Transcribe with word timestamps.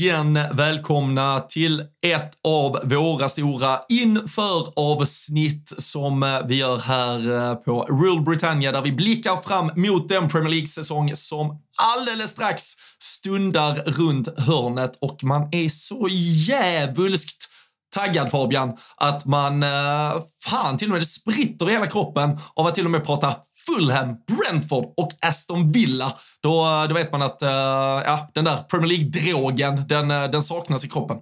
igen 0.00 0.38
välkomna 0.52 1.40
till 1.40 1.80
ett 2.06 2.32
av 2.44 2.80
våra 2.84 3.28
stora 3.28 3.80
inför-avsnitt 3.88 5.72
som 5.78 6.40
vi 6.48 6.54
gör 6.54 6.78
här 6.78 7.50
eh, 7.50 7.54
på 7.54 7.82
Real 7.82 8.22
Britannia 8.22 8.72
där 8.72 8.82
vi 8.82 8.92
blickar 8.92 9.36
fram 9.36 9.70
mot 9.74 10.08
den 10.08 10.28
Premier 10.28 10.50
League-säsong 10.50 11.16
som 11.16 11.62
alldeles 11.76 12.30
strax 12.30 12.62
stundar 12.98 13.74
runt 13.74 14.38
hörnet. 14.38 14.96
Och 15.00 15.24
man 15.24 15.48
är 15.52 15.68
så 15.68 16.08
jävulskt 16.48 17.48
taggad 17.94 18.30
Fabian, 18.30 18.76
att 18.96 19.26
man, 19.26 19.62
eh, 19.62 20.22
fan 20.44 20.78
till 20.78 20.88
och 20.88 20.92
med 20.92 21.00
det 21.00 21.06
spritter 21.06 21.70
i 21.70 21.72
hela 21.72 21.86
kroppen 21.86 22.38
av 22.54 22.66
att 22.66 22.74
till 22.74 22.84
och 22.84 22.90
med 22.90 23.06
prata 23.06 23.36
Fulham, 23.66 24.16
Brentford 24.26 24.84
och 24.96 25.10
Aston 25.20 25.72
Villa. 25.72 26.12
Då, 26.42 26.64
eh, 26.64 26.88
då 26.88 26.94
vet 26.94 27.12
man 27.12 27.22
att 27.22 27.42
uh, 27.42 27.48
ja, 27.48 28.30
den 28.34 28.44
där 28.44 28.56
Premier 28.56 28.88
League-drogen, 28.88 29.84
den, 29.88 30.10
eh, 30.10 30.24
den 30.24 30.42
saknas 30.42 30.84
i 30.84 30.88
kroppen. 30.88 31.16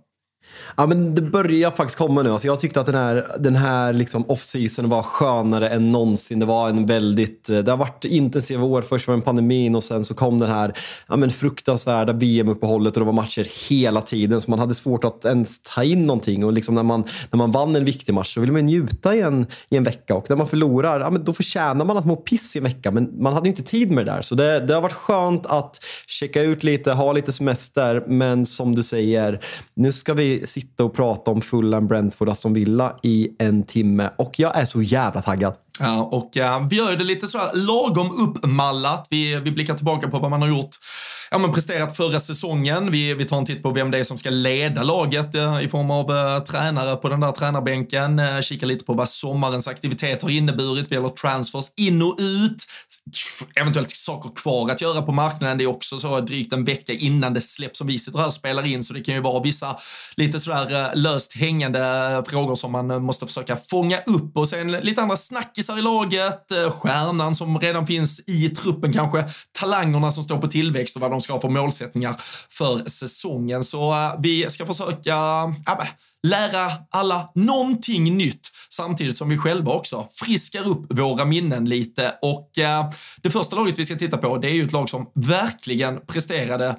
Ja, 0.77 0.87
men 0.87 1.15
det 1.15 1.23
börjar 1.23 1.71
faktiskt 1.71 1.99
komma 1.99 2.23
nu. 2.23 2.33
Alltså, 2.33 2.47
jag 2.47 2.61
tyckte 2.61 2.81
att 2.81 2.87
den 2.87 2.95
här, 2.95 3.37
den 3.39 3.57
här 3.57 3.93
liksom 3.93 4.25
off-season 4.25 4.89
var 4.89 5.03
skönare 5.03 5.69
än 5.69 5.93
någonsin. 5.93 6.39
Det 6.39 6.47
var 6.47 6.69
en 6.69 6.87
väldigt, 6.87 7.51
eh, 7.51 7.59
det 7.59 7.71
har 7.71 7.79
varit 7.79 8.05
intensiva 8.05 8.65
år. 8.65 8.83
Först 8.83 9.09
var 9.09 9.17
det 9.17 9.23
pandemin 9.23 9.75
och 9.75 9.85
sen 9.85 10.05
så 10.05 10.15
kom 10.15 10.39
den 10.39 10.51
här 10.51 10.75
ja, 11.09 11.17
men 11.17 11.31
fruktansvärda 11.31 12.13
VM-uppehållet 12.13 12.97
och 12.97 13.01
det 13.01 13.07
var 13.07 13.13
matcher 13.13 13.69
hela 13.69 14.01
tiden. 14.01 14.41
Så 14.41 14.51
man 14.51 14.59
hade 14.59 14.75
svårt 14.75 15.05
att 15.05 15.25
ens 15.25 15.63
ta 15.63 15.85
in 15.85 16.07
någonting. 16.07 16.45
Och 16.45 16.53
liksom 16.53 16.75
när, 16.75 16.83
man, 16.83 17.05
när 17.31 17.37
man 17.37 17.51
vann 17.51 17.77
en 17.77 17.85
viktig 17.85 18.15
match 18.15 18.35
så 18.35 18.41
ville 18.41 18.53
man 18.53 18.67
njuta 18.67 19.15
i 19.15 19.21
en, 19.21 19.47
i 19.69 19.77
en 19.77 19.85
vecka. 19.85 20.15
Och 20.15 20.27
när 20.29 20.37
man 20.37 20.47
förlorar, 20.47 21.01
ja, 21.01 21.11
men 21.11 21.25
då 21.25 21.33
förtjänar 21.33 21.85
man 21.85 21.97
att 21.97 22.07
må 22.07 22.17
piss 22.17 22.57
i 22.57 22.59
en 22.59 22.65
vecka. 22.65 22.91
Men 22.91 23.23
man 23.23 23.33
hade 23.33 23.49
inte 23.49 23.63
tid 23.63 23.91
med 23.91 24.07
det 24.07 24.13
där. 24.13 24.23
Så 24.23 24.35
det, 24.35 24.61
det 24.61 24.75
har 24.75 24.81
varit 24.81 24.93
skönt 24.93 25.47
att 25.47 25.85
checka 26.07 26.43
ut 26.43 26.65
lite, 26.65 26.93
ha 26.93 27.13
lite 27.13 27.33
semester. 27.33 28.05
Men 28.07 28.47
som 28.47 28.75
du 28.75 28.83
säger, 28.83 29.41
nu 29.75 29.93
ska 29.93 30.15
vi 30.15 30.38
sitta 30.47 30.85
och 30.85 30.95
prata 30.95 31.31
om 31.31 31.41
Fulham, 31.41 31.87
Brentford, 31.87 32.29
Aston 32.29 32.53
Villa 32.53 32.99
i 33.03 33.31
en 33.39 33.63
timme 33.63 34.11
och 34.17 34.39
jag 34.39 34.57
är 34.57 34.65
så 34.65 34.83
jävla 34.83 35.23
taggad. 35.23 35.55
Ja, 35.79 36.03
och 36.03 36.37
uh, 36.37 36.69
vi 36.69 36.77
gör 36.77 36.97
det 36.97 37.05
lite 37.05 37.29
så 37.29 37.39
lagom 37.55 38.11
uppmallat. 38.11 39.07
Vi, 39.11 39.41
vi 39.41 39.51
blickar 39.51 39.75
tillbaka 39.75 40.09
på 40.09 40.19
vad 40.19 40.31
man 40.31 40.43
har 40.43 40.49
gjort 40.49 40.77
ja, 41.31 41.39
men 41.39 41.53
presterat 41.53 41.97
förra 41.97 42.21
säsongen. 42.21 42.91
Vi, 42.91 43.15
vi 43.15 43.25
tar 43.25 43.39
en 43.39 43.45
titt 43.45 43.63
på 43.63 43.71
vem 43.71 43.91
det 43.91 43.99
är 43.99 44.05
som 44.05 44.19
ska 44.19 44.31
leda 44.31 44.83
laget 44.83 45.35
eh, 45.35 45.63
i 45.63 45.69
form 45.69 45.91
av 45.91 46.11
eh, 46.11 46.43
tränare 46.43 46.97
på 46.97 47.09
den 47.09 47.21
där 47.21 47.33
tränarbänken. 47.33 48.19
Eh, 48.19 48.41
kika 48.41 48.67
lite 48.67 48.85
på 48.85 48.95
vad 48.95 49.09
sommarens 49.09 49.69
aktivitet 49.69 50.23
har 50.23 50.31
inneburit. 50.31 50.91
Vi 50.91 50.95
gäller 50.95 51.09
transfers 51.09 51.73
in 51.77 52.03
och 52.03 52.17
ut. 52.19 52.67
Eventuellt 53.57 53.91
saker 53.91 54.31
kvar 54.35 54.71
att 54.71 54.81
göra 54.81 55.03
på 55.03 55.13
marknaden. 55.13 55.59
Det 55.59 55.65
är 55.65 55.69
också 55.69 55.99
så 55.99 56.21
drygt 56.21 56.53
en 56.53 56.65
vecka 56.65 56.93
innan 56.93 57.35
det 57.35 57.41
släpps 57.41 57.79
som 57.79 57.87
vi 57.87 57.99
sitter 57.99 58.19
här 58.19 58.27
och 58.27 58.35
spelar 58.35 58.67
in. 58.67 58.85
Så 58.85 58.95
det 58.95 59.01
kan 59.01 59.15
ju 59.15 59.21
vara 59.21 59.43
vissa 59.43 59.77
lite 60.17 60.41
sådär 60.41 60.83
eh, 60.83 60.91
löst 60.95 61.37
hängande 61.37 61.81
eh, 61.81 62.25
frågor 62.31 62.55
som 62.55 62.73
man 62.73 62.91
eh, 62.91 62.99
måste 62.99 63.27
försöka 63.27 63.57
fånga 63.57 63.99
upp. 63.99 64.37
Och 64.37 64.49
sen 64.49 64.73
lite 64.73 65.03
andra 65.03 65.17
snackisar 65.69 65.79
i 65.79 65.83
laget. 65.83 66.51
Eh, 66.51 66.71
stjärnan 66.71 67.35
som 67.35 67.59
redan 67.59 67.87
finns 67.87 68.21
i 68.27 68.49
truppen 68.49 68.93
kanske. 68.93 69.25
Talangerna 69.61 70.11
som 70.11 70.25
står 70.25 70.39
på 70.39 70.47
tillväxt 70.47 70.97
och 70.97 71.03
vad 71.03 71.11
de 71.11 71.21
ska 71.21 71.33
ha 71.33 71.41
för 71.41 71.49
målsättningar 71.49 72.17
för 72.51 72.89
säsongen. 72.89 73.65
Så 73.65 73.93
eh, 73.93 74.21
vi 74.21 74.51
ska 74.51 74.67
försöka 74.67 75.15
lära 76.27 76.73
alla 76.91 77.31
någonting 77.35 78.17
nytt 78.17 78.49
samtidigt 78.71 79.17
som 79.17 79.29
vi 79.29 79.39
själva 79.39 79.73
också 79.73 80.09
friskar 80.13 80.67
upp 80.69 80.99
våra 80.99 81.25
minnen 81.25 81.65
lite. 81.65 82.15
Och 82.23 82.59
eh, 82.59 82.91
det 83.23 83.31
första 83.31 83.57
laget 83.57 83.79
vi 83.79 83.85
ska 83.85 83.97
titta 83.97 84.19
på, 84.19 84.39
det 84.39 84.49
är 84.49 84.55
ju 84.55 84.65
ett 84.65 84.73
lag 84.73 84.89
som 84.89 85.11
verkligen 85.15 86.01
presterade 86.07 86.77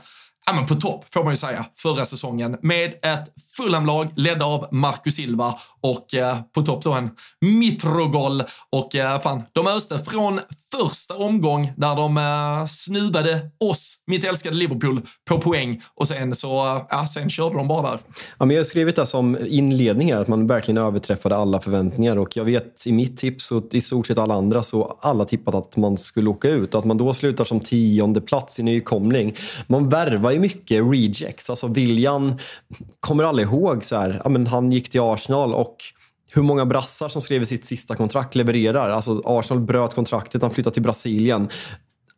ja, 0.50 0.56
men 0.56 0.66
på 0.66 0.76
topp 0.76 1.06
får 1.14 1.24
man 1.24 1.34
ju 1.34 1.38
säga, 1.38 1.66
förra 1.76 2.06
säsongen 2.06 2.58
med 2.62 2.94
ett 3.02 3.24
Fulhamlag 3.58 4.12
ledda 4.16 4.46
av 4.46 4.68
Marcus 4.72 5.16
Silva 5.16 5.56
och 5.82 6.14
eh, 6.14 6.38
på 6.56 6.62
topp 6.62 6.84
då 6.84 6.94
en 6.94 7.10
Mitrogol 7.42 8.44
och 8.70 8.96
eh, 8.96 9.22
fan, 9.22 9.44
de 9.54 9.68
öste 9.68 10.00
från 10.00 10.40
första 10.72 11.16
omgång 11.16 11.72
där 11.78 11.96
de 11.96 12.18
eh, 12.18 12.66
snuvade 12.66 13.50
oss, 13.60 13.96
mitt 14.08 14.24
älskade 14.24 14.56
Liverpool, 14.56 15.02
på 15.30 15.42
poäng 15.42 15.82
och 15.96 16.08
sen 16.08 16.36
så, 16.36 16.76
eh, 16.76 16.82
ja, 16.90 17.08
sen 17.08 17.30
körde 17.30 17.56
de 17.56 17.68
bara 17.68 17.92
där. 17.92 18.00
Ja, 18.38 18.46
men 18.46 18.56
jag 18.56 18.64
har 18.64 18.66
skrivit 18.66 18.96
det 18.96 19.06
som 19.06 19.38
inledning 19.48 20.14
här, 20.14 20.22
att 20.22 20.28
man 20.28 20.48
verkligen 20.48 20.78
överträffade 20.78 21.36
alla 21.36 21.60
förväntningar 21.60 22.18
och 22.18 22.38
jag 22.38 22.46
vet 22.46 22.88
i 22.88 22.92
mitt 22.92 23.18
tips 23.18 23.52
och 23.52 23.64
i 23.72 23.82
stort 23.82 24.08
sett 24.08 24.18
alla 24.18 24.34
andra 24.34 24.64
så 24.64 24.98
alla 25.02 25.26
tippat 25.26 25.56
att 25.56 25.78
man 25.78 25.98
skulle 25.98 26.30
åka 26.30 26.50
ut 26.50 26.74
och 26.74 26.80
att 26.80 26.86
man 26.86 26.98
då 26.98 27.14
slutar 27.14 27.46
som 27.46 27.60
tionde 27.60 28.22
plats 28.22 28.60
i 28.60 28.64
nykomling. 28.64 29.36
Man 29.68 29.90
värvar 29.90 30.32
ju 30.32 30.39
mycket 30.40 30.84
rejects, 30.84 31.50
alltså 31.50 31.68
William 31.68 32.38
kommer 33.00 33.24
aldrig 33.24 33.48
ihåg 33.48 33.86
så 33.86 33.96
här, 33.96 34.22
ja, 34.24 34.30
men 34.30 34.48
han 34.48 34.72
gick 34.72 34.90
till 34.90 35.02
Arsenal 35.02 35.54
och 35.54 35.76
hur 36.32 36.42
många 36.42 36.66
brassar 36.66 37.10
som 37.10 37.22
skrev 37.22 37.44
sitt 37.44 37.66
sista 37.66 37.96
kontrakt 37.96 38.36
levererar. 38.36 38.90
Alltså 38.90 39.22
Arsenal 39.26 39.64
bröt 39.64 39.96
kontraktet, 39.96 40.42
han 40.42 40.52
flyttade 40.52 40.74
till 40.74 40.84
Brasilien. 40.84 41.50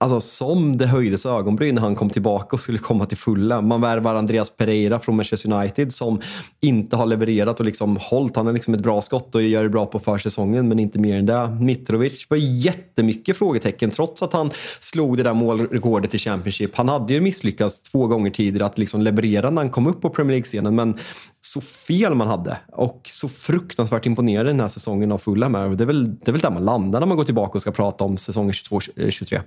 Alltså 0.02 0.22
som 0.22 0.78
det 0.78 0.88
höjdes 0.88 1.26
ögonbryn 1.26 1.76
när 1.76 1.82
han 1.82 1.96
kom 1.96 2.10
tillbaka 2.10 2.56
och 2.56 2.62
skulle 2.62 2.78
komma 2.78 3.06
till 3.06 3.18
fulla. 3.18 3.62
Man 3.62 3.82
värvar 3.82 4.16
Andreas 4.16 4.58
Pereira 4.58 5.00
från 5.00 5.16
Manchester 5.16 5.54
United 5.54 5.94
som 5.94 6.22
inte 6.62 6.96
har 6.96 7.06
levererat 7.06 7.60
och 7.60 7.66
liksom 7.66 7.98
hållit. 8.02 8.36
Han 8.36 8.48
är 8.48 8.54
liksom 8.54 8.74
ett 8.74 8.80
bra 8.80 9.02
skott 9.02 9.36
och 9.36 9.42
gör 9.42 9.64
det 9.64 9.70
bra 9.70 9.86
på 9.86 10.00
försäsongen 10.00 10.68
men 10.68 10.80
inte 10.80 11.00
mer 11.00 11.18
än 11.18 11.26
det. 11.26 11.58
Mitrovic 11.62 12.30
var 12.30 12.38
jättemycket 12.38 13.38
frågetecken 13.38 13.92
trots 13.92 14.24
att 14.24 14.34
han 14.34 14.52
slog 14.80 15.18
det 15.18 15.24
där 15.24 15.34
målrekordet 15.34 16.16
i 16.16 16.18
Championship. 16.18 16.76
Han 16.76 16.90
hade 16.90 17.14
ju 17.14 17.22
misslyckats 17.22 17.82
två 17.82 18.08
gånger 18.08 18.32
tidigare 18.32 18.66
att 18.66 18.78
liksom 18.78 19.02
leverera 19.02 19.50
när 19.50 19.62
han 19.62 19.72
kom 19.72 19.88
upp 19.88 20.02
på 20.02 20.10
Premier 20.10 20.32
League-scenen 20.32 20.76
men 20.76 20.98
så 21.40 21.62
fel 21.62 22.16
man 22.16 22.28
hade 22.28 22.58
och 22.72 23.02
så 23.12 23.30
fruktansvärt 23.30 24.06
imponerad 24.06 24.46
den 24.46 24.60
här 24.60 24.68
säsongen 24.68 25.12
av 25.12 25.18
Fulham 25.18 25.56
är. 25.56 25.70
Det 25.70 25.84
är, 25.84 25.86
väl, 25.86 26.20
det 26.20 26.28
är 26.28 26.32
väl 26.32 26.42
där 26.42 26.52
man 26.52 26.66
landar 26.66 27.00
när 27.00 27.08
man 27.08 27.18
går 27.18 27.24
tillbaka 27.24 27.52
och 27.54 27.62
ska 27.62 27.72
prata 27.72 28.04
om 28.04 28.18
säsongen 28.18 28.52
22-23. 28.52 29.42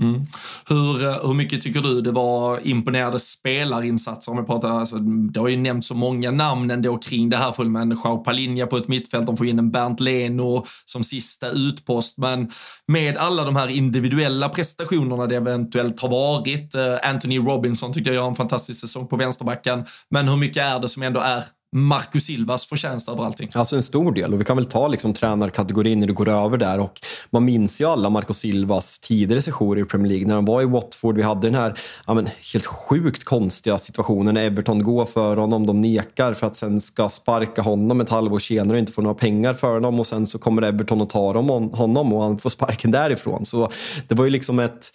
Mm. 0.00 0.26
Hur, 0.68 1.04
eh, 1.04 1.26
hur 1.26 1.34
mycket 1.34 1.60
tycker 1.60 1.80
du 1.80 2.00
det 2.00 2.12
var 2.12 2.66
imponerade 2.66 3.18
spelarinsatser? 3.18 4.32
Om 4.32 4.38
vi 4.38 4.44
pratar, 4.44 4.68
alltså, 4.68 4.96
det 4.98 5.40
har 5.40 5.48
ju 5.48 5.56
nämnt 5.56 5.84
så 5.84 5.94
många 5.94 6.30
namn 6.30 6.70
ändå 6.70 6.98
kring 6.98 7.30
det 7.30 7.36
här. 7.36 7.52
Full 7.52 7.70
med 7.70 7.82
en 7.82 7.90
Joao 7.90 8.18
Palinja 8.18 8.66
på 8.66 8.76
ett 8.76 8.88
mittfält, 8.88 9.26
de 9.26 9.36
får 9.36 9.46
in 9.46 9.58
en 9.58 9.70
Bernt 9.70 10.00
Leno 10.00 10.66
som 10.84 11.04
sista 11.04 11.50
utpost. 11.50 12.18
Men 12.18 12.50
med 12.86 13.16
alla 13.16 13.44
de 13.44 13.56
här 13.56 13.68
individuella 13.68 14.48
prestationerna 14.48 15.26
det 15.26 15.36
eventuellt 15.36 16.00
har 16.02 16.08
varit. 16.08 16.74
Eh, 16.74 17.10
Anthony 17.10 17.38
Robinson 17.38 17.92
tycker 17.92 18.10
jag 18.10 18.22
gör 18.22 18.28
en 18.28 18.34
fantastisk 18.34 18.80
säsong 18.80 19.08
på 19.08 19.16
vänsterbacken. 19.16 19.84
Men 20.10 20.28
hur 20.28 20.36
mycket 20.36 20.62
är 20.62 20.80
det 20.80 20.88
som 20.88 21.02
ändå 21.02 21.20
är 21.20 21.44
Marcus 21.72 22.24
Silvas 22.24 22.66
förtjänst 22.66 23.08
över 23.08 23.24
allting. 23.24 23.50
Alltså 23.54 23.76
en 23.76 23.82
stor 23.82 24.12
del 24.12 24.34
och 24.34 24.40
vi 24.40 24.44
kan 24.44 24.56
väl 24.56 24.64
ta 24.64 24.88
liksom 24.88 25.14
tränarkategorin 25.14 26.00
när 26.00 26.06
du 26.06 26.12
går 26.12 26.28
över 26.28 26.56
där 26.56 26.80
och 26.80 27.00
man 27.30 27.44
minns 27.44 27.80
ju 27.80 27.84
alla 27.84 28.10
Marcus 28.10 28.38
Silvas 28.38 28.98
tidigare 28.98 29.42
sessioner 29.42 29.82
i 29.82 29.84
Premier 29.84 30.08
League 30.08 30.26
när 30.26 30.34
han 30.34 30.44
var 30.44 30.62
i 30.62 30.64
Watford. 30.64 31.16
Vi 31.16 31.22
hade 31.22 31.46
den 31.46 31.54
här 31.54 31.78
ja, 32.06 32.14
men, 32.14 32.28
helt 32.52 32.66
sjukt 32.66 33.24
konstiga 33.24 33.78
situationen 33.78 34.34
när 34.34 34.44
Everton 34.44 34.82
går 34.82 35.06
för 35.06 35.36
honom, 35.36 35.66
de 35.66 35.80
nekar 35.80 36.34
för 36.34 36.46
att 36.46 36.56
sen 36.56 36.80
ska 36.80 37.08
sparka 37.08 37.62
honom 37.62 38.00
ett 38.00 38.10
halvår 38.10 38.38
senare 38.38 38.76
och 38.76 38.78
inte 38.78 38.92
få 38.92 39.02
några 39.02 39.14
pengar 39.14 39.54
för 39.54 39.74
honom 39.74 40.00
och 40.00 40.06
sen 40.06 40.26
så 40.26 40.38
kommer 40.38 40.62
Everton 40.62 41.00
och 41.00 41.10
tar 41.10 41.34
honom 41.76 42.12
och 42.12 42.22
han 42.22 42.38
får 42.38 42.50
sparken 42.50 42.90
därifrån. 42.90 43.44
Så 43.44 43.70
det 44.08 44.14
var 44.14 44.24
ju 44.24 44.30
liksom 44.30 44.58
ett 44.58 44.90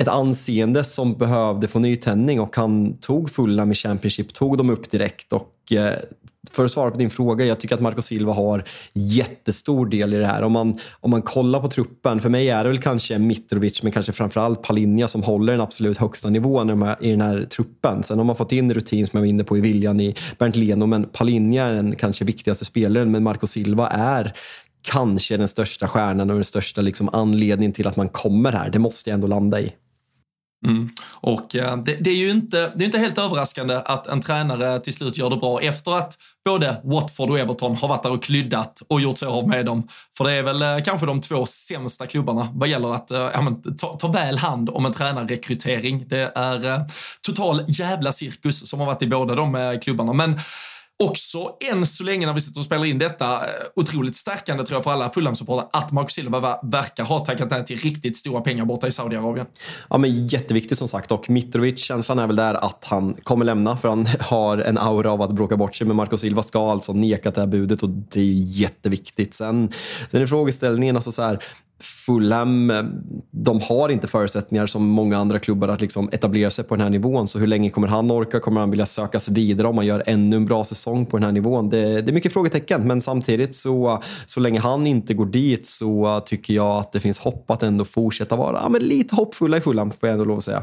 ett 0.00 0.08
anseende 0.08 0.84
som 0.84 1.12
behövde 1.12 1.68
få 1.68 1.78
nytändning 1.78 2.40
och 2.40 2.56
han 2.56 2.98
tog 2.98 3.30
fulla 3.30 3.64
med 3.64 3.76
Championship, 3.76 4.34
tog 4.34 4.58
dem 4.58 4.70
upp 4.70 4.90
direkt 4.90 5.32
och 5.32 5.72
eh, 5.72 5.94
för 6.52 6.64
att 6.64 6.70
svara 6.70 6.90
på 6.90 6.96
din 6.96 7.10
fråga, 7.10 7.44
jag 7.44 7.60
tycker 7.60 7.74
att 7.74 7.80
Marco 7.80 8.02
Silva 8.02 8.32
har 8.32 8.64
jättestor 8.92 9.86
del 9.86 10.14
i 10.14 10.16
det 10.16 10.26
här. 10.26 10.42
Om 10.42 10.52
man, 10.52 10.78
om 11.00 11.10
man 11.10 11.22
kollar 11.22 11.60
på 11.60 11.68
truppen, 11.68 12.20
för 12.20 12.28
mig 12.28 12.48
är 12.50 12.64
det 12.64 12.70
väl 12.70 12.78
kanske 12.78 13.18
Mitrovic, 13.18 13.82
men 13.82 13.92
kanske 13.92 14.12
framförallt 14.12 14.62
Palinja 14.62 15.08
som 15.08 15.22
håller 15.22 15.52
den 15.52 15.60
absolut 15.60 15.98
högsta 15.98 16.30
nivån 16.30 16.70
i 17.00 17.10
den 17.10 17.20
här 17.20 17.44
truppen. 17.44 18.02
Sen 18.02 18.18
har 18.18 18.24
man 18.24 18.36
fått 18.36 18.52
in 18.52 18.74
rutin 18.74 19.06
som 19.06 19.16
jag 19.16 19.22
var 19.22 19.28
inne 19.28 19.44
på 19.44 19.58
i 19.58 19.60
Viljan 19.60 20.00
i 20.00 20.14
Bernt 20.38 20.56
Leno, 20.56 20.86
men 20.86 21.08
Palinja 21.12 21.64
är 21.64 21.74
den 21.74 21.96
kanske 21.96 22.24
viktigaste 22.24 22.64
spelaren, 22.64 23.10
men 23.10 23.22
Marco 23.22 23.46
Silva 23.46 23.88
är 23.88 24.32
kanske 24.82 25.36
den 25.36 25.48
största 25.48 25.88
stjärnan 25.88 26.30
och 26.30 26.36
den 26.36 26.44
största 26.44 26.80
liksom 26.80 27.08
anledningen 27.12 27.72
till 27.72 27.86
att 27.86 27.96
man 27.96 28.08
kommer 28.08 28.52
här. 28.52 28.70
Det 28.70 28.78
måste 28.78 29.10
jag 29.10 29.14
ändå 29.14 29.26
landa 29.26 29.60
i. 29.60 29.72
Mm. 30.66 30.90
Och 31.10 31.56
eh, 31.56 31.76
det, 31.76 31.96
det, 32.00 32.10
är 32.10 32.16
ju 32.16 32.30
inte, 32.30 32.72
det 32.76 32.84
är 32.84 32.86
inte 32.86 32.98
helt 32.98 33.18
överraskande 33.18 33.74
att 33.84 34.06
en 34.06 34.20
tränare 34.20 34.80
till 34.80 34.94
slut 34.94 35.18
gör 35.18 35.30
det 35.30 35.36
bra 35.36 35.60
efter 35.60 35.98
att 35.98 36.18
både 36.44 36.80
Watford 36.84 37.30
och 37.30 37.38
Everton 37.38 37.76
har 37.76 37.88
varit 37.88 38.02
där 38.02 38.12
och 38.12 38.22
klyddat 38.22 38.82
och 38.88 39.00
gjort 39.00 39.18
sig 39.18 39.28
av 39.28 39.48
med 39.48 39.66
dem. 39.66 39.88
För 40.16 40.24
det 40.24 40.32
är 40.32 40.42
väl 40.42 40.62
eh, 40.62 40.78
kanske 40.84 41.06
de 41.06 41.20
två 41.20 41.46
sämsta 41.46 42.06
klubbarna 42.06 42.48
vad 42.52 42.68
gäller 42.68 42.94
att 42.94 43.10
eh, 43.10 43.18
ja, 43.18 43.42
men, 43.42 43.76
ta, 43.76 43.96
ta 43.96 44.08
väl 44.08 44.38
hand 44.38 44.70
om 44.70 44.86
en 44.86 44.92
tränarrekrytering. 44.92 46.08
Det 46.08 46.32
är 46.34 46.66
eh, 46.66 46.80
total 47.22 47.64
jävla 47.68 48.12
cirkus 48.12 48.68
som 48.68 48.80
har 48.80 48.86
varit 48.86 49.02
i 49.02 49.06
båda 49.06 49.34
de 49.34 49.54
eh, 49.54 49.78
klubbarna. 49.78 50.12
Men 50.12 50.38
också 51.00 51.56
än 51.72 51.86
så 51.86 52.04
länge 52.04 52.26
när 52.26 52.34
vi 52.34 52.40
sitter 52.40 52.60
och 52.60 52.64
spelar 52.64 52.84
in 52.84 52.98
detta 52.98 53.34
eh, 53.34 53.50
otroligt 53.76 54.16
stärkande 54.16 54.64
tror 54.64 54.76
jag 54.76 54.84
för 54.84 54.90
alla 54.90 55.10
Fulham-supportrar 55.10 55.68
att 55.72 55.92
Marcus 55.92 56.12
Silva 56.12 56.60
verkar 56.62 57.04
ha 57.04 57.18
tackat 57.18 57.50
nej 57.50 57.64
till 57.64 57.78
riktigt 57.78 58.16
stora 58.16 58.40
pengar 58.40 58.64
borta 58.64 58.86
i 58.86 58.90
Saudiarabien. 58.90 59.46
Ja, 59.90 59.98
men 59.98 60.28
jätteviktigt 60.28 60.78
som 60.78 60.88
sagt 60.88 61.12
och 61.12 61.30
Mitrovic, 61.30 61.78
känslan 61.78 62.18
är 62.18 62.26
väl 62.26 62.36
där 62.36 62.54
att 62.54 62.84
han 62.84 63.14
kommer 63.22 63.44
lämna 63.44 63.76
för 63.76 63.88
han 63.88 64.06
har 64.20 64.58
en 64.58 64.78
aura 64.78 65.12
av 65.12 65.22
att 65.22 65.32
bråka 65.32 65.56
bort 65.56 65.74
sig. 65.74 65.86
Men 65.86 65.96
Marcus 65.96 66.20
Silva 66.20 66.42
ska 66.42 66.70
alltså 66.70 66.92
neka 66.92 67.30
det 67.30 67.40
här 67.40 67.48
budet 67.48 67.82
och 67.82 67.88
det 67.88 68.20
är 68.20 68.34
jätteviktigt. 68.34 69.34
Sen, 69.34 69.72
sen 70.10 70.22
är 70.22 70.26
frågeställningen, 70.26 70.96
alltså 70.96 71.12
så 71.12 71.22
här, 71.22 71.42
Fulham, 71.80 72.72
de 73.30 73.60
har 73.60 73.88
inte 73.88 74.08
förutsättningar 74.08 74.66
som 74.66 74.86
många 74.88 75.18
andra 75.18 75.38
klubbar 75.38 75.68
att 75.68 75.80
liksom 75.80 76.08
etablera 76.12 76.50
sig 76.50 76.64
på 76.64 76.76
den 76.76 76.82
här 76.82 76.90
nivån. 76.90 77.28
Så 77.28 77.38
hur 77.38 77.46
länge 77.46 77.70
kommer 77.70 77.88
han 77.88 78.10
orka? 78.10 78.40
Kommer 78.40 78.60
han 78.60 78.70
vilja 78.70 78.86
söka 78.86 79.20
sig 79.20 79.34
vidare 79.34 79.68
om 79.68 79.76
man 79.76 79.86
gör 79.86 80.02
ännu 80.06 80.36
en 80.36 80.44
bra 80.44 80.64
säsong 80.64 81.06
på 81.06 81.16
den 81.16 81.24
här 81.24 81.32
nivån? 81.32 81.68
Det, 81.68 82.02
det 82.02 82.10
är 82.10 82.12
mycket 82.12 82.32
frågetecken, 82.32 82.86
men 82.86 83.00
samtidigt 83.00 83.54
så, 83.54 84.02
så 84.26 84.40
länge 84.40 84.60
han 84.60 84.86
inte 84.86 85.14
går 85.14 85.26
dit 85.26 85.66
så 85.66 86.22
tycker 86.26 86.54
jag 86.54 86.78
att 86.78 86.92
det 86.92 87.00
finns 87.00 87.18
hopp 87.18 87.50
att 87.50 87.62
ändå 87.62 87.84
fortsätta 87.84 88.36
vara 88.36 88.60
ja, 88.62 88.68
men 88.68 88.82
lite 88.82 89.14
hoppfulla 89.14 89.56
i 89.56 89.60
Fulham, 89.60 89.90
får 89.90 90.08
jag 90.08 90.12
ändå 90.12 90.24
lov 90.24 90.36
att 90.36 90.44
säga. 90.44 90.62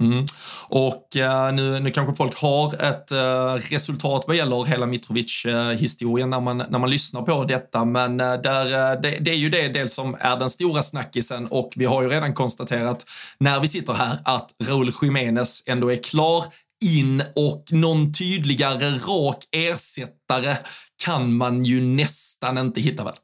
Mm. 0.00 0.24
Och 0.68 1.16
eh, 1.16 1.52
nu, 1.52 1.80
nu 1.80 1.90
kanske 1.90 2.14
folk 2.14 2.40
har 2.40 2.82
ett 2.82 3.12
eh, 3.12 3.52
resultat 3.70 4.24
vad 4.26 4.36
gäller 4.36 4.64
hela 4.64 4.86
Mitrovic-historien 4.86 6.32
eh, 6.32 6.38
när, 6.38 6.44
man, 6.44 6.56
när 6.68 6.78
man 6.78 6.90
lyssnar 6.90 7.22
på 7.22 7.44
detta, 7.44 7.84
men 7.84 8.20
eh, 8.20 8.34
där, 8.34 8.92
eh, 8.92 9.00
det, 9.00 9.18
det, 9.20 9.30
är 9.30 9.36
ju 9.36 9.50
det 9.50 9.68
del 9.68 9.88
som 9.88 10.16
är 10.20 10.36
den 10.36 10.50
stora 10.50 10.82
snackisen 10.82 11.46
och 11.46 11.72
vi 11.76 11.84
har 11.84 12.02
ju 12.02 12.08
redan 12.08 12.34
konstaterat 12.34 13.04
när 13.38 13.60
vi 13.60 13.68
sitter 13.68 13.92
här 13.92 14.18
att 14.24 14.50
Raúl 14.64 14.92
Jiménez 15.02 15.62
ändå 15.66 15.92
är 15.92 16.02
klar 16.02 16.44
in 16.84 17.22
och 17.36 17.64
någon 17.70 18.12
tydligare 18.12 18.90
rak 18.90 19.44
ersättare 19.52 20.56
kan 21.04 21.36
man 21.36 21.64
ju 21.64 21.80
nästan 21.80 22.58
inte 22.58 22.80
hitta 22.80 23.04
väl? 23.04 23.14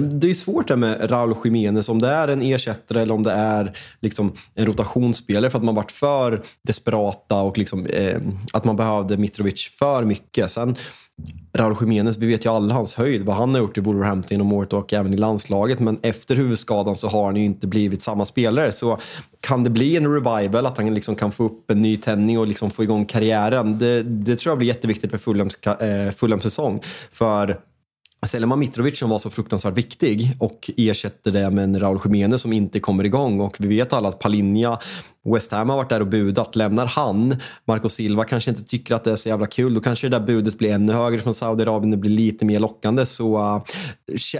Det 0.00 0.30
är 0.30 0.34
svårt 0.34 0.68
det 0.68 0.76
med 0.76 1.10
Raul 1.10 1.34
Jiménez, 1.44 1.88
om 1.88 2.00
det 2.00 2.08
är 2.08 2.28
en 2.28 2.42
ersättare 2.42 3.02
eller 3.02 3.14
om 3.14 3.22
det 3.22 3.32
är 3.32 3.72
liksom 4.00 4.32
en 4.54 4.66
rotationsspelare 4.66 5.50
för 5.50 5.58
att 5.58 5.64
man 5.64 5.74
varit 5.74 5.92
för 5.92 6.42
desperata 6.62 7.40
och 7.40 7.58
liksom, 7.58 7.86
eh, 7.86 8.20
att 8.52 8.64
man 8.64 8.76
behövde 8.76 9.16
Mitrovic 9.16 9.70
för 9.78 10.04
mycket. 10.04 10.50
Sen 10.50 10.76
Raul 11.52 11.76
Jiménez, 11.80 12.18
vi 12.18 12.26
vet 12.26 12.44
ju 12.44 12.50
alla 12.50 12.74
hans 12.74 12.94
höjd, 12.94 13.22
vad 13.22 13.36
han 13.36 13.54
har 13.54 13.60
gjort 13.60 13.78
i 13.78 13.80
Wolverhampton 13.80 14.28
genom 14.30 14.52
året 14.52 14.72
och 14.72 14.92
även 14.92 15.14
i 15.14 15.16
landslaget. 15.16 15.80
Men 15.80 15.98
efter 16.02 16.36
huvudskadan 16.36 16.94
så 16.94 17.08
har 17.08 17.24
han 17.24 17.36
ju 17.36 17.44
inte 17.44 17.66
blivit 17.66 18.02
samma 18.02 18.24
spelare. 18.24 18.72
Så 18.72 18.98
kan 19.40 19.64
det 19.64 19.70
bli 19.70 19.96
en 19.96 20.12
revival, 20.12 20.66
att 20.66 20.78
han 20.78 20.94
liksom 20.94 21.14
kan 21.14 21.32
få 21.32 21.44
upp 21.44 21.70
en 21.70 21.82
ny 21.82 21.96
tändning 21.96 22.38
och 22.38 22.46
liksom 22.46 22.70
få 22.70 22.82
igång 22.82 23.04
karriären? 23.04 23.78
Det, 23.78 24.02
det 24.02 24.36
tror 24.36 24.50
jag 24.50 24.58
blir 24.58 24.68
jätteviktigt 24.68 25.10
för 25.10 25.18
Fulhams, 25.18 25.56
eh, 25.66 26.10
Fulhams 26.12 26.42
säsong. 26.42 26.80
För 27.12 27.60
Selma 28.26 28.56
Mitrovic 28.56 28.98
som 28.98 29.10
var 29.10 29.18
så 29.18 29.30
fruktansvärt 29.30 29.74
viktig 29.74 30.36
och 30.38 30.70
ersätter 30.76 31.30
det 31.30 31.50
med 31.50 31.64
en 31.64 31.80
Raul 31.80 32.00
Jiménez 32.04 32.40
som 32.40 32.52
inte 32.52 32.80
kommer 32.80 33.04
igång. 33.04 33.40
Och 33.40 33.56
vi 33.58 33.68
vet 33.68 33.92
alla 33.92 34.08
att 34.08 34.18
Palinja 34.18 34.78
West 35.34 35.52
Ham 35.52 35.68
har 35.68 35.76
varit 35.76 35.88
där 35.88 36.00
och 36.00 36.06
budat. 36.06 36.56
Lämnar 36.56 36.86
han, 36.86 37.36
Marco 37.64 37.88
Silva 37.88 38.24
kanske 38.24 38.50
inte 38.50 38.64
tycker 38.64 38.94
att 38.94 39.04
det 39.04 39.12
är 39.12 39.16
så 39.16 39.28
jävla 39.28 39.46
kul, 39.46 39.74
då 39.74 39.80
kanske 39.80 40.08
det 40.08 40.18
där 40.18 40.26
budet 40.26 40.58
blir 40.58 40.72
ännu 40.72 40.92
högre 40.92 41.20
från 41.20 41.34
Saudiarabien, 41.34 41.90
det 41.90 41.96
blir 41.96 42.10
lite 42.10 42.44
mer 42.44 42.60
lockande. 42.60 43.06
Så, 43.06 43.38
uh, 43.38 43.62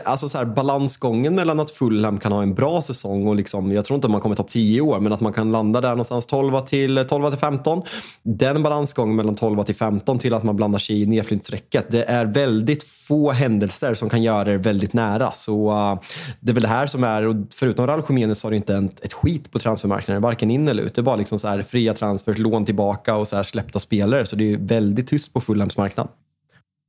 alltså 0.04 0.28
så 0.28 0.38
här, 0.38 0.44
balansgången 0.44 1.34
mellan 1.34 1.60
att 1.60 1.70
Fulham 1.70 2.18
kan 2.18 2.32
ha 2.32 2.42
en 2.42 2.54
bra 2.54 2.82
säsong 2.82 3.26
och 3.26 3.36
liksom, 3.36 3.72
jag 3.72 3.84
tror 3.84 3.94
inte 3.94 4.08
man 4.08 4.20
kommer 4.20 4.36
topp 4.36 4.50
10 4.50 4.78
i 4.78 4.80
år, 4.80 5.00
men 5.00 5.12
att 5.12 5.20
man 5.20 5.32
kan 5.32 5.52
landa 5.52 5.80
där 5.80 5.90
någonstans 5.90 6.26
12 6.26 6.60
till, 6.60 6.98
eh, 6.98 7.04
12 7.04 7.30
till 7.30 7.38
15. 7.38 7.82
Den 8.22 8.62
balansgången 8.62 9.16
mellan 9.16 9.34
12 9.34 9.62
till 9.62 9.74
15 9.74 10.18
till 10.18 10.34
att 10.34 10.42
man 10.42 10.56
blandar 10.56 10.78
sig 10.78 11.02
i 11.02 11.06
nedflyttsträcket, 11.06 11.90
det 11.90 12.04
är 12.04 12.24
väldigt 12.24 12.82
få 12.82 13.32
händelser 13.32 13.94
som 13.94 14.08
kan 14.08 14.22
göra 14.22 14.44
det 14.44 14.58
väldigt 14.58 14.92
nära. 14.92 15.32
Så 15.32 15.70
uh, 15.70 16.00
det 16.40 16.52
är 16.52 16.54
väl 16.54 16.62
det 16.62 16.68
här 16.68 16.86
som 16.86 17.04
är, 17.04 17.26
och 17.26 17.36
förutom 17.54 17.86
Raúl 17.86 18.02
Jiménez 18.08 18.42
har 18.42 18.50
det 18.50 18.56
inte 18.56 18.74
ett, 18.76 19.04
ett 19.04 19.12
skit 19.12 19.52
på 19.52 19.58
transfermarknaden, 19.58 20.22
varken 20.22 20.50
in 20.50 20.68
eller 20.76 20.87
ut. 20.87 20.94
Det 20.94 21.00
är 21.00 21.02
bara 21.02 21.17
liksom 21.17 21.38
så 21.38 21.49
här 21.49 21.62
fria 21.62 21.94
transfers, 21.94 22.38
lån 22.38 22.64
tillbaka 22.64 23.17
och 23.17 23.28
så 23.28 23.37
här 23.37 23.43
släppta 23.43 23.78
spelare. 23.78 24.26
Så 24.26 24.37
det 24.37 24.52
är 24.52 24.56
väldigt 24.56 25.08
tyst 25.08 25.32
på 25.32 25.40
Fulhams 25.40 25.76
marknad. 25.76 26.08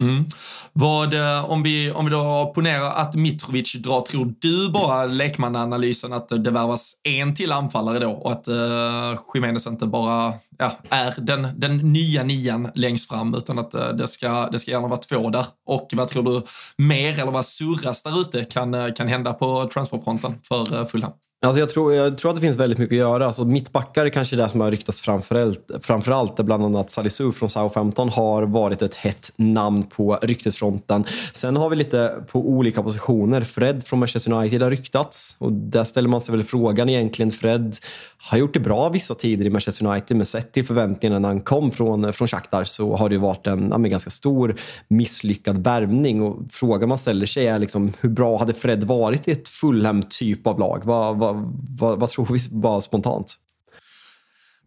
Mm. 0.04 0.26
Vad, 0.74 1.14
eh, 1.14 1.52
om, 1.52 1.64
vi, 1.64 1.92
om 1.92 2.06
vi 2.06 2.12
då 2.12 2.52
ponerar 2.56 2.92
att 2.92 3.16
Mitrovic 3.16 3.74
drar, 3.74 4.02
tror 4.02 4.34
du 4.40 4.70
bara 4.70 5.06
lekmannaanalysen 5.06 6.14
att 6.14 6.30
det 6.30 6.52
värvas 6.52 6.94
en 7.04 7.36
till 7.36 7.52
anfallare 7.52 8.00
då 8.00 8.12
och 8.12 8.32
att 8.32 8.48
uh, 8.48 9.20
Jiménez 9.34 9.68
inte 9.68 9.86
bara 9.86 10.34
ja, 10.58 10.72
är 10.90 11.14
den, 11.18 11.48
den 11.56 11.78
nya 11.78 12.24
nian 12.24 12.72
längst 12.76 13.10
fram 13.10 13.36
utan 13.36 13.60
att 13.60 13.76
uh, 13.76 13.90
det, 13.90 14.08
ska, 14.08 14.50
det 14.50 14.60
ska 14.60 14.72
gärna 14.72 14.88
vara 14.88 15.00
två 15.00 15.30
där. 15.30 15.46
Och 15.66 15.90
vad 15.94 16.08
tror 16.08 16.24
du 16.24 16.42
mer 16.78 17.20
eller 17.20 17.32
vad 17.32 17.46
surras 17.46 18.04
där 18.04 18.22
ute 18.22 18.44
kan, 18.44 18.94
kan 18.94 19.08
hända 19.08 19.34
på 19.34 19.70
transferfronten 19.74 20.36
för 20.44 20.76
uh, 20.76 20.86
Fulham? 20.86 21.12
Alltså 21.46 21.60
jag, 21.60 21.70
tror, 21.70 21.94
jag 21.94 22.18
tror 22.18 22.32
att 22.32 22.38
det 22.38 22.42
finns 22.42 22.58
väldigt 22.58 22.80
mycket 22.80 22.96
att 22.96 23.00
göra. 23.00 23.26
Alltså 23.26 23.46
mittbackar 23.46 24.06
är 24.06 24.10
kanske 24.10 24.36
det 24.36 24.50
som 24.50 24.62
har 24.62 24.72
ryktats 24.72 25.02
framförallt. 25.02 25.72
Framförallt 25.82 26.38
där 26.38 26.44
bland 26.44 26.64
annat 26.64 26.92
Salisu 26.92 27.32
från 27.32 27.50
Sao 27.50 27.70
15 27.70 28.10
har 28.10 28.44
varit 28.44 28.82
ett 28.82 28.96
hett 28.96 29.32
namn 29.36 29.84
på 29.84 30.20
ryktesfronten. 30.22 31.06
Sen 31.34 31.56
har 31.56 31.70
vi 31.70 31.76
lite 31.76 32.24
på 32.32 32.50
olika 32.50 32.84
positioner. 32.84 33.42
Fred 33.42 33.84
från 33.84 34.00
Manchester 34.00 34.32
United 34.32 34.62
har 34.62 34.70
ryktats 34.70 35.36
och 35.40 35.54
där 35.54 35.84
ställer 35.84 36.10
man 36.10 36.22
sig 36.22 36.36
väl 36.36 36.44
frågan 36.44 36.90
egentligen. 36.90 37.32
Fred 37.32 37.76
har 38.18 38.38
gjort 38.38 38.54
det 38.54 38.60
bra 38.60 38.90
vissa 38.90 39.16
tider 39.16 39.46
i 39.46 39.50
Manchester 39.50 39.86
United 39.86 40.18
men 40.18 40.26
sett 40.26 40.52
till 40.52 40.66
förväntningarna 40.66 41.20
när 41.20 41.28
han 41.28 41.42
kom 41.42 41.72
från, 41.72 42.14
från 42.14 42.28
Shakhtar 42.28 42.64
så 42.64 42.96
har 42.96 43.10
det 43.10 43.18
varit 43.18 43.48
en 43.48 43.70
ja, 43.72 43.78
ganska 43.78 44.10
stor 44.10 44.56
misslyckad 44.88 45.64
värvning. 45.64 46.22
Och 46.22 46.38
frågan 46.52 46.90
man 46.90 46.98
ställer 46.98 47.26
sig 47.26 47.48
är 47.48 47.60
liksom, 47.60 47.94
hur 48.00 48.10
bra 48.10 48.38
hade 48.38 48.54
Fred 48.54 48.84
varit 48.84 49.28
i 49.28 49.32
ett 49.32 49.48
Fulham 49.48 50.04
typ 50.04 50.48
av 50.48 50.60
lag? 50.60 50.82
Vad, 50.86 51.27
vad, 51.34 51.54
vad, 51.80 52.00
vad 52.00 52.10
tror 52.10 52.26
vi 52.26 52.40
bara 52.52 52.82
spontant? 52.82 53.38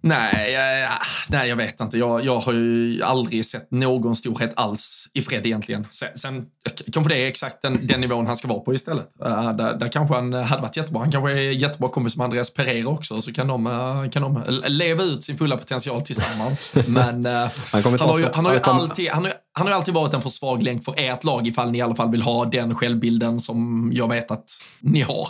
Nej, 0.02 0.52
jag, 0.52 0.90
nej, 1.28 1.48
jag 1.48 1.56
vet 1.56 1.80
inte. 1.80 1.98
Jag, 1.98 2.24
jag 2.24 2.40
har 2.40 2.52
ju 2.52 3.02
aldrig 3.02 3.46
sett 3.46 3.70
någon 3.70 4.16
storhet 4.16 4.52
alls 4.56 5.08
i 5.14 5.23
Fred 5.23 5.46
egentligen. 5.46 5.87
Sen, 5.90 6.08
sen 6.14 6.46
kanske 6.92 7.14
det 7.14 7.18
är 7.18 7.26
exakt 7.28 7.62
den, 7.62 7.87
den 7.87 8.00
nivån 8.00 8.26
han 8.26 8.37
ska 8.37 8.49
vara 8.49 8.61
på 8.61 8.75
istället. 8.75 9.08
Uh, 9.26 9.52
där, 9.52 9.75
där 9.75 9.88
kanske 9.88 10.14
han 10.14 10.32
hade 10.32 10.62
varit 10.62 10.76
jättebra. 10.76 11.00
Han 11.00 11.12
kanske 11.12 11.32
är 11.32 11.37
jättebra 11.37 11.88
kompis 11.88 12.16
med 12.16 12.25
Andreas 12.25 12.54
Pereira 12.54 12.88
också, 12.88 13.23
så 13.23 13.32
kan 13.32 13.46
de, 13.46 13.66
uh, 13.66 14.11
kan 14.11 14.23
de 14.23 14.44
leva 14.66 15.02
ut 15.02 15.25
sin 15.25 15.38
fulla 15.38 15.56
potential 15.56 16.00
tillsammans. 16.00 16.73
Men 16.87 17.26
uh, 17.26 17.32
han, 17.73 17.82
han, 17.82 17.99
har 17.99 18.18
ju, 18.18 18.26
han, 18.35 18.44
har 18.44 18.52
ju 18.52 18.61
alltid, 18.62 19.11
han, 19.11 19.25
har, 19.25 19.32
han 19.52 19.66
har 19.66 19.75
alltid 19.75 19.94
varit 19.94 20.14
en 20.14 20.23
för 20.23 20.30
svag 20.30 20.62
länk 20.62 20.85
för 20.85 20.94
ert 20.96 21.25
lag 21.25 21.46
ifall 21.46 21.70
ni 21.70 21.78
i 21.78 21.80
alla 21.80 21.96
fall 21.96 22.11
vill 22.11 22.23
ha 22.23 22.44
den 22.44 22.75
självbilden 22.75 23.40
som 23.40 23.90
jag 23.94 24.08
vet 24.08 24.30
att 24.30 24.50
ni 24.80 25.00
har. 25.00 25.28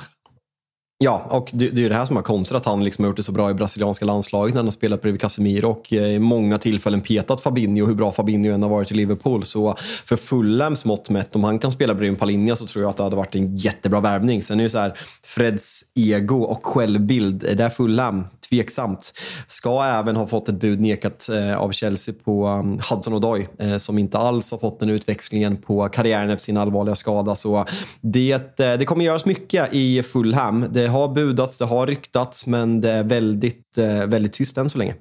Ja, 1.03 1.27
och 1.31 1.51
det, 1.53 1.69
det 1.69 1.81
är 1.81 1.83
ju 1.83 1.89
det 1.89 1.95
här 1.95 2.05
som 2.05 2.17
har 2.17 2.23
konstigt 2.23 2.57
att 2.57 2.67
han 2.67 2.85
liksom 2.85 3.05
har 3.05 3.11
gjort 3.11 3.17
det 3.17 3.23
så 3.23 3.33
bra 3.33 3.51
i 3.51 3.55
brasilianska 3.55 4.05
landslaget 4.05 4.55
när 4.55 4.59
han 4.59 4.67
har 4.67 4.73
spelat 4.73 5.03
bredvid 5.03 5.21
Casemiro 5.21 5.71
och 5.71 5.93
eh, 5.93 6.03
i 6.03 6.19
många 6.19 6.59
tillfällen 6.59 7.01
petat 7.01 7.41
Fabinho, 7.41 7.87
hur 7.87 7.95
bra 7.95 8.13
Fabinho 8.13 8.53
än 8.53 8.63
har 8.63 8.71
varit 8.71 8.91
i 8.91 8.95
Liverpool. 8.95 9.45
Så 9.45 9.75
för 10.05 10.17
Fulhams 10.17 10.85
mått 10.85 11.11
mätt, 11.11 11.37
om 11.37 11.45
han 11.45 11.59
kan 11.59 11.73
spela 11.73 11.95
bredvid 11.95 12.19
Palinja 12.19 12.57
så 12.57 12.67
tror 12.67 12.83
jag 12.83 12.91
att 12.91 12.97
det 12.97 13.03
hade 13.03 13.17
varit 13.17 13.35
en 13.35 13.57
jättebra 13.57 14.01
värvning. 14.01 14.43
Sen 14.43 14.61
är 14.61 14.65
det 14.65 14.71
så 14.71 14.79
här, 14.79 14.99
Freds 15.23 15.85
ego 15.95 16.43
och 16.43 16.67
självbild, 16.67 17.45
är 17.45 17.55
det 17.55 17.71
Fulham? 17.71 18.25
Tveksamt. 18.51 19.13
Ska 19.47 19.85
även 19.85 20.17
ha 20.17 20.27
fått 20.27 20.49
ett 20.49 20.61
bud 20.61 20.81
nekat 20.81 21.29
eh, 21.29 21.57
av 21.57 21.73
Chelsea 21.73 22.15
på 22.25 22.49
um, 22.49 22.79
Hudson-Odoy 22.79 23.49
eh, 23.59 23.77
som 23.77 23.99
inte 23.99 24.19
alls 24.19 24.51
har 24.51 24.59
fått 24.59 24.81
den 24.81 24.91
utväxlingen 24.91 25.57
på 25.57 25.89
karriären 25.89 26.31
efter 26.31 26.45
sin 26.45 26.57
allvarliga 26.57 26.95
skada. 26.95 27.35
Så 27.35 27.65
det, 28.01 28.61
eh, 28.61 28.79
det 28.79 28.85
kommer 28.85 29.05
göras 29.05 29.25
mycket 29.25 29.75
i 29.75 30.03
Fulham. 30.03 30.67
Det 30.71 30.87
har 30.87 31.09
budats, 31.09 31.59
det 31.59 31.65
har 31.65 31.87
ryktats, 31.87 32.47
men 32.47 32.81
det 32.81 32.91
är 32.91 33.03
väldigt, 33.03 33.79
väldigt 34.07 34.33
tyst 34.33 34.59
än 34.59 34.71
så 34.71 34.79
länge. 34.79 34.95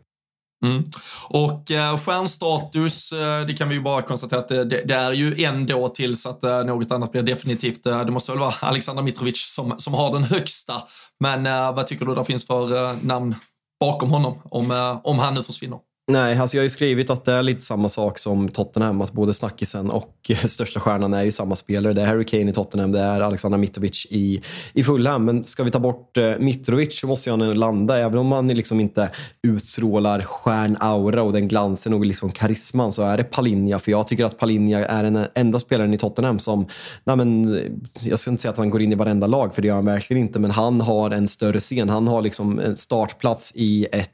Mm. 0.65 0.83
Och 1.27 1.71
eh, 1.71 1.97
stjärnstatus, 1.97 3.11
eh, 3.11 3.45
det 3.45 3.53
kan 3.53 3.69
vi 3.69 3.75
ju 3.75 3.81
bara 3.81 4.01
konstatera 4.01 4.39
att 4.39 4.47
det, 4.47 4.63
det, 4.63 4.93
är 4.93 5.11
ju 5.11 5.43
ändå 5.43 5.89
tills 5.89 6.25
att 6.25 6.43
eh, 6.43 6.63
något 6.63 6.91
annat 6.91 7.11
blir 7.11 7.23
definitivt. 7.23 7.85
Eh, 7.85 8.05
det 8.05 8.11
måste 8.11 8.31
väl 8.31 8.39
vara 8.39 8.53
Alexander 8.61 9.03
Mitrovic 9.03 9.53
som, 9.55 9.79
som 9.79 9.93
har 9.93 10.13
den 10.13 10.23
högsta. 10.23 10.83
Men 11.19 11.45
eh, 11.45 11.75
vad 11.75 11.87
tycker 11.87 12.05
du 12.05 12.15
det 12.15 12.25
finns 12.25 12.47
för 12.47 12.85
eh, 12.85 12.95
namn 13.01 13.35
bakom 13.79 14.09
honom 14.09 14.41
om, 14.43 14.71
eh, 14.71 14.99
om 15.03 15.19
han 15.19 15.33
nu 15.33 15.43
försvinner? 15.43 15.79
Nej, 16.11 16.37
alltså 16.37 16.57
jag 16.57 16.61
har 16.61 16.65
ju 16.65 16.69
skrivit 16.69 17.09
att 17.09 17.25
det 17.25 17.33
är 17.33 17.43
lite 17.43 17.61
samma 17.61 17.89
sak 17.89 18.19
som 18.19 18.49
Tottenham. 18.49 19.01
Att 19.01 19.11
både 19.11 19.33
snackisen 19.33 19.89
och 19.89 20.31
största 20.45 20.79
stjärnan 20.79 21.13
är 21.13 21.23
ju 21.23 21.31
samma 21.31 21.55
spelare. 21.55 21.93
Det 21.93 22.01
är 22.01 22.05
Harry 22.05 22.25
Kane 22.25 22.49
i 22.49 22.53
Tottenham, 22.53 22.91
det 22.91 22.99
är 22.99 23.21
Alexander 23.21 23.57
Mitrovic 23.57 24.07
i, 24.09 24.41
i 24.73 24.83
Fulham. 24.83 25.25
Men 25.25 25.43
ska 25.43 25.63
vi 25.63 25.71
ta 25.71 25.79
bort 25.79 26.17
eh, 26.17 26.31
Mitrovic 26.39 26.99
så 26.99 27.07
måste 27.07 27.29
han 27.29 27.53
landa. 27.53 27.97
Även 27.97 28.19
om 28.19 28.31
han 28.31 28.47
liksom 28.47 28.79
inte 28.79 29.09
utstrålar 29.43 30.21
stjärnaura 30.21 31.23
och 31.23 31.33
den 31.33 31.47
glansen 31.47 31.93
och 31.93 32.05
liksom 32.05 32.31
karisman 32.31 32.91
så 32.91 33.01
är 33.03 33.17
det 33.17 33.23
Palinja. 33.23 33.79
För 33.79 33.91
jag 33.91 34.07
tycker 34.07 34.25
att 34.25 34.37
Palinja 34.37 34.87
är 34.87 35.03
den 35.03 35.25
enda 35.35 35.59
spelaren 35.59 35.93
i 35.93 35.97
Tottenham 35.97 36.39
som, 36.39 36.67
nej 37.03 37.15
men, 37.15 37.59
jag 38.03 38.19
ska 38.19 38.31
inte 38.31 38.41
säga 38.41 38.51
att 38.51 38.57
han 38.57 38.69
går 38.69 38.81
in 38.81 38.91
i 38.91 38.95
varenda 38.95 39.27
lag, 39.27 39.55
för 39.55 39.61
det 39.61 39.67
gör 39.67 39.75
han 39.75 39.85
verkligen 39.85 40.23
inte. 40.23 40.39
Men 40.39 40.51
han 40.51 40.81
har 40.81 41.11
en 41.11 41.27
större 41.27 41.59
scen. 41.59 41.89
Han 41.89 42.07
har 42.07 42.21
liksom 42.21 42.59
en 42.59 42.75
startplats 42.77 43.51
i 43.55 43.87
ett 43.91 44.09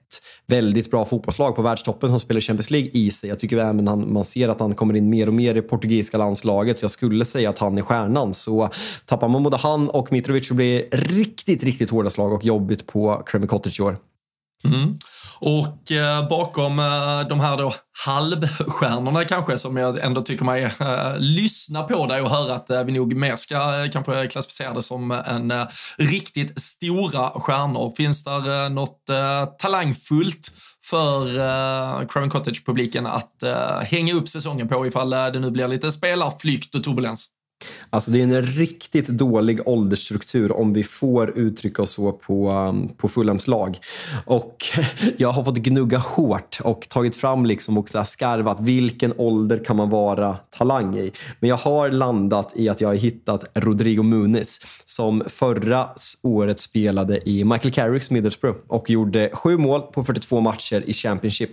väldigt 0.47 0.91
bra 0.91 1.05
fotbollslag 1.05 1.55
på 1.55 1.61
världs 1.61 1.84
världstoppen 1.85 2.09
som 2.09 2.19
spelar 2.19 2.41
Champions 2.41 2.71
League 2.71 2.89
i 2.93 3.11
sig. 3.11 3.29
Jag 3.29 3.39
tycker 3.39 3.57
även 3.57 3.87
han, 3.87 4.13
man 4.13 4.23
ser 4.23 4.49
att 4.49 4.59
han 4.59 4.75
kommer 4.75 4.95
in 4.95 5.09
mer 5.09 5.27
och 5.27 5.33
mer 5.33 5.55
i 5.55 5.61
portugisiska 5.61 6.17
landslaget. 6.17 6.77
Så 6.77 6.83
jag 6.83 6.91
skulle 6.91 7.25
säga 7.25 7.49
att 7.49 7.59
han 7.59 7.77
är 7.77 7.81
stjärnan. 7.81 8.33
Så 8.33 8.69
tappar 9.05 9.27
man 9.27 9.43
både 9.43 9.57
han 9.57 9.89
och 9.89 10.11
Mitrovic 10.11 10.47
så 10.47 10.53
blir 10.53 10.77
det 10.77 10.97
riktigt, 10.97 11.63
riktigt 11.63 11.89
hårda 11.89 12.09
slag 12.09 12.33
och 12.33 12.45
jobbigt 12.45 12.87
på 12.87 13.23
Craven 13.25 13.47
Cottage 13.47 13.79
i 13.79 13.83
år. 13.83 13.97
Mm. 14.63 14.97
Och 15.39 15.91
eh, 15.91 16.29
bakom 16.29 16.79
eh, 16.79 17.27
de 17.29 17.39
här 17.39 17.57
då 17.57 17.73
halvstjärnorna 18.05 19.23
kanske, 19.23 19.57
som 19.57 19.77
jag 19.77 19.99
ändå 19.99 20.21
tycker 20.21 20.45
mig 20.45 20.63
eh, 20.63 21.17
lyssna 21.17 21.83
på 21.83 22.07
dig 22.07 22.21
och 22.21 22.29
höra 22.29 22.55
att 22.55 22.69
eh, 22.69 22.83
vi 22.83 22.91
nog 22.91 23.15
mer 23.15 23.35
ska 23.35 23.55
eh, 23.55 23.89
kanske 23.91 24.27
klassificera 24.27 24.73
det 24.73 24.81
som 24.81 25.11
en 25.11 25.51
eh, 25.51 25.65
riktigt 25.97 26.61
stora 26.61 27.29
stjärnor. 27.29 27.93
Finns 27.97 28.23
där 28.23 28.65
eh, 28.65 28.69
något 28.69 29.09
eh, 29.09 29.45
talangfullt 29.45 30.51
för 30.89 31.37
eh, 31.37 32.01
uh, 32.01 32.07
Craven 32.07 32.29
Cottage-publiken 32.29 33.05
att 33.05 33.43
eh, 33.43 33.79
hänga 33.79 34.13
upp 34.13 34.29
säsongen 34.29 34.67
på 34.67 34.87
ifall 34.87 35.13
eh, 35.13 35.27
det 35.27 35.39
nu 35.39 35.51
blir 35.51 35.67
lite 35.67 35.91
spelarflykt 35.91 36.75
och 36.75 36.83
turbulens? 36.83 37.29
Alltså 37.89 38.11
det 38.11 38.19
är 38.19 38.23
en 38.23 38.41
riktigt 38.41 39.07
dålig 39.07 39.67
åldersstruktur 39.67 40.51
om 40.51 40.73
vi 40.73 40.83
får 40.83 41.37
uttrycka 41.37 41.81
oss 41.81 41.91
så 41.91 42.11
på, 42.11 42.51
um, 42.51 42.89
på 42.97 43.07
Fulhams 43.07 43.47
lag. 43.47 43.77
Och 44.25 44.65
jag 45.17 45.31
har 45.31 45.43
fått 45.43 45.57
gnugga 45.57 45.97
hårt 45.97 46.59
och 46.63 46.89
tagit 46.89 47.15
fram 47.15 47.45
liksom 47.45 47.77
och 47.77 47.89
så 47.89 48.03
skarvat 48.03 48.59
vilken 48.59 49.13
ålder 49.17 49.63
kan 49.65 49.75
man 49.75 49.89
vara 49.89 50.37
talang 50.57 50.97
i. 50.97 51.11
Men 51.39 51.49
jag 51.49 51.57
har 51.57 51.91
landat 51.91 52.53
i 52.55 52.69
att 52.69 52.81
jag 52.81 52.87
har 52.87 52.95
hittat 52.95 53.43
Rodrigo 53.53 54.03
Muniz 54.03 54.59
som 54.85 55.23
förra 55.27 55.89
året 56.21 56.59
spelade 56.59 57.29
i 57.29 57.43
Michael 57.43 57.73
Carricks 57.73 58.11
Middlesbrough 58.11 58.59
och 58.67 58.89
gjorde 58.89 59.29
sju 59.33 59.57
mål 59.57 59.81
på 59.81 60.03
42 60.03 60.39
matcher 60.39 60.83
i 60.87 60.93
Championship. 60.93 61.51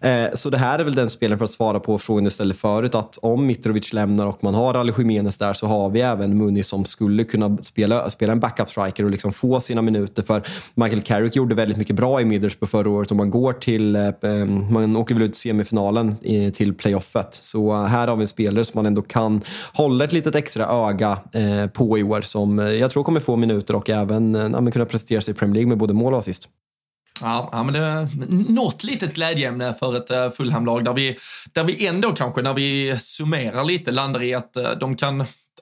Eh, 0.00 0.26
så 0.34 0.50
det 0.50 0.58
här 0.58 0.78
är 0.78 0.84
väl 0.84 0.94
den 0.94 1.10
spelaren 1.10 1.38
för 1.38 1.44
att 1.44 1.52
svara 1.52 1.80
på 1.80 1.98
frågan 1.98 2.24
du 2.24 2.30
ställde 2.30 2.54
förut 2.54 2.94
att 2.94 3.18
om 3.22 3.46
Mitrovic 3.46 3.92
lämnar 3.92 4.26
och 4.26 4.44
man 4.44 4.54
har 4.54 4.74
Ali 4.74 4.92
Jiménez 4.98 5.38
där 5.42 5.52
så 5.52 5.66
har 5.66 5.90
vi 5.90 6.00
även 6.00 6.38
Muni 6.38 6.62
som 6.62 6.84
skulle 6.84 7.24
kunna 7.24 7.56
spela, 7.56 8.10
spela 8.10 8.32
en 8.32 8.40
backup-striker 8.40 9.04
och 9.04 9.10
liksom 9.10 9.32
få 9.32 9.60
sina 9.60 9.82
minuter. 9.82 10.22
För 10.22 10.42
Michael 10.74 11.02
Carrick 11.02 11.36
gjorde 11.36 11.54
väldigt 11.54 11.78
mycket 11.78 11.96
bra 11.96 12.20
i 12.20 12.24
Middlesbrough 12.24 12.70
förra 12.70 12.90
året 12.90 13.10
och 13.10 13.16
man 13.16 13.30
går 13.30 13.52
till, 13.52 13.96
eh, 13.96 14.06
eh 14.06 14.46
man 14.70 14.96
åker 14.96 15.14
väl 15.14 15.22
ut 15.22 15.36
semifinalen 15.36 16.16
till 16.54 16.74
playoffet. 16.74 17.34
Så 17.34 17.72
eh, 17.72 17.84
här 17.84 18.08
har 18.08 18.16
vi 18.16 18.22
en 18.22 18.28
spelare 18.28 18.64
som 18.64 18.78
man 18.78 18.86
ändå 18.86 19.02
kan 19.02 19.40
hålla 19.72 20.04
ett 20.04 20.12
litet 20.12 20.34
extra 20.34 20.66
öga 20.66 21.18
eh, 21.32 21.66
på 21.66 21.98
i 21.98 22.02
år 22.02 22.20
som 22.20 22.58
eh, 22.58 22.66
jag 22.66 22.90
tror 22.90 23.04
kommer 23.04 23.20
få 23.20 23.36
minuter 23.36 23.76
och 23.76 23.90
även 23.90 24.70
kunna 24.72 24.86
prestera 24.86 25.20
sig 25.20 25.34
i 25.34 25.34
Premier 25.34 25.54
League 25.54 25.68
med 25.68 25.78
både 25.78 25.94
mål 25.94 26.12
och 26.12 26.18
assist. 26.18 26.48
Ja, 27.22 27.48
ja, 27.52 27.62
men 27.62 27.74
det 27.74 27.80
är 27.80 28.08
något 28.52 28.84
litet 28.84 29.14
glädjeämne 29.14 29.74
för 29.74 29.96
ett 29.96 30.10
uh, 30.10 30.30
Fulham-lag 30.30 30.84
där 30.84 30.94
vi, 30.94 31.16
där 31.52 31.64
vi 31.64 31.86
ändå 31.86 32.12
kanske 32.12 32.42
när 32.42 32.54
vi 32.54 32.98
summerar 32.98 33.64
lite 33.64 33.90
landar 33.90 34.22
i 34.22 34.34
att 34.34 34.56
eh, 34.56 34.70
de 34.70 34.96
kan, 34.96 35.18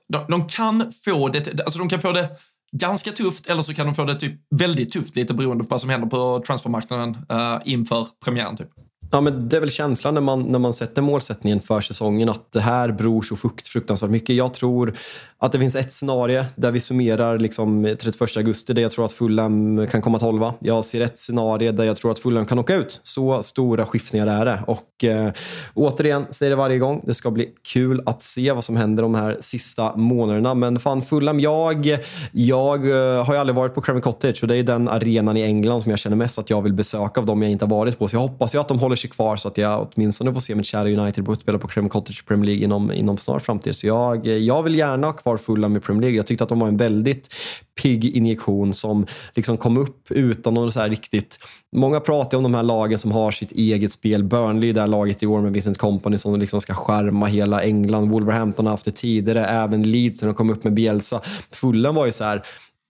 de, 0.08 0.24
de, 0.28 0.48
kan 0.48 0.92
få 1.04 1.28
det, 1.28 1.60
alltså 1.60 1.78
de 1.78 1.88
kan 1.88 2.00
få 2.00 2.12
det 2.12 2.28
ganska 2.72 3.12
tufft 3.12 3.46
eller 3.46 3.62
så 3.62 3.74
kan 3.74 3.86
de 3.86 3.94
få 3.94 4.04
det 4.04 4.14
typ 4.14 4.40
väldigt 4.50 4.92
tufft 4.92 5.16
lite 5.16 5.34
beroende 5.34 5.64
på 5.64 5.68
vad 5.70 5.80
som 5.80 5.90
händer 5.90 6.08
på 6.08 6.42
transfermarknaden 6.46 7.16
uh, 7.32 7.58
inför 7.64 8.06
premiären. 8.24 8.56
Typ. 8.56 8.68
Ja, 9.12 9.20
men 9.20 9.48
det 9.48 9.56
är 9.56 9.60
väl 9.60 9.70
känslan 9.70 10.14
när 10.14 10.20
man, 10.20 10.42
när 10.42 10.58
man 10.58 10.74
sätter 10.74 11.02
målsättningen 11.02 11.60
för 11.60 11.80
säsongen 11.80 12.28
att 12.28 12.52
det 12.52 12.60
här 12.60 12.92
beror 12.92 13.22
så 13.22 13.36
frukt, 13.36 13.68
fruktansvärt 13.68 14.10
mycket. 14.10 14.36
Jag 14.36 14.54
tror 14.54 14.94
att 15.38 15.52
det 15.52 15.58
finns 15.58 15.76
ett 15.76 15.92
scenario 15.92 16.44
där 16.56 16.70
vi 16.70 16.80
summerar 16.80 17.38
liksom 17.38 17.96
31 18.00 18.36
augusti 18.36 18.72
där 18.72 18.82
jag 18.82 18.90
tror 18.90 19.04
att 19.04 19.12
Fulham 19.12 19.86
kan 19.86 20.02
komma 20.02 20.18
12. 20.18 20.52
Jag 20.60 20.84
ser 20.84 21.00
ett 21.00 21.18
scenario 21.18 21.72
där 21.72 21.84
jag 21.84 21.96
tror 21.96 22.12
att 22.12 22.18
Fulham 22.18 22.46
kan 22.46 22.58
åka 22.58 22.74
ut. 22.74 23.00
Så 23.02 23.42
stora 23.42 23.86
skiftningar 23.86 24.26
är 24.26 24.44
det. 24.44 24.62
Och 24.66 25.04
eh, 25.04 25.32
återigen, 25.74 26.26
säger 26.30 26.50
det 26.50 26.56
varje 26.56 26.78
gång, 26.78 27.02
det 27.06 27.14
ska 27.14 27.30
bli 27.30 27.48
kul 27.72 28.02
att 28.06 28.22
se 28.22 28.52
vad 28.52 28.64
som 28.64 28.76
händer 28.76 29.02
de 29.02 29.14
här 29.14 29.36
sista 29.40 29.96
månaderna. 29.96 30.54
Men 30.54 30.80
fan, 30.80 31.02
Fulham, 31.02 31.40
jag, 31.40 31.98
jag 32.32 32.90
eh, 32.90 33.24
har 33.24 33.34
ju 33.34 33.40
aldrig 33.40 33.56
varit 33.56 33.74
på 33.74 33.80
Craven 33.80 34.02
Cottage 34.02 34.42
och 34.42 34.48
det 34.48 34.56
är 34.56 34.62
den 34.62 34.88
arenan 34.88 35.36
i 35.36 35.42
England 35.42 35.82
som 35.82 35.90
jag 35.90 35.98
känner 35.98 36.16
mest 36.16 36.38
att 36.38 36.50
jag 36.50 36.62
vill 36.62 36.72
besöka 36.72 37.20
av 37.20 37.26
dem 37.26 37.42
jag 37.42 37.50
inte 37.50 37.64
har 37.64 37.70
varit 37.70 37.98
på. 37.98 38.08
Så 38.08 38.16
jag 38.16 38.20
hoppas 38.20 38.54
ju 38.54 38.60
att 38.60 38.68
de 38.68 38.78
håller 38.78 38.99
sig 39.00 39.10
kvar 39.10 39.36
så 39.36 39.48
att 39.48 39.58
jag 39.58 39.88
åtminstone 39.94 40.32
får 40.32 40.40
se 40.40 40.54
mitt 40.54 40.66
kära 40.66 40.88
United 40.88 41.36
spela 41.40 41.58
på 41.58 41.68
Creme 41.68 41.88
Cottage 41.88 42.26
Premier 42.26 42.46
League 42.46 42.64
inom, 42.64 42.92
inom 42.92 43.18
snar 43.18 43.38
framtid. 43.38 43.76
Så 43.76 43.86
jag, 43.86 44.26
jag 44.26 44.62
vill 44.62 44.74
gärna 44.74 45.06
ha 45.06 45.12
kvar 45.12 45.36
Fulham 45.36 45.76
i 45.76 45.80
Premier 45.80 46.00
League. 46.00 46.16
Jag 46.16 46.26
tyckte 46.26 46.44
att 46.44 46.50
de 46.50 46.58
var 46.58 46.68
en 46.68 46.76
väldigt 46.76 47.34
pigg 47.82 48.04
injektion 48.16 48.74
som 48.74 49.06
liksom 49.34 49.56
kom 49.56 49.76
upp 49.76 50.10
utan 50.10 50.54
någon 50.54 50.72
så 50.72 50.80
här 50.80 50.88
riktigt... 50.88 51.38
Många 51.76 52.00
pratar 52.00 52.36
om 52.36 52.42
de 52.42 52.54
här 52.54 52.62
lagen 52.62 52.98
som 52.98 53.12
har 53.12 53.30
sitt 53.30 53.52
eget 53.52 53.92
spel. 53.92 54.24
Burnley, 54.24 54.72
det 54.72 54.80
här 54.80 54.88
laget 54.88 55.22
i 55.22 55.26
år 55.26 55.40
med 55.40 55.52
Vincent 55.52 55.78
Company 55.78 56.18
som 56.18 56.40
liksom 56.40 56.60
ska 56.60 56.74
skärma 56.74 57.26
hela 57.26 57.62
England. 57.62 58.10
Wolverhampton 58.10 58.66
har 58.66 58.70
haft 58.70 58.84
det 58.84 58.90
tidigare, 58.90 59.46
även 59.46 59.82
Leeds 59.82 60.22
när 60.22 60.28
de 60.28 60.34
kom 60.34 60.50
upp 60.50 60.64
med 60.64 60.74
Bielsa. 60.74 61.20
Fulham 61.50 61.94
var 61.94 62.06
ju 62.06 62.12
så 62.12 62.24
här 62.24 62.42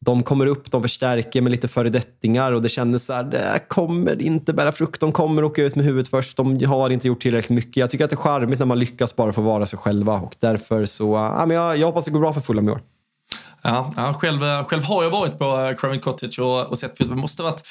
de 0.05 0.23
kommer 0.23 0.47
upp, 0.47 0.71
de 0.71 0.83
förstärker 0.83 1.43
med 1.43 1.51
lite 1.51 1.69
föredettingar 1.69 2.53
och 2.53 2.63
det 2.63 2.69
kändes 2.69 3.07
så 3.07 3.13
här, 3.13 3.23
det 3.23 3.65
kommer 3.69 4.23
inte 4.23 4.53
bära 4.53 4.73
frukt. 4.73 5.01
De 5.01 5.13
kommer 5.13 5.45
åka 5.45 5.63
ut 5.63 5.77
med 5.77 5.85
huvudet 5.85 6.09
först. 6.09 6.37
De 6.37 6.65
har 6.65 6.91
inte 6.91 7.09
gjort 7.09 7.21
tillräckligt 7.21 7.57
mycket. 7.57 7.77
Jag 7.77 7.91
tycker 7.91 8.05
att 8.05 8.11
det 8.11 8.15
är 8.15 8.19
charmigt 8.19 8.59
när 8.59 8.67
man 8.67 8.79
lyckas 8.79 9.17
bara 9.17 9.33
få 9.33 9.41
vara 9.41 9.67
sig 9.67 9.79
själva 9.79 10.13
och 10.13 10.37
därför 10.41 10.85
så, 10.85 11.15
ja, 11.15 11.47
men 11.47 11.57
jag, 11.57 11.77
jag 11.77 11.87
hoppas 11.87 12.05
det 12.05 12.11
går 12.11 12.21
bra 12.21 12.33
för 12.33 12.41
Fulham 12.41 12.69
i 12.69 12.73
år. 12.73 12.81
Ja, 13.63 13.93
ja 13.97 14.15
själv, 14.15 14.45
eh, 14.45 14.65
själv 14.65 14.83
har 14.83 15.03
jag 15.03 15.11
varit 15.11 15.39
på 15.39 15.45
eh, 15.45 15.77
Craven 15.77 16.01
Cottage 16.01 16.39
och, 16.39 16.67
och 16.67 16.79
sett, 16.79 16.99
det 16.99 17.05
måste 17.05 17.43
varit 17.43 17.63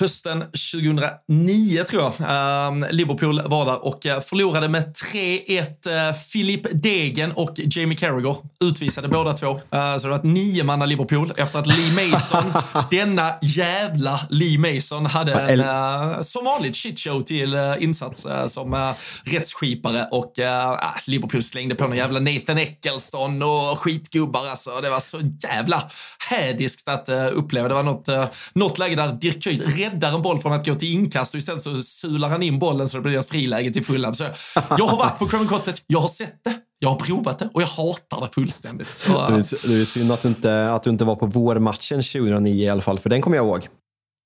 hösten 0.00 0.40
2009 0.40 1.84
tror 1.88 2.02
jag. 2.02 2.12
Uh, 2.20 2.90
Liverpool 2.90 3.42
var 3.46 3.64
där 3.64 3.84
och 3.84 4.06
uh, 4.06 4.20
förlorade 4.20 4.68
med 4.68 4.94
3-1. 5.12 6.08
Uh, 6.10 6.16
Philip 6.32 6.82
Degen 6.82 7.32
och 7.32 7.54
Jamie 7.56 7.98
Carragher 7.98 8.36
utvisade 8.64 9.08
båda 9.08 9.32
två. 9.32 9.50
Uh, 9.50 9.60
så 9.70 10.02
det 10.02 10.08
var 10.08 10.16
ett 10.16 10.24
niomanna 10.24 10.86
Liverpool 10.86 11.32
efter 11.36 11.58
att 11.58 11.66
Lee 11.66 12.10
Mason, 12.10 12.52
denna 12.90 13.32
jävla 13.42 14.20
Lee 14.30 14.58
Mason, 14.58 15.06
hade 15.06 15.32
en 15.32 16.24
som 16.24 16.44
vanligt 16.44 16.76
shitshow 16.76 17.22
till 17.22 17.54
insats 17.78 18.26
som 18.46 18.94
rättsskipare 19.24 20.08
och 20.10 20.32
uh, 20.38 20.78
Liverpool 21.06 21.42
slängde 21.42 21.74
på 21.74 21.84
någon 21.84 21.96
jävla 21.96 22.20
Nathan 22.20 22.58
Eccleston 22.58 23.42
och 23.42 23.78
skitgubbar 23.78 24.46
alltså. 24.46 24.70
Det 24.82 24.90
var 24.90 25.00
så 25.00 25.20
jävla 25.42 25.90
hädiskt 26.30 26.88
att 26.88 27.08
uppleva. 27.32 27.68
Det 27.68 27.74
var 27.74 27.82
något, 27.82 28.08
något 28.52 28.78
läge 28.78 28.94
där 28.94 29.12
Dirk 29.12 29.42
Kuyt 29.42 29.76
räddar 29.90 30.14
en 30.14 30.22
boll 30.22 30.38
från 30.38 30.52
att 30.52 30.66
gå 30.66 30.74
till 30.74 30.94
inkast 30.94 31.34
och 31.34 31.38
istället 31.38 31.62
så 31.62 31.76
sular 31.76 32.28
han 32.28 32.42
in 32.42 32.58
bollen 32.58 32.88
så 32.88 32.96
det 32.96 33.02
blir 33.02 33.18
ett 33.18 33.28
friläge 33.28 33.70
till 33.70 33.84
Fulham. 33.84 34.14
Så 34.14 34.24
jag 34.54 34.86
har 34.86 34.98
varit 34.98 35.18
på 35.18 35.26
Craven 35.26 35.46
Cottage, 35.46 35.82
jag 35.86 36.00
har 36.00 36.08
sett 36.08 36.44
det, 36.44 36.54
jag 36.78 36.88
har 36.88 36.96
provat 36.96 37.38
det 37.38 37.48
och 37.54 37.62
jag 37.62 37.66
hatar 37.66 38.20
det 38.20 38.34
fullständigt. 38.34 38.96
Så, 38.96 39.12
det, 39.12 39.34
är, 39.34 39.68
det 39.68 39.80
är 39.80 39.84
synd 39.84 40.12
att 40.12 40.22
du, 40.22 40.28
inte, 40.28 40.72
att 40.72 40.82
du 40.82 40.90
inte 40.90 41.04
var 41.04 41.16
på 41.16 41.26
vårmatchen 41.26 42.02
2009 42.02 42.64
i 42.64 42.68
alla 42.68 42.80
fall, 42.80 42.98
för 42.98 43.10
den 43.10 43.22
kommer 43.22 43.36
jag 43.36 43.46
ihåg. 43.46 43.68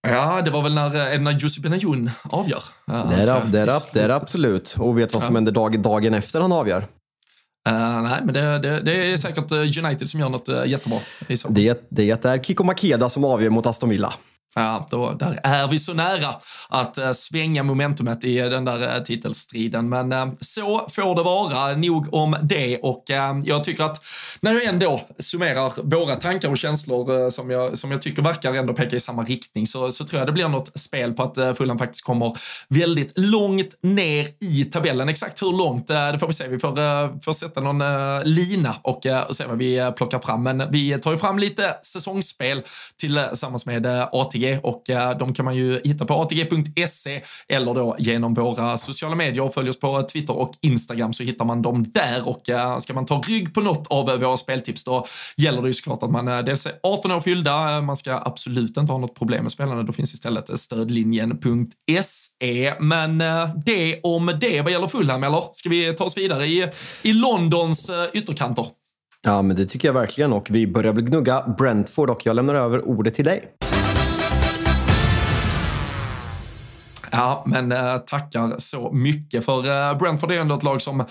Ja, 0.08 0.42
det 0.42 0.50
var 0.50 0.62
väl 0.62 0.74
när, 0.74 1.18
när 1.18 1.32
Jussi 1.32 1.60
Benayoun 1.60 2.10
avgör. 2.22 2.62
det, 2.86 2.92
är, 2.92 3.26
det, 3.46 3.60
är, 3.60 3.94
det 3.94 4.00
är 4.00 4.08
absolut. 4.08 4.76
Och 4.78 4.98
vet 4.98 5.14
vad 5.14 5.22
som 5.22 5.34
ja. 5.34 5.36
händer 5.36 5.52
dag, 5.52 5.80
dagen 5.80 6.14
efter 6.14 6.40
han 6.40 6.52
avgör? 6.52 6.78
Uh, 7.68 8.02
nej, 8.02 8.20
men 8.24 8.34
det, 8.34 8.58
det, 8.58 8.80
det, 8.80 9.12
är 9.12 9.16
säkert 9.16 9.52
United 9.52 10.08
som 10.08 10.20
gör 10.20 10.28
något 10.28 10.48
jättebra. 10.66 10.98
Det, 11.48 11.86
det 11.88 12.24
är 12.24 12.42
Kiko 12.42 12.64
Makeda 12.64 13.08
som 13.08 13.24
avgör 13.24 13.50
mot 13.50 13.66
Aston 13.66 13.88
Villa. 13.88 14.14
Ja, 14.54 14.86
då, 14.90 15.12
där 15.12 15.40
är 15.42 15.68
vi 15.68 15.78
så 15.78 15.94
nära 15.94 16.34
att 16.68 16.98
eh, 16.98 17.12
svänga 17.12 17.62
momentumet 17.62 18.24
i 18.24 18.38
eh, 18.38 18.46
den 18.46 18.64
där 18.64 18.96
eh, 18.96 19.02
titelstriden. 19.02 19.88
Men 19.88 20.36
så 20.40 20.88
får 20.88 21.14
det 21.14 21.22
vara. 21.22 21.76
Nog 21.76 22.14
om 22.14 22.36
det. 22.42 22.78
Och 22.78 23.04
jag 23.44 23.64
tycker 23.64 23.84
att 23.84 24.04
när 24.40 24.52
jag 24.52 24.64
ändå 24.64 25.00
summerar 25.18 25.72
våra 25.82 26.16
tankar 26.16 26.50
och 26.50 26.58
känslor 26.58 27.30
som, 27.30 27.50
jag, 27.50 27.78
som 27.78 27.90
jag 27.90 28.02
tycker 28.02 28.22
verkar 28.22 28.54
ändå 28.54 28.72
peka 28.72 28.96
i 28.96 29.00
samma 29.00 29.24
riktning 29.24 29.66
så, 29.66 29.90
så 29.90 30.04
tror 30.04 30.18
jag 30.18 30.28
det 30.28 30.32
blir 30.32 30.48
något 30.48 30.80
spel 30.80 31.12
på 31.12 31.22
att 31.22 31.38
uh, 31.38 31.54
Fulham 31.54 31.78
faktiskt 31.78 32.04
kommer 32.04 32.36
väldigt 32.68 33.12
långt 33.18 33.78
ner 33.82 34.26
i 34.40 34.64
tabellen. 34.64 35.08
Exakt 35.08 35.42
hur 35.42 35.58
långt, 35.58 35.86
det 35.86 36.18
får 36.20 36.26
vi 36.26 36.32
se. 36.32 36.48
Vi 36.48 36.58
får, 36.58 37.20
får 37.20 37.32
sätta 37.32 37.60
någon 37.60 37.82
lina 38.24 38.76
och, 38.82 39.06
och 39.28 39.36
se 39.36 39.46
vad 39.46 39.58
vi 39.58 39.92
plockar 39.96 40.18
fram. 40.18 40.42
Men 40.42 40.62
vi 40.70 40.98
tar 40.98 41.12
ju 41.12 41.18
fram 41.18 41.38
lite 41.38 41.76
säsongsspel 41.82 42.62
tillsammans 42.96 43.66
med 43.66 43.86
ATG 44.12 44.43
ATG 44.44 44.58
och 44.62 44.90
eh, 44.90 45.18
de 45.18 45.34
kan 45.34 45.44
man 45.44 45.56
ju 45.56 45.80
hitta 45.84 46.04
på 46.04 46.14
atg.se 46.14 47.22
eller 47.48 47.74
då 47.74 47.96
genom 47.98 48.34
våra 48.34 48.76
sociala 48.76 49.14
medier. 49.14 49.50
Följ 49.54 49.70
oss 49.70 49.78
på 49.78 50.02
Twitter 50.02 50.36
och 50.36 50.52
Instagram 50.60 51.12
så 51.12 51.22
hittar 51.22 51.44
man 51.44 51.62
dem 51.62 51.84
där 51.92 52.28
och 52.28 52.50
eh, 52.50 52.78
ska 52.78 52.94
man 52.94 53.06
ta 53.06 53.22
rygg 53.28 53.54
på 53.54 53.60
något 53.60 53.86
av 53.86 54.20
våra 54.20 54.36
speltips 54.36 54.84
då 54.84 55.06
gäller 55.36 55.62
det 55.62 55.68
ju 55.68 55.74
såklart 55.74 56.02
att 56.02 56.10
man 56.10 56.28
eh, 56.28 56.38
dels 56.38 56.66
är 56.66 56.72
18 56.82 57.12
år 57.12 57.20
fyllda, 57.20 57.80
man 57.80 57.96
ska 57.96 58.22
absolut 58.24 58.76
inte 58.76 58.92
ha 58.92 58.98
något 58.98 59.18
problem 59.18 59.42
med 59.42 59.52
spelarna, 59.52 59.82
då 59.82 59.92
finns 59.92 60.14
istället 60.14 60.60
stödlinjen.se. 60.60 62.74
Men 62.80 63.18
det 63.66 64.00
om 64.02 64.32
det 64.40 64.62
vad 64.62 64.72
gäller 64.72 64.86
Fulham, 64.86 65.24
eller 65.24 65.42
ska 65.52 65.68
vi 65.68 65.94
ta 65.94 66.04
oss 66.04 66.16
vidare 66.16 66.44
i, 66.44 66.68
i 67.02 67.12
Londons 67.12 67.90
ytterkanter? 68.12 68.66
Ja, 69.26 69.42
men 69.42 69.56
det 69.56 69.66
tycker 69.66 69.88
jag 69.88 69.92
verkligen 69.92 70.32
och 70.32 70.46
vi 70.50 70.66
börjar 70.66 70.92
väl 70.92 71.04
gnugga 71.04 71.54
Brentford 71.58 72.10
och 72.10 72.26
jag 72.26 72.36
lämnar 72.36 72.54
över 72.54 72.88
ordet 72.88 73.14
till 73.14 73.24
dig. 73.24 73.42
Ja, 77.16 77.42
men 77.46 77.72
äh, 77.72 77.98
tackar 77.98 78.54
så 78.58 78.92
mycket 78.92 79.44
för 79.44 79.90
äh, 79.90 79.98
Brentford 79.98 80.32
är 80.32 80.40
ändå 80.40 80.54
ett 80.54 80.62
lag 80.62 80.82
som 80.82 81.04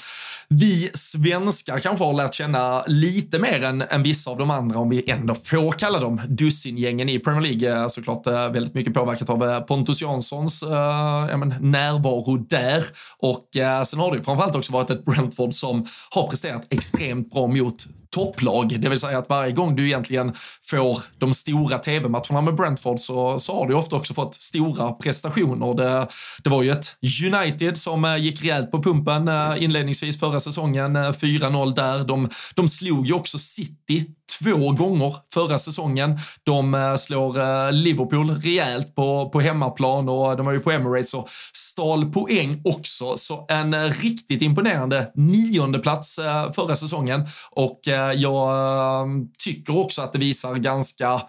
vi 0.50 0.89
svenskar 0.93 1.77
kanske 1.77 2.05
har 2.05 2.13
lärt 2.13 2.33
känna 2.33 2.83
lite 2.88 3.39
mer 3.39 3.63
än, 3.63 3.81
än 3.81 4.03
vissa 4.03 4.31
av 4.31 4.38
de 4.38 4.51
andra, 4.51 4.79
om 4.79 4.89
vi 4.89 5.10
ändå 5.10 5.36
får 5.36 5.72
kalla 5.72 6.00
dem 6.00 6.22
dussingängen 6.27 7.10
i 7.10 7.19
Premier 7.19 7.41
League. 7.41 7.81
Eh, 7.81 7.88
såklart 7.88 8.27
äh, 8.27 8.50
väldigt 8.50 8.74
mycket 8.74 8.93
påverkat 8.93 9.29
av 9.29 9.62
Pontus 9.62 10.01
Janssons 10.01 10.63
äh, 10.63 11.38
men, 11.38 11.55
närvaro 11.60 12.38
där. 12.38 12.83
Och 13.17 13.57
äh, 13.57 13.83
sen 13.83 14.00
har 14.00 14.12
det 14.12 14.17
ju 14.17 14.24
framförallt 14.24 14.55
också 14.55 14.74
varit 14.74 14.89
ett 14.89 15.05
Brentford 15.05 15.53
som 15.53 15.86
har 16.10 16.27
presterat 16.27 16.67
extremt 16.69 17.31
bra 17.31 17.48
mot 17.48 17.88
topplag. 18.13 18.79
Det 18.79 18.89
vill 18.89 19.00
säga 19.00 19.17
att 19.17 19.29
varje 19.29 19.51
gång 19.51 19.75
du 19.75 19.86
egentligen 19.86 20.34
får 20.63 21.00
de 21.17 21.34
stora 21.34 21.77
tv-matcherna 21.77 22.41
med 22.41 22.55
Brentford 22.55 23.00
så, 23.00 23.39
så 23.39 23.55
har 23.55 23.67
du 23.67 23.74
ofta 23.74 23.96
också 23.96 24.13
fått 24.13 24.36
stora 24.36 24.91
prestationer. 24.91 25.74
Det, 25.74 26.08
det 26.43 26.50
var 26.50 26.63
ju 26.63 26.72
ett 26.72 26.96
United 27.34 27.77
som 27.77 28.05
eh, 28.05 28.17
gick 28.17 28.41
rejält 28.41 28.72
på 28.72 28.84
pumpen 28.84 29.27
eh, 29.27 29.63
inledningsvis 29.63 30.20
förra 30.20 30.39
säsongen. 30.39 30.96
Eh, 30.96 31.01
4-0 31.01 31.75
där. 31.75 32.03
De, 32.03 32.29
de 32.55 32.67
slog 32.67 33.08
ju 33.08 33.13
också 33.13 33.38
City 33.38 34.05
två 34.39 34.72
gånger 34.72 35.15
förra 35.34 35.58
säsongen. 35.58 36.20
De 36.44 36.74
eh, 36.74 36.96
slår 36.96 37.39
eh, 37.39 37.72
Liverpool 37.72 38.30
rejält 38.30 38.96
på, 38.96 39.30
på 39.30 39.39
hemmaplan 39.39 40.10
och 40.10 40.38
de 40.38 40.46
var 40.46 40.53
ju 40.53 40.60
på 40.60 40.72
Emirates 40.72 41.13
och 41.13 41.30
stal 41.53 42.12
poäng 42.12 42.62
också. 42.65 43.18
Så 43.18 43.46
en 43.50 43.74
eh, 43.74 43.84
riktigt 43.84 44.42
imponerande 44.42 45.12
nionde 45.15 45.80
plats 45.80 46.20
förra 46.56 46.75
säsongen 46.75 47.25
och 47.51 47.80
jag 48.15 49.08
tycker 49.44 49.77
också 49.77 50.01
att 50.01 50.13
det 50.13 50.20
visar 50.20 50.56
ganska 50.56 51.22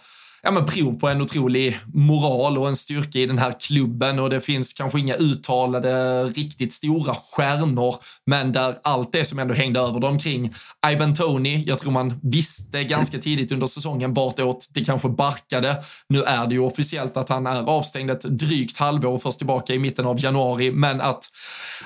ja, 0.44 0.50
men 0.50 0.66
prov 0.66 0.98
på 0.98 1.08
en 1.08 1.20
otrolig 1.20 1.78
moral 1.94 2.58
och 2.58 2.68
en 2.68 2.76
styrka 2.76 3.18
i 3.18 3.26
den 3.26 3.38
här 3.38 3.54
klubben 3.60 4.18
och 4.18 4.30
det 4.30 4.40
finns 4.40 4.72
kanske 4.72 4.98
inga 4.98 5.14
uttalade 5.14 6.24
riktigt 6.24 6.72
stora 6.72 7.14
stjärnor, 7.14 7.96
men 8.26 8.52
där 8.52 8.76
allt 8.84 9.12
det 9.12 9.24
som 9.24 9.38
ändå 9.38 9.54
hängde 9.54 9.80
över 9.80 10.00
dem 10.00 10.18
kring 10.18 10.54
Ivan 10.92 11.14
Tony, 11.14 11.64
jag 11.66 11.78
tror 11.78 11.92
man 11.92 12.20
visste 12.22 12.84
ganska 12.84 13.18
tidigt 13.18 13.52
under 13.52 13.66
säsongen 13.66 14.14
vartåt 14.14 14.68
det 14.70 14.84
kanske 14.84 15.08
barkade. 15.08 15.82
Nu 16.08 16.22
är 16.22 16.46
det 16.46 16.54
ju 16.54 16.60
officiellt 16.60 17.16
att 17.16 17.28
han 17.28 17.46
är 17.46 17.62
avstängd 17.62 18.10
ett 18.10 18.22
drygt 18.22 18.78
halvår 18.78 19.12
och 19.12 19.22
först 19.22 19.38
tillbaka 19.38 19.74
i 19.74 19.78
mitten 19.78 20.06
av 20.06 20.24
januari, 20.24 20.70
men 20.70 21.00
att 21.00 21.24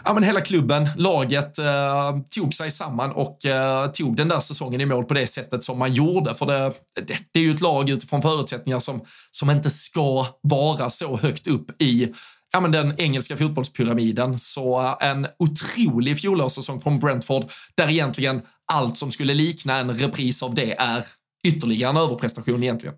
ja, 0.04 0.14
men 0.14 0.22
hela 0.22 0.40
klubben, 0.40 0.88
laget, 0.96 1.58
eh, 1.58 2.16
tog 2.34 2.54
sig 2.54 2.70
samman 2.70 3.12
och 3.12 3.44
eh, 3.44 3.90
tog 3.90 4.16
den 4.16 4.28
där 4.28 4.40
säsongen 4.40 4.80
i 4.80 4.86
mål 4.86 5.04
på 5.04 5.14
det 5.14 5.26
sättet 5.26 5.64
som 5.64 5.78
man 5.78 5.92
gjorde. 5.92 6.34
För 6.34 6.46
det, 6.46 6.72
det, 7.06 7.18
det 7.32 7.40
är 7.40 7.44
ju 7.44 7.54
ett 7.54 7.60
lag 7.60 7.90
utifrån 7.90 8.22
förut 8.22 8.47
förutsättningar 8.48 8.78
som, 8.78 9.00
som 9.30 9.50
inte 9.50 9.70
ska 9.70 10.26
vara 10.42 10.90
så 10.90 11.16
högt 11.16 11.46
upp 11.46 11.82
i 11.82 12.12
ja, 12.52 12.60
men 12.60 12.72
den 12.72 12.94
engelska 12.98 13.36
fotbollspyramiden. 13.36 14.38
Så 14.38 14.80
eh, 14.80 15.10
en 15.10 15.26
otrolig 15.38 16.18
fjolårssäsong 16.18 16.80
från 16.80 16.98
Brentford 16.98 17.44
där 17.74 17.90
egentligen 17.90 18.42
allt 18.72 18.96
som 18.96 19.10
skulle 19.10 19.34
likna 19.34 19.78
en 19.78 19.98
repris 19.98 20.42
av 20.42 20.54
det 20.54 20.72
är 20.72 21.04
ytterligare 21.44 21.90
en 21.90 21.96
överprestation 21.96 22.62
egentligen. 22.62 22.94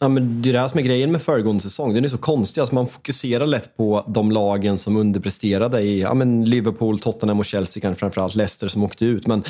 Ja, 0.00 0.08
men 0.08 0.42
det 0.42 0.50
är 0.50 0.52
det 0.52 0.60
här 0.60 0.68
som 0.68 0.78
är 0.78 0.84
grejen 0.84 1.12
med 1.12 1.22
föregående 1.22 1.62
säsong. 1.62 1.94
Den 1.94 2.04
är 2.04 2.08
så 2.08 2.18
konstig. 2.18 2.60
Alltså 2.60 2.74
man 2.74 2.88
fokuserar 2.88 3.46
lätt 3.46 3.76
på 3.76 4.04
de 4.08 4.32
lagen 4.32 4.78
som 4.78 4.96
underpresterade 4.96 5.80
i 5.80 6.00
ja, 6.00 6.14
men 6.14 6.44
Liverpool, 6.44 6.98
Tottenham 6.98 7.38
och 7.38 7.44
Chelsea, 7.44 7.80
kanske 7.80 8.00
framförallt 8.00 8.34
Leicester 8.34 8.68
som 8.68 8.82
åkte 8.82 9.04
ut. 9.04 9.26
Men 9.26 9.44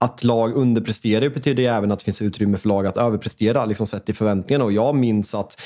att 0.00 0.24
lag 0.24 0.54
underpresterar 0.54 1.28
betyder 1.28 1.62
ju 1.62 1.68
även 1.68 1.92
att 1.92 1.98
det 1.98 2.04
finns 2.04 2.22
utrymme 2.22 2.58
för 2.58 2.68
lag 2.68 2.86
att 2.86 2.96
överprestera, 2.96 3.64
liksom 3.64 3.86
sett 3.86 4.06
till 4.06 4.14
förväntningarna. 4.14 4.64
Och 4.64 4.72
jag 4.72 4.94
minns 4.94 5.34
att 5.34 5.60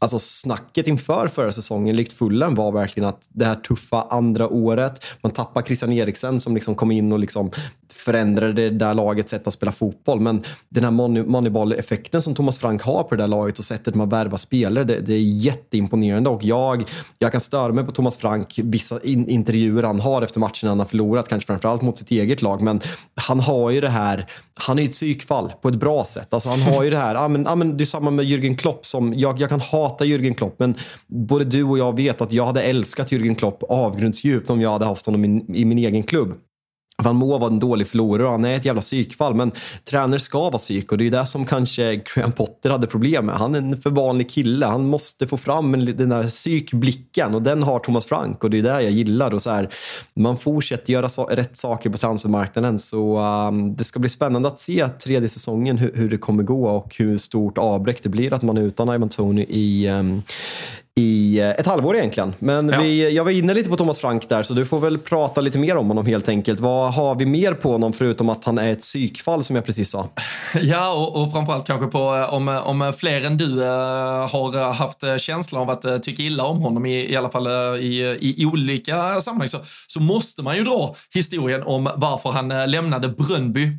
Alltså 0.00 0.18
snacket 0.18 0.88
inför 0.88 1.28
förra 1.28 1.52
säsongen, 1.52 1.96
likt 1.96 2.12
Fullen, 2.12 2.54
var 2.54 2.72
verkligen 2.72 3.08
att 3.08 3.28
det 3.28 3.44
här 3.44 3.54
tuffa 3.54 4.06
andra 4.10 4.48
året, 4.48 5.04
man 5.22 5.32
tappar 5.32 5.62
Christian 5.62 5.92
Eriksen 5.92 6.40
som 6.40 6.54
liksom 6.54 6.74
kom 6.74 6.90
in 6.90 7.12
och 7.12 7.18
liksom 7.18 7.50
förändrade 7.98 8.52
det 8.52 8.70
där 8.70 8.94
lagets 8.94 9.30
sätt 9.30 9.46
att 9.46 9.52
spela 9.52 9.72
fotboll. 9.72 10.20
Men 10.20 10.42
den 10.68 10.84
här 10.84 10.90
moneyball-effekten 10.90 12.22
som 12.22 12.34
Thomas 12.34 12.58
Frank 12.58 12.82
har 12.82 13.02
på 13.02 13.16
det 13.16 13.22
där 13.22 13.28
laget 13.28 13.58
och 13.58 13.64
sättet 13.64 13.94
man 13.94 14.08
värvar 14.08 14.36
spelare, 14.36 14.84
det, 14.84 15.00
det, 15.00 15.14
är 15.14 15.20
jätteimponerande. 15.20 16.30
Och 16.30 16.44
jag, 16.44 16.84
jag 17.18 17.32
kan 17.32 17.40
störa 17.40 17.72
mig 17.72 17.84
på 17.84 17.90
Thomas 17.90 18.16
Frank, 18.16 18.58
vissa 18.62 19.00
in, 19.02 19.28
intervjuer 19.28 19.82
han 19.82 20.00
har 20.00 20.22
efter 20.22 20.40
matchen 20.40 20.68
han 20.68 20.78
har 20.78 20.86
förlorat, 20.86 21.28
kanske 21.28 21.46
framförallt 21.46 21.82
mot 21.82 21.98
sitt 21.98 22.10
eget 22.10 22.42
lag. 22.42 22.62
Men 22.62 22.80
han 23.14 23.40
har 23.40 23.70
ju 23.70 23.80
det 23.80 23.88
här, 23.88 24.26
han 24.54 24.78
är 24.78 24.82
ju 24.82 24.88
ett 24.88 24.94
psykfall 24.94 25.52
på 25.62 25.68
ett 25.68 25.74
bra 25.74 26.04
sätt. 26.04 26.34
Alltså 26.34 26.48
han 26.48 26.60
har 26.60 26.84
ju 26.84 26.90
det 26.90 26.98
här, 26.98 27.14
ah, 27.14 27.28
men, 27.28 27.46
ah, 27.46 27.54
men 27.54 27.76
det 27.76 27.84
är 27.84 27.86
samma 27.86 28.10
med 28.10 28.24
Jürgen 28.24 28.56
Klopp 28.56 28.86
som, 28.86 29.14
jag, 29.14 29.40
jag 29.40 29.48
kan 29.48 29.60
hata 29.60 30.04
Jürgen 30.04 30.34
Klopp, 30.34 30.54
men 30.58 30.74
både 31.06 31.44
du 31.44 31.62
och 31.64 31.78
jag 31.78 31.96
vet 31.96 32.20
att 32.20 32.32
jag 32.32 32.46
hade 32.46 32.62
älskat 32.62 33.12
Jürgen 33.12 33.34
Klopp 33.34 33.62
avgrundsdjupt 33.68 34.50
om 34.50 34.60
jag 34.60 34.70
hade 34.70 34.84
haft 34.84 35.06
honom 35.06 35.24
i, 35.24 35.44
i 35.54 35.64
min 35.64 35.78
egen 35.78 36.02
klubb. 36.02 36.34
Van 37.02 37.16
må 37.16 37.38
var 37.38 37.46
en 37.46 37.58
dålig 37.58 37.88
förlorare 37.88 38.26
och 38.26 38.32
han 38.32 38.44
är 38.44 38.56
ett 38.56 38.64
jävla 38.64 38.80
psykfall. 38.80 39.34
Men 39.34 39.52
tränare 39.84 40.20
ska 40.20 40.38
vara 40.38 40.58
psyk 40.58 40.92
och 40.92 40.98
det 40.98 41.06
är 41.06 41.10
det 41.10 41.26
som 41.26 41.44
kanske 41.46 41.96
Graham 41.96 42.32
Potter 42.32 42.70
hade 42.70 42.86
problem 42.86 43.26
med. 43.26 43.34
Han 43.34 43.54
är 43.54 43.58
en 43.58 43.76
för 43.76 43.90
vanlig 43.90 44.30
kille. 44.30 44.66
Han 44.66 44.88
måste 44.88 45.26
få 45.26 45.36
fram 45.36 45.72
den 45.72 46.08
där 46.08 46.26
psykblicken 46.26 47.34
och 47.34 47.42
den 47.42 47.62
har 47.62 47.78
Thomas 47.78 48.06
Frank 48.06 48.44
och 48.44 48.50
det 48.50 48.58
är 48.58 48.62
det 48.62 48.82
jag 48.82 48.90
gillar. 48.90 49.34
Och 49.34 49.42
så 49.42 49.50
här, 49.50 49.68
man 50.14 50.36
fortsätter 50.36 50.92
göra 50.92 51.08
so 51.08 51.24
rätt 51.24 51.56
saker 51.56 51.90
på 51.90 51.98
transfermarknaden 51.98 52.78
så 52.78 53.18
um, 53.18 53.76
det 53.76 53.84
ska 53.84 53.98
bli 53.98 54.08
spännande 54.08 54.48
att 54.48 54.58
se 54.58 54.88
tredje 54.88 55.28
säsongen 55.28 55.78
hur, 55.78 55.92
hur, 55.94 56.10
det 56.10 56.18
kommer 56.18 56.42
gå 56.42 56.68
och 56.68 56.94
hur 56.98 57.18
stort 57.18 57.58
avbräck 57.58 58.02
det 58.02 58.08
blir 58.08 58.32
att 58.32 58.42
man 58.42 58.56
är 58.56 58.62
utan 58.62 58.94
Ivan 58.94 59.08
Tony 59.08 59.42
i, 59.42 59.88
um, 59.88 60.22
i 60.98 61.38
eh, 61.40 61.50
ett 61.50 61.66
halvår 61.66 61.96
egentligen. 61.96 62.34
Men 62.38 62.68
ja. 62.68 62.80
vi, 62.80 63.14
jag 63.14 63.24
var 63.24 63.30
inne 63.30 63.54
lite 63.54 63.70
på 63.70 63.76
Thomas 63.76 63.98
Frank 63.98 64.28
där, 64.28 64.42
så 64.42 64.54
du 64.54 64.66
får 64.66 64.80
väl 64.80 64.98
prata 64.98 65.40
lite 65.40 65.58
mer 65.58 65.76
om 65.76 65.88
honom 65.88 66.06
helt 66.06 66.28
enkelt. 66.28 66.60
Vad 66.60 66.94
har 66.94 67.14
vi 67.14 67.26
mer 67.26 67.54
på 67.54 67.72
honom 67.72 67.92
förutom 67.92 68.28
att 68.28 68.44
han 68.44 68.58
är 68.58 68.72
ett 68.72 68.80
psykfall 68.80 69.44
som 69.44 69.56
jag 69.56 69.66
precis 69.66 69.90
sa? 69.90 70.08
Ja, 70.62 70.92
och, 70.92 71.22
och 71.22 71.32
framförallt 71.32 71.66
kanske 71.66 71.86
på 71.86 71.98
eh, 71.98 72.34
om, 72.34 72.48
om 72.48 72.92
fler 72.98 73.26
än 73.26 73.36
du 73.36 73.60
har 73.62 74.72
haft 74.72 75.20
känslan 75.20 75.62
av 75.62 75.70
att 75.70 76.02
tycka 76.02 76.22
illa 76.22 76.44
om 76.44 76.58
honom, 76.58 76.86
i, 76.86 77.12
i 77.12 77.16
alla 77.16 77.30
fall 77.30 77.46
i, 77.78 78.18
i 78.20 78.46
olika 78.46 79.20
sammanhang, 79.20 79.48
så, 79.48 79.58
så 79.86 80.00
måste 80.00 80.42
man 80.42 80.56
ju 80.56 80.64
dra 80.64 80.94
historien 81.14 81.62
om 81.62 81.90
varför 81.96 82.30
han 82.30 82.48
lämnade 82.70 83.08
Brönnby 83.08 83.70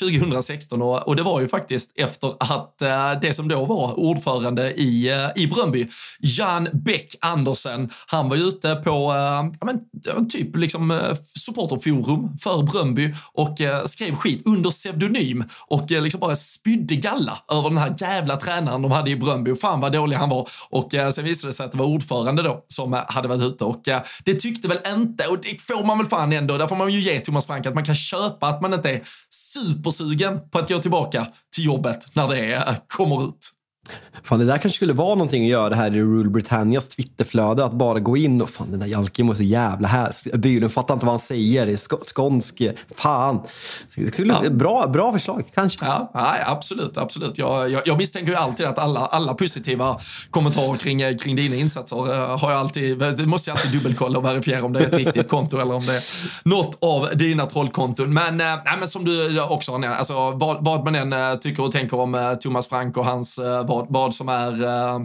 2016. 0.00 0.82
Och, 0.82 1.08
och, 1.08 1.16
det 1.16 1.22
var 1.22 1.40
ju 1.40 1.48
faktiskt 1.48 1.92
efter 1.98 2.34
att 2.38 2.78
det 3.22 3.32
som 3.32 3.48
då 3.48 3.64
var 3.64 3.98
ordförande 3.98 4.72
i, 4.72 5.12
i 5.36 5.46
Brönnby, 5.46 5.88
Jan 6.18 6.57
Jan 6.58 6.68
Beck 6.72 7.16
Andersen, 7.20 7.90
han 8.06 8.28
var 8.28 8.36
ute 8.36 8.74
på 8.74 8.90
eh, 8.90 9.52
ja 9.60 9.66
men, 9.66 10.28
typ 10.28 10.56
liksom 10.56 10.90
eh, 10.90 11.14
supporterforum 11.38 12.38
för 12.38 12.62
Bröndby 12.62 13.14
och 13.32 13.60
eh, 13.60 13.84
skrev 13.84 14.14
skit 14.14 14.46
under 14.46 14.70
pseudonym 14.70 15.44
och 15.66 15.90
liksom 15.90 16.20
bara 16.20 16.36
spydde 16.36 16.94
galla 16.94 17.38
över 17.52 17.68
den 17.68 17.78
här 17.78 17.94
jävla 17.98 18.36
tränaren 18.36 18.82
de 18.82 18.90
hade 18.90 19.10
i 19.10 19.16
Bröndby. 19.16 19.56
Fan 19.56 19.80
vad 19.80 19.92
dålig 19.92 20.16
han 20.16 20.28
var. 20.28 20.48
Och 20.70 20.88
sen 20.90 21.24
visade 21.24 21.48
det 21.48 21.52
sig 21.52 21.66
att 21.66 21.72
det 21.72 21.78
var 21.78 21.86
ordförande 21.86 22.42
då 22.42 22.64
som 22.68 23.02
hade 23.08 23.28
varit 23.28 23.42
ute 23.42 23.64
och 23.64 23.82
det 24.24 24.34
tyckte 24.34 24.68
väl 24.68 24.78
inte, 24.86 25.26
och 25.26 25.38
det 25.42 25.62
får 25.62 25.84
man 25.84 25.98
väl 25.98 26.06
fan 26.06 26.32
ändå, 26.32 26.58
där 26.58 26.66
får 26.66 26.76
man 26.76 26.92
ju 26.92 27.00
ge 27.00 27.20
Thomas 27.20 27.46
Frank 27.46 27.66
att 27.66 27.74
man 27.74 27.84
kan 27.84 27.94
köpa 27.94 28.46
att 28.46 28.62
man 28.62 28.74
inte 28.74 28.90
är 28.90 29.02
supersugen 29.30 30.50
på 30.50 30.58
att 30.58 30.68
gå 30.68 30.78
tillbaka 30.78 31.26
till 31.54 31.64
jobbet 31.64 32.06
när 32.14 32.28
det 32.28 32.80
kommer 32.86 33.24
ut. 33.24 33.57
Fan, 34.22 34.38
det 34.38 34.44
där 34.44 34.58
kanske 34.58 34.76
skulle 34.76 34.92
vara 34.92 35.14
någonting 35.14 35.42
att 35.42 35.50
göra 35.50 35.74
här 35.74 35.96
i 35.96 36.00
Rule 36.00 36.30
Britannias 36.30 36.88
Twitterflöde. 36.88 37.64
Att 37.64 37.72
bara 37.72 37.98
gå 37.98 38.16
in 38.16 38.42
och 38.42 38.50
fan 38.50 38.70
den 38.70 38.80
där 38.80 38.86
Jalkim 38.86 39.26
var 39.26 39.34
så 39.34 39.42
jävla 39.42 39.88
här. 39.88 40.36
Bylund 40.36 40.72
fattar 40.72 40.94
inte 40.94 41.06
vad 41.06 41.12
han 41.12 41.20
säger. 41.20 41.76
Sk 41.76 41.92
skånsk. 42.14 42.62
Fan. 42.96 43.40
Det 43.94 44.14
skulle, 44.14 44.38
ja. 44.42 44.50
bra, 44.50 44.86
bra 44.86 45.12
förslag, 45.12 45.44
kanske. 45.54 45.86
Ja, 45.86 46.10
ja 46.14 46.36
absolut. 46.46 46.98
absolut. 46.98 47.38
Jag, 47.38 47.70
jag, 47.70 47.82
jag 47.84 47.98
misstänker 47.98 48.32
ju 48.32 48.38
alltid 48.38 48.66
att 48.66 48.78
alla, 48.78 49.00
alla 49.00 49.34
positiva 49.34 49.98
kommentarer 50.30 50.76
kring, 50.76 51.18
kring 51.18 51.36
dina 51.36 51.56
insatser 51.56 51.96
uh, 51.96 52.38
har 52.38 52.50
jag 52.50 52.60
alltid, 52.60 52.98
det 52.98 53.26
måste 53.26 53.50
jag 53.50 53.56
alltid 53.56 53.72
dubbelkolla 53.72 54.18
och 54.18 54.24
verifiera 54.24 54.64
om 54.64 54.72
det 54.72 54.80
är 54.80 54.86
ett 54.86 54.94
riktigt 54.94 55.28
konto 55.28 55.58
eller 55.60 55.74
om 55.74 55.86
det 55.86 55.96
är 55.96 56.02
något 56.42 56.78
av 56.80 57.16
dina 57.16 57.46
trollkonton. 57.46 58.14
Men, 58.14 58.40
uh, 58.40 58.46
nej, 58.46 58.76
men 58.78 58.88
som 58.88 59.04
du 59.04 59.40
också 59.40 59.72
har 59.72 59.86
alltså, 59.86 60.30
vad, 60.30 60.64
vad 60.64 60.84
man 60.84 60.94
än 60.94 61.12
uh, 61.12 61.38
tycker 61.38 61.62
och 61.62 61.72
tänker 61.72 62.00
om 62.00 62.36
Thomas 62.40 62.68
Frank 62.68 62.96
och 62.96 63.04
hans 63.04 63.38
uh, 63.38 63.62
vad, 63.78 63.86
vad 63.90 64.14
som 64.14 64.28
är 64.28 64.62
uh, 64.62 65.04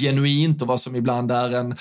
genuint 0.00 0.62
och 0.62 0.68
vad 0.68 0.80
som 0.80 0.96
ibland 0.96 1.32
är 1.32 1.54
en, 1.54 1.76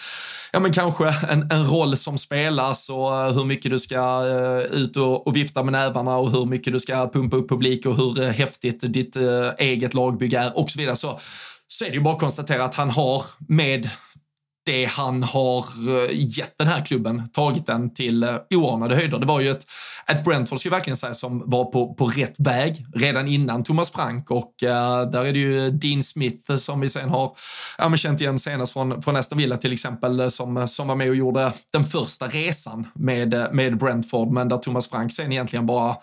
ja 0.52 0.60
men 0.60 0.74
kanske 0.74 1.16
en, 1.30 1.52
en 1.52 1.68
roll 1.68 1.98
som 1.98 2.18
spelas 2.18 2.90
och 2.90 3.16
eh, 3.16 3.34
hur 3.34 3.46
mycket 3.46 3.72
du 3.72 3.80
ska 3.80 4.22
uh, 4.22 4.60
ut 4.60 4.98
och, 4.98 5.28
och, 5.28 5.36
vifta 5.36 5.64
med 5.64 5.72
nävarna 5.72 6.18
och 6.18 6.32
hur 6.32 6.46
mycket 6.46 6.74
du 6.74 6.80
ska 6.80 7.10
pumpa 7.10 7.38
upp 7.38 7.50
publik 7.50 7.86
och 7.86 7.96
hur 7.96 8.30
häftigt 8.30 8.94
ditt 8.94 9.18
eget 9.58 9.94
lagbygge 9.94 10.40
är 10.40 10.58
och 10.58 10.72
så 10.72 10.80
vidare. 10.80 10.96
Så, 10.96 11.20
så 11.68 11.86
är 11.86 11.90
det 11.90 11.96
ju 11.96 12.02
bara 12.02 12.14
att 12.14 12.20
konstatera 12.20 12.64
att 12.64 12.76
han 12.76 12.90
har 12.90 13.24
med 13.48 13.90
det 14.66 14.86
han 14.86 15.24
har 15.24 15.66
eh, 15.90 16.10
gett 16.12 16.58
den 16.58 16.68
här 16.68 16.86
klubben, 16.86 17.30
tagit 17.30 17.66
den 17.66 17.94
till 17.94 18.24
eh, 18.24 18.36
oanade 18.56 18.96
höjder. 18.96 19.20
Det 19.20 19.26
var 19.26 19.40
ju 19.40 19.50
ett, 19.50 19.66
ett 20.08 20.24
Brentford, 20.24 20.60
ska 20.60 20.70
jag 20.70 20.76
verkligen 20.76 20.98
säga, 20.98 21.14
som 21.14 21.44
var 21.46 21.66
på, 21.66 21.94
på 21.94 22.08
rätt 22.08 22.40
väg 22.40 22.86
redan 22.96 23.28
innan 23.28 23.64
Thomas 23.64 23.92
Frank 23.92 24.32
och 24.32 24.54
uh, 24.64 24.70
där 25.12 25.26
är 25.26 25.34
det 25.34 25.40
ju 25.40 25.72
Dean 25.72 26.04
Smith 26.04 26.56
som 26.56 26.80
vi 26.80 26.90
sen 26.90 27.10
har 27.10 27.36
ja, 27.78 27.90
men 27.90 27.98
känt 27.98 28.22
igen 28.22 28.40
senast 28.40 28.74
från, 28.74 29.02
från 29.02 29.16
Aston 29.16 29.38
Villa 29.38 29.58
till 29.58 29.74
exempel, 29.74 30.32
som, 30.32 30.68
som 30.68 30.88
var 30.88 30.96
med 30.96 31.10
och 31.10 31.16
gjorde 31.16 31.52
den 31.74 31.86
första 31.86 32.28
resan 32.28 32.88
med, 32.96 33.48
med 33.52 33.78
Brentford, 33.78 34.32
men 34.32 34.50
där 34.50 34.58
Thomas 34.58 34.90
Frank 34.90 35.14
sen 35.14 35.32
egentligen 35.32 35.66
bara 35.66 35.96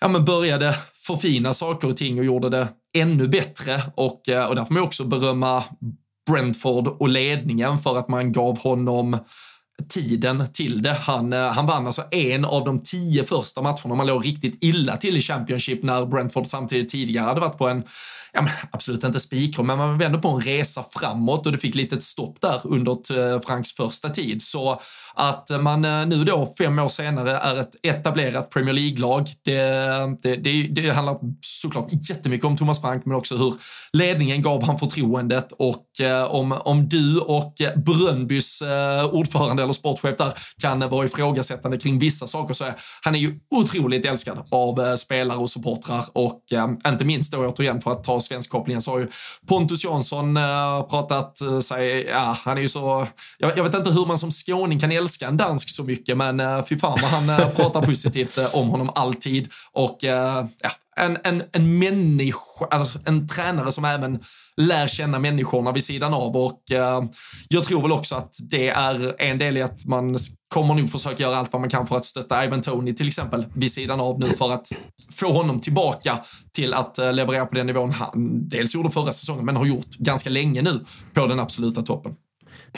ja, 0.00 0.08
men 0.08 0.24
började 0.24 0.74
förfina 1.06 1.54
saker 1.54 1.88
och 1.88 1.96
ting 1.96 2.18
och 2.18 2.24
gjorde 2.24 2.50
det 2.50 2.68
ännu 2.94 3.28
bättre 3.28 3.82
och, 3.94 4.12
och 4.48 4.56
där 4.56 4.64
får 4.64 4.74
man 4.74 4.82
också 4.82 5.04
berömma 5.04 5.64
Brentford 6.26 6.88
och 6.88 7.08
ledningen 7.08 7.78
för 7.78 7.96
att 7.98 8.08
man 8.08 8.32
gav 8.32 8.58
honom 8.58 9.18
tiden 9.88 10.46
till 10.52 10.82
det. 10.82 10.94
Han, 10.94 11.32
eh, 11.32 11.52
han 11.52 11.66
vann 11.66 11.86
alltså 11.86 12.04
en 12.10 12.44
av 12.44 12.64
de 12.64 12.82
tio 12.82 13.24
första 13.24 13.62
matcherna. 13.62 13.94
Man 13.94 14.06
låg 14.06 14.26
riktigt 14.26 14.64
illa 14.64 14.96
till 14.96 15.16
i 15.16 15.20
Championship 15.20 15.82
när 15.82 16.06
Brentford 16.06 16.46
samtidigt 16.46 16.88
tidigare 16.88 17.26
hade 17.26 17.40
varit 17.40 17.58
på 17.58 17.68
en, 17.68 17.82
ja, 18.36 18.42
men 18.42 18.52
absolut 18.70 19.04
inte 19.04 19.20
spikrom, 19.20 19.66
men 19.66 19.78
man 19.78 19.98
var 19.98 20.04
ändå 20.04 20.18
på 20.18 20.28
en 20.28 20.40
resa 20.40 20.84
framåt 20.90 21.46
och 21.46 21.52
det 21.52 21.58
fick 21.58 21.74
lite 21.74 22.00
stopp 22.00 22.40
där 22.40 22.60
under 22.64 23.32
eh, 23.34 23.40
Franks 23.40 23.72
första 23.72 24.08
tid. 24.08 24.42
Så 24.42 24.80
att 25.14 25.50
eh, 25.50 25.58
man 25.58 25.84
eh, 25.84 26.06
nu 26.06 26.24
då, 26.24 26.54
fem 26.58 26.78
år 26.78 26.88
senare, 26.88 27.38
är 27.38 27.56
ett 27.56 27.70
etablerat 27.82 28.50
Premier 28.50 28.74
League-lag. 28.74 29.28
Det, 29.44 29.60
det, 30.22 30.36
det, 30.36 30.62
det 30.62 30.90
handlar 30.90 31.18
såklart 31.40 31.88
jättemycket 32.10 32.44
om 32.46 32.56
Thomas 32.56 32.80
Frank, 32.80 33.04
men 33.04 33.16
också 33.16 33.36
hur 33.36 33.54
ledningen 33.92 34.42
gav 34.42 34.62
han 34.62 34.78
förtroendet 34.78 35.52
och 35.52 35.86
om, 36.28 36.52
om 36.52 36.88
du 36.88 37.20
och 37.20 37.54
Brönnbys 37.76 38.62
ordförande 39.12 39.62
eller 39.62 39.72
sportchef 39.72 40.16
där 40.16 40.32
kan 40.62 40.90
vara 40.90 41.06
ifrågasättande 41.06 41.78
kring 41.78 41.98
vissa 41.98 42.26
saker 42.26 42.54
så 42.54 42.64
är 42.64 42.74
han 43.02 43.14
är 43.14 43.18
ju 43.18 43.38
otroligt 43.54 44.06
älskad 44.06 44.38
av 44.50 44.96
spelare 44.96 45.38
och 45.38 45.50
supportrar 45.50 46.04
och 46.12 46.42
inte 46.88 47.04
minst 47.04 47.32
då 47.32 47.46
återigen 47.46 47.80
för 47.80 47.92
att 47.92 48.04
ta 48.04 48.20
svensk 48.26 48.50
kopplingen 48.50 48.82
så 48.82 48.90
har 48.90 48.98
ju 48.98 49.08
Pontus 49.48 49.84
Jansson 49.84 50.36
eh, 50.36 50.82
pratat 50.82 51.40
eh, 51.40 51.60
sig, 51.60 52.04
ja 52.04 52.36
han 52.44 52.56
är 52.56 52.60
ju 52.60 52.68
så, 52.68 53.06
jag, 53.38 53.58
jag 53.58 53.64
vet 53.64 53.74
inte 53.74 53.90
hur 53.90 54.06
man 54.06 54.18
som 54.18 54.30
skåning 54.30 54.80
kan 54.80 54.92
älska 54.92 55.26
en 55.26 55.36
dansk 55.36 55.70
så 55.70 55.84
mycket, 55.84 56.16
men 56.16 56.40
eh, 56.40 56.64
fy 56.64 56.78
fan 56.78 56.98
vad 57.02 57.10
han 57.10 57.52
pratar 57.56 57.82
positivt 57.82 58.38
om 58.52 58.68
honom 58.68 58.90
alltid. 58.94 59.48
Och 59.72 59.98
ja, 60.00 60.48
en, 60.96 61.18
en, 61.24 61.42
en 61.52 61.78
människa, 61.78 62.66
alltså 62.70 62.98
en 63.04 63.28
tränare 63.28 63.72
som 63.72 63.84
även 63.84 64.20
lär 64.56 64.88
känna 64.88 65.18
människorna 65.18 65.72
vid 65.72 65.84
sidan 65.84 66.14
av 66.14 66.36
och 66.36 66.62
jag 67.48 67.64
tror 67.64 67.82
väl 67.82 67.92
också 67.92 68.14
att 68.14 68.34
det 68.50 68.68
är 68.68 69.22
en 69.22 69.38
del 69.38 69.56
i 69.56 69.62
att 69.62 69.84
man 69.84 70.18
kommer 70.56 70.74
nog 70.74 70.90
försöka 70.90 71.22
göra 71.22 71.36
allt 71.36 71.52
vad 71.52 71.60
man 71.60 71.70
kan 71.70 71.86
för 71.86 71.96
att 71.96 72.04
stötta 72.04 72.44
Ivan 72.44 72.62
Tony 72.62 72.92
till 72.92 73.08
exempel 73.08 73.46
vid 73.54 73.72
sidan 73.72 74.00
av 74.00 74.20
nu 74.20 74.26
för 74.26 74.52
att 74.52 74.72
få 75.10 75.32
honom 75.32 75.60
tillbaka 75.60 76.18
till 76.52 76.74
att 76.74 76.98
eh, 76.98 77.12
leverera 77.12 77.46
på 77.46 77.54
den 77.54 77.66
nivån 77.66 77.90
han 77.90 78.48
dels 78.48 78.74
gjorde 78.74 78.90
förra 78.90 79.12
säsongen 79.12 79.44
men 79.44 79.56
har 79.56 79.66
gjort 79.66 79.96
ganska 79.98 80.30
länge 80.30 80.62
nu 80.62 80.84
på 81.14 81.26
den 81.26 81.40
absoluta 81.40 81.82
toppen. 81.82 82.12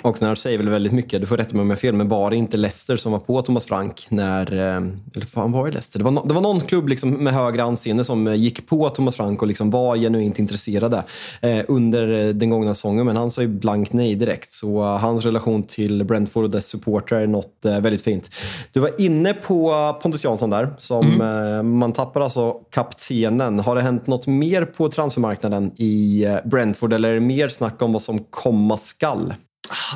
Oxnard 0.03 0.39
säger 0.39 0.59
väl 0.59 0.69
väldigt 0.69 0.93
mycket, 0.93 1.21
du 1.21 1.27
får 1.27 1.37
rätta 1.37 1.55
mig 1.55 1.63
om 1.63 1.71
jag 1.71 1.77
har 1.77 1.81
fel, 1.81 1.95
men 1.95 2.09
var 2.09 2.31
det 2.31 2.37
inte 2.37 2.57
Leicester 2.57 2.97
som 2.97 3.13
var 3.13 3.19
på 3.19 3.43
Thomas 3.43 3.67
Frank 3.67 4.07
när... 4.09 4.53
Eh, 4.53 4.77
eller 5.15 5.27
fan 5.27 5.53
var 5.53 5.67
det 5.67 5.73
Leicester? 5.73 5.99
Det 5.99 6.05
var, 6.05 6.11
no, 6.11 6.25
det 6.27 6.35
var 6.35 6.41
någon 6.41 6.61
klubb 6.61 6.89
liksom 6.89 7.11
med 7.11 7.35
högre 7.35 7.63
anseende 7.63 8.05
som 8.05 8.27
eh, 8.27 8.35
gick 8.35 8.67
på 8.67 8.89
Thomas 8.89 9.17
Frank 9.17 9.43
och 9.43 9.49
liksom 9.49 9.71
var 9.71 9.97
genuint 9.97 10.39
intresserade 10.39 11.05
eh, 11.41 11.65
under 11.69 12.33
den 12.33 12.51
gångna 12.51 12.75
säsongen, 12.75 13.07
men 13.07 13.17
han 13.17 13.31
sa 13.31 13.43
ju 13.43 13.49
blankt 13.49 13.93
nej 13.93 14.15
direkt. 14.15 14.53
Så 14.53 14.83
hans 14.83 15.25
relation 15.25 15.63
till 15.63 16.05
Brentford 16.05 16.45
och 16.45 16.51
dess 16.51 16.67
supportrar 16.67 17.21
är 17.21 17.27
något 17.27 17.65
uh, 17.67 17.81
väldigt 17.81 18.03
fint. 18.03 18.31
Du 18.73 18.81
var 18.81 18.91
inne 19.01 19.35
på 19.35 19.93
Pontus 20.03 20.25
Jansson 20.25 20.51
där, 20.51 20.75
som 20.79 21.13
mm. 21.13 21.57
uh, 21.57 21.63
man 21.63 21.93
tappar 21.93 22.21
alltså 22.21 22.53
kaptenen. 22.53 23.59
Har 23.59 23.77
det 23.77 23.83
hänt 23.83 24.07
något 24.07 24.27
mer 24.27 24.65
på 24.65 24.89
transfermarknaden 24.89 25.73
i 25.77 26.27
Brentford 26.45 26.93
eller 26.93 27.09
är 27.09 27.15
det 27.15 27.21
mer 27.21 27.49
snack 27.49 27.83
om 27.83 27.93
vad 27.93 28.03
som 28.03 28.19
komma 28.31 28.77
skall? 28.77 29.35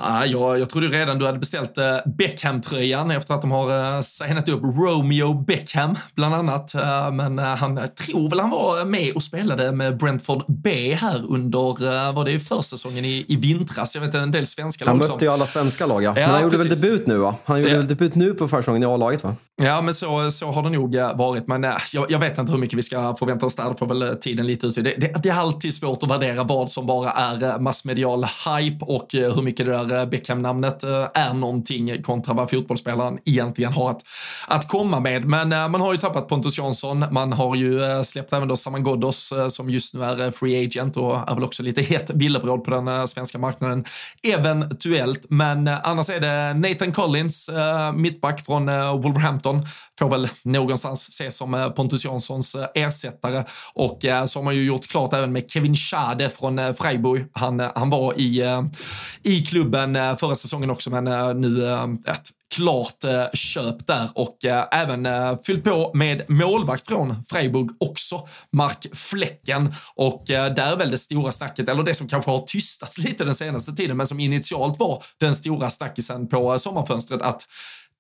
Ah, 0.01 0.25
jag, 0.25 0.59
jag 0.59 0.71
trodde 0.71 0.87
redan 0.87 1.19
du 1.19 1.27
hade 1.27 1.39
beställt 1.39 1.79
eh, 1.79 1.97
Beckham-tröjan 2.07 3.11
efter 3.11 3.35
att 3.35 3.41
de 3.41 3.51
har 3.51 3.97
eh, 3.97 4.01
signat 4.01 4.49
upp 4.49 4.63
Romeo 4.63 5.35
Beckham, 5.35 5.95
bland 6.15 6.35
annat. 6.35 6.75
Eh, 6.75 7.13
men 7.13 7.39
eh, 7.39 7.45
han 7.45 7.81
tror 8.07 8.31
väl 8.31 8.41
han 8.41 8.51
var 8.51 8.85
med 8.85 9.15
och 9.15 9.23
spelade 9.23 9.73
med 9.73 9.97
Brentford 9.97 10.45
B 10.49 10.95
här 10.95 11.25
under, 11.29 11.69
eh, 12.09 12.15
var 12.15 12.25
det 12.25 12.41
försäsongen 12.41 13.05
i, 13.05 13.25
i 13.29 13.37
vintras? 13.37 13.95
Jag 13.95 14.03
vet 14.03 14.15
en 14.15 14.31
del 14.31 14.47
svenska 14.47 14.85
lag 14.85 14.91
Han 14.91 14.99
mötte 14.99 15.25
ju 15.25 15.31
alla 15.31 15.47
svenska 15.47 15.87
lag, 15.87 16.03
ja. 16.03 16.13
Men 16.15 16.31
han 16.31 16.43
gjorde 16.43 16.57
precis. 16.57 16.85
väl 16.85 16.91
debut 16.91 17.07
nu, 17.07 17.17
va? 17.17 17.35
Han 17.45 17.59
gjorde 17.59 17.71
ja. 17.73 17.79
väl 17.79 17.89
debut 17.89 18.15
nu 18.15 18.35
på 18.35 18.49
försäsongen 18.49 18.83
i 18.83 18.87
A-laget, 18.87 19.25
va? 19.25 19.37
Ja, 19.63 19.83
men 19.83 19.95
så, 19.95 20.31
så 20.31 20.53
har 20.53 20.63
det 20.63 20.71
nog 20.71 20.95
eh, 20.95 21.17
varit. 21.17 21.47
Men 21.47 21.65
äh, 21.65 21.75
jag, 21.93 22.11
jag, 22.11 22.19
vet 22.19 22.39
inte 22.39 22.53
hur 22.53 22.59
mycket 22.59 22.79
vi 22.79 22.83
ska 22.83 23.15
förvänta 23.15 23.47
oss 23.47 23.57
där. 23.57 23.71
Det 23.71 23.77
får 23.77 23.87
väl 23.87 24.17
tiden 24.21 24.47
lite 24.47 24.67
ut. 24.67 24.75
Det, 24.75 24.83
det, 24.83 25.23
det 25.23 25.29
är 25.29 25.35
alltid 25.35 25.75
svårt 25.75 26.03
att 26.03 26.11
värdera 26.11 26.45
vad 26.45 26.71
som 26.71 26.87
bara 26.87 27.11
är 27.11 27.59
massmedial 27.59 28.25
hype 28.25 28.85
och 28.85 29.07
hur 29.13 29.43
mycket 29.43 29.62
det 29.65 29.85
där 29.85 30.01
eh, 30.01 30.07
Beckham-namnet 30.07 30.83
eh, 30.83 31.09
är 31.15 31.35
någonting 31.35 32.03
kontra 32.03 32.35
vad 32.35 32.51
fotbollsspelaren 32.51 33.19
egentligen 33.25 33.73
har 33.73 33.91
att, 33.91 34.03
att 34.49 34.69
komma 34.69 35.01
med. 35.01 35.25
Men 35.25 35.53
eh, 35.53 35.69
man 35.69 35.81
har 35.81 35.93
ju 35.93 35.99
tappat 35.99 36.29
Pontus 36.29 36.59
Jansson. 36.59 37.05
Man 37.11 37.33
har 37.33 37.55
ju 37.55 38.05
släppt 38.05 38.33
även 38.33 38.49
då 38.49 38.57
Saman 38.57 38.85
Ghoddos 38.85 39.33
som 39.49 39.71
just 39.71 39.95
nu 39.95 40.05
är 40.05 40.31
free 40.31 40.67
agent 40.67 40.97
och 40.97 41.31
är 41.31 41.35
väl 41.35 41.45
också 41.45 41.63
lite 41.63 41.83
het 41.83 42.11
villebråd 42.15 42.65
på 42.65 42.71
den 42.71 43.09
svenska 43.09 43.39
marknaden 43.39 43.85
eventuellt. 44.23 45.27
Men 45.29 45.69
annars 45.69 46.11
är 46.11 46.21
det 46.21 46.55
Nathan 46.55 46.93
Collins, 46.93 47.51
mittback 47.95 48.45
från 48.45 48.67
Wolverhampton, 49.03 49.67
får 49.99 50.09
väl 50.09 50.29
någonstans 50.43 51.09
ses 51.09 51.37
som 51.37 51.73
Pontus 51.77 52.05
Janssons 52.05 52.57
ersättare 52.75 53.45
och 53.75 53.99
så 54.27 54.39
har 54.39 54.43
man 54.43 54.57
ju 54.57 54.65
gjort 54.65 54.87
klart 54.87 55.13
även 55.13 55.33
med 55.33 55.51
Kevin 55.51 55.77
Schade 55.77 56.31
från 56.31 56.75
Freiburg. 56.75 57.27
Han, 57.33 57.61
han 57.75 57.91
var 57.91 58.21
i, 58.21 58.45
i 59.23 59.43
klubben 59.53 59.97
eh, 59.97 60.17
förra 60.17 60.35
säsongen 60.35 60.71
också, 60.71 60.91
men 60.91 61.07
eh, 61.07 61.35
nu 61.35 61.67
eh, 61.67 61.85
ett 61.85 62.29
klart 62.55 63.05
köp 63.33 63.87
där 63.87 64.09
och 64.15 64.45
även 64.73 65.09
fyllt 65.47 65.65
på 65.65 65.91
med 65.95 66.31
målvakt 66.31 66.87
från 66.87 67.25
Freiburg 67.31 67.71
också, 67.81 68.29
Mark 68.53 68.87
Fläcken 68.93 69.75
Och 69.95 70.23
där 70.27 70.73
är 70.73 70.77
väl 70.77 70.91
det 70.91 70.99
stora 70.99 71.33
snacket, 71.33 71.69
eller 71.69 71.83
det 71.83 71.95
som 71.95 72.09
kanske 72.09 72.31
har 72.31 72.39
tystats 72.39 72.99
lite 72.99 73.25
den 73.25 73.35
senaste 73.35 73.73
tiden, 73.73 73.97
men 73.97 74.07
som 74.07 74.21
initialt 74.21 74.79
var 74.79 75.03
den 75.21 75.35
stora 75.35 75.71
snackisen 75.71 76.29
på 76.29 76.59
sommarfönstret, 76.59 77.23
att 77.23 77.47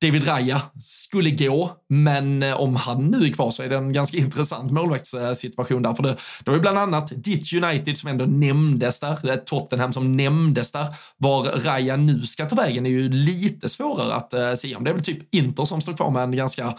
David 0.02 0.28
Raya 0.28 0.62
skulle 0.80 1.30
gå, 1.30 1.70
men 1.88 2.42
eh, 2.42 2.60
om 2.60 2.76
han 2.76 3.06
nu 3.06 3.26
är 3.26 3.32
kvar 3.32 3.50
så 3.50 3.62
är 3.62 3.68
det 3.68 3.76
en 3.76 3.92
ganska 3.92 4.16
intressant 4.16 4.70
målvaktssituation 4.70 5.82
där. 5.82 5.94
För 5.94 6.02
det, 6.02 6.16
det 6.44 6.50
var 6.50 6.54
ju 6.54 6.60
bland 6.60 6.78
annat 6.78 7.12
ditt 7.16 7.52
United 7.52 7.98
som 7.98 8.08
ändå 8.08 8.24
nämndes 8.24 9.00
där, 9.00 9.30
eh, 9.30 9.36
Tottenham 9.36 9.92
som 9.92 10.12
nämndes 10.12 10.72
där. 10.72 10.86
Var 11.16 11.44
Raya 11.44 11.96
nu 11.96 12.22
ska 12.22 12.46
ta 12.46 12.56
vägen 12.56 12.86
är 12.86 12.90
ju 12.90 13.08
lite 13.08 13.68
svårare 13.68 14.14
att 14.14 14.34
uh, 14.34 14.54
se 14.54 14.76
om. 14.76 14.84
Det 14.84 14.90
är 14.90 14.94
väl 14.94 15.04
typ 15.04 15.34
Inter 15.34 15.64
som 15.64 15.80
står 15.80 15.92
kvar 15.92 16.10
med 16.10 16.22
en 16.22 16.36
ganska 16.36 16.74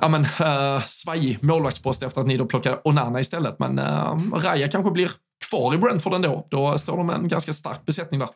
ja, 0.00 0.08
men, 0.08 0.22
uh, 0.22 0.82
svajig 0.86 1.38
målvaktspost 1.42 2.02
efter 2.02 2.20
att 2.20 2.26
ni 2.26 2.36
då 2.36 2.46
plockade 2.46 2.80
Onana 2.84 3.20
istället. 3.20 3.58
Men 3.58 3.78
uh, 3.78 4.18
Raya 4.32 4.68
kanske 4.68 4.90
blir 4.90 5.10
kvar 5.50 5.74
i 5.74 5.78
Brentford 5.78 6.14
ändå. 6.14 6.46
Då 6.50 6.78
står 6.78 6.96
de 6.96 7.06
med 7.06 7.16
en 7.16 7.28
ganska 7.28 7.52
stark 7.52 7.84
besättning 7.84 8.20
där. 8.20 8.28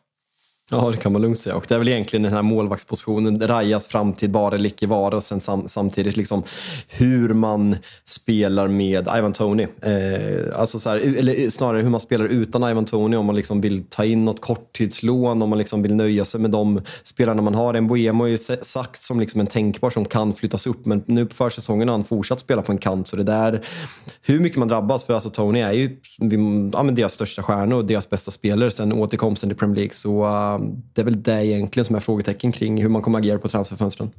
Ja, 0.73 0.91
det 0.91 0.97
kan 0.97 1.13
man 1.13 1.23
lugnt 1.23 1.39
säga. 1.39 1.57
Och 1.57 1.65
det 1.69 1.75
är 1.75 1.79
väl 1.79 1.89
egentligen 1.89 2.23
den 2.23 2.33
här 2.33 2.43
målvaktspositionen, 2.43 3.49
Rajas 3.49 3.87
framtid, 3.87 4.33
vara 4.33 4.55
eller 4.55 4.67
icke 4.67 4.87
vara 4.87 5.17
och 5.17 5.23
sen 5.23 5.41
sam 5.41 5.69
samtidigt 5.69 6.17
liksom 6.17 6.43
hur 6.89 7.35
man 7.35 7.77
spelar 8.05 8.69
med 8.69 9.09
Ivan 9.17 9.33
Tony. 9.33 9.63
Eh, 9.63 10.61
alltså 10.61 10.79
så 10.79 10.91
här, 10.91 10.97
eller 10.97 11.51
snarare 11.51 11.83
hur 11.83 11.91
man 11.91 12.01
spelar 12.01 12.25
utan 12.25 12.71
Ivan 12.71 12.85
Tony, 12.85 13.17
om 13.17 13.27
man 13.27 13.37
liksom 13.37 13.61
vill 13.61 13.85
ta 13.89 14.05
in 14.05 14.25
något 14.25 14.41
korttidslån, 14.41 15.43
om 15.43 15.49
man 15.49 15.59
liksom 15.59 15.83
vill 15.83 15.95
nöja 15.95 16.25
sig 16.25 16.41
med 16.41 16.51
de 16.51 16.81
spelarna 17.03 17.43
man 17.43 17.55
har. 17.55 17.75
En 17.75 17.87
Boemo 17.87 18.25
är 18.25 18.29
ju 18.29 18.39
sagt 18.63 19.03
som 19.03 19.21
liksom 19.21 19.41
en 19.41 19.47
tänkbar 19.47 19.91
som 19.91 20.05
kan 20.05 20.33
flyttas 20.33 20.67
upp, 20.67 20.87
men 20.87 21.03
nu 21.07 21.27
på 21.27 21.35
försäsongen 21.35 21.89
har 21.89 21.97
han 21.97 22.05
fortsatt 22.05 22.41
spela 22.41 22.63
på 22.63 22.73
en 22.73 22.79
kant. 22.79 23.09
Så 23.09 23.17
det 23.17 23.25
där, 23.25 23.63
hur 24.23 24.41
mycket 24.41 24.59
man 24.59 24.69
drabbas, 24.69 25.05
för 25.05 25.15
alltså 25.15 25.31
Tony 25.31 25.61
är 25.61 25.73
ju 25.73 25.97
ja, 26.73 26.83
men 26.83 26.95
deras 26.95 27.13
största 27.13 27.43
stjärna 27.43 27.77
och 27.77 27.85
deras 27.85 28.11
bästa 28.11 28.31
spelare 28.31 28.71
sen 28.71 28.93
återkomsten 28.93 29.51
till 29.51 29.57
Premier 29.57 29.77
League. 29.77 29.95
Så 29.95 30.25
ah, 30.25 30.60
Liksom, 30.61 30.83
det 30.92 31.01
är 31.01 31.05
väl 31.05 31.23
det 31.23 31.46
egentligen 31.46 31.85
som 31.85 31.96
är 31.96 32.01
frågetecken 32.01 32.53
kring 32.53 32.83
hur 32.83 32.88
man 32.88 33.03
kommer 33.03 33.18
agera 33.18 33.38
på 33.38 33.49
transferfönstren. 33.49 34.11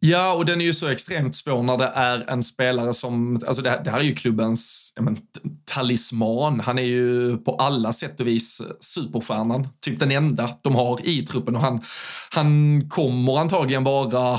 Ja, 0.00 0.34
och 0.34 0.46
den 0.46 0.60
är 0.60 0.64
ju 0.64 0.74
så 0.74 0.88
extremt 0.88 1.34
svår 1.34 1.62
när 1.62 1.78
det 1.78 1.92
är 1.94 2.30
en 2.30 2.42
spelare 2.42 2.94
som, 2.94 3.38
alltså 3.46 3.62
det, 3.62 3.80
det 3.84 3.90
här 3.90 3.98
är 3.98 4.04
ju 4.04 4.14
klubbens 4.14 4.92
men, 5.00 5.18
talisman. 5.64 6.60
Han 6.60 6.78
är 6.78 6.82
ju 6.82 7.36
på 7.36 7.54
alla 7.54 7.92
sätt 7.92 8.20
och 8.20 8.26
vis 8.26 8.62
superstjärnan, 8.80 9.68
typ 9.80 10.00
den 10.00 10.10
enda 10.10 10.50
de 10.62 10.74
har 10.74 11.08
i 11.08 11.26
truppen 11.26 11.56
och 11.56 11.62
han, 11.62 11.82
han 12.30 12.82
kommer 12.88 13.38
antagligen 13.38 13.84
vara, 13.84 14.32
eh, 14.32 14.38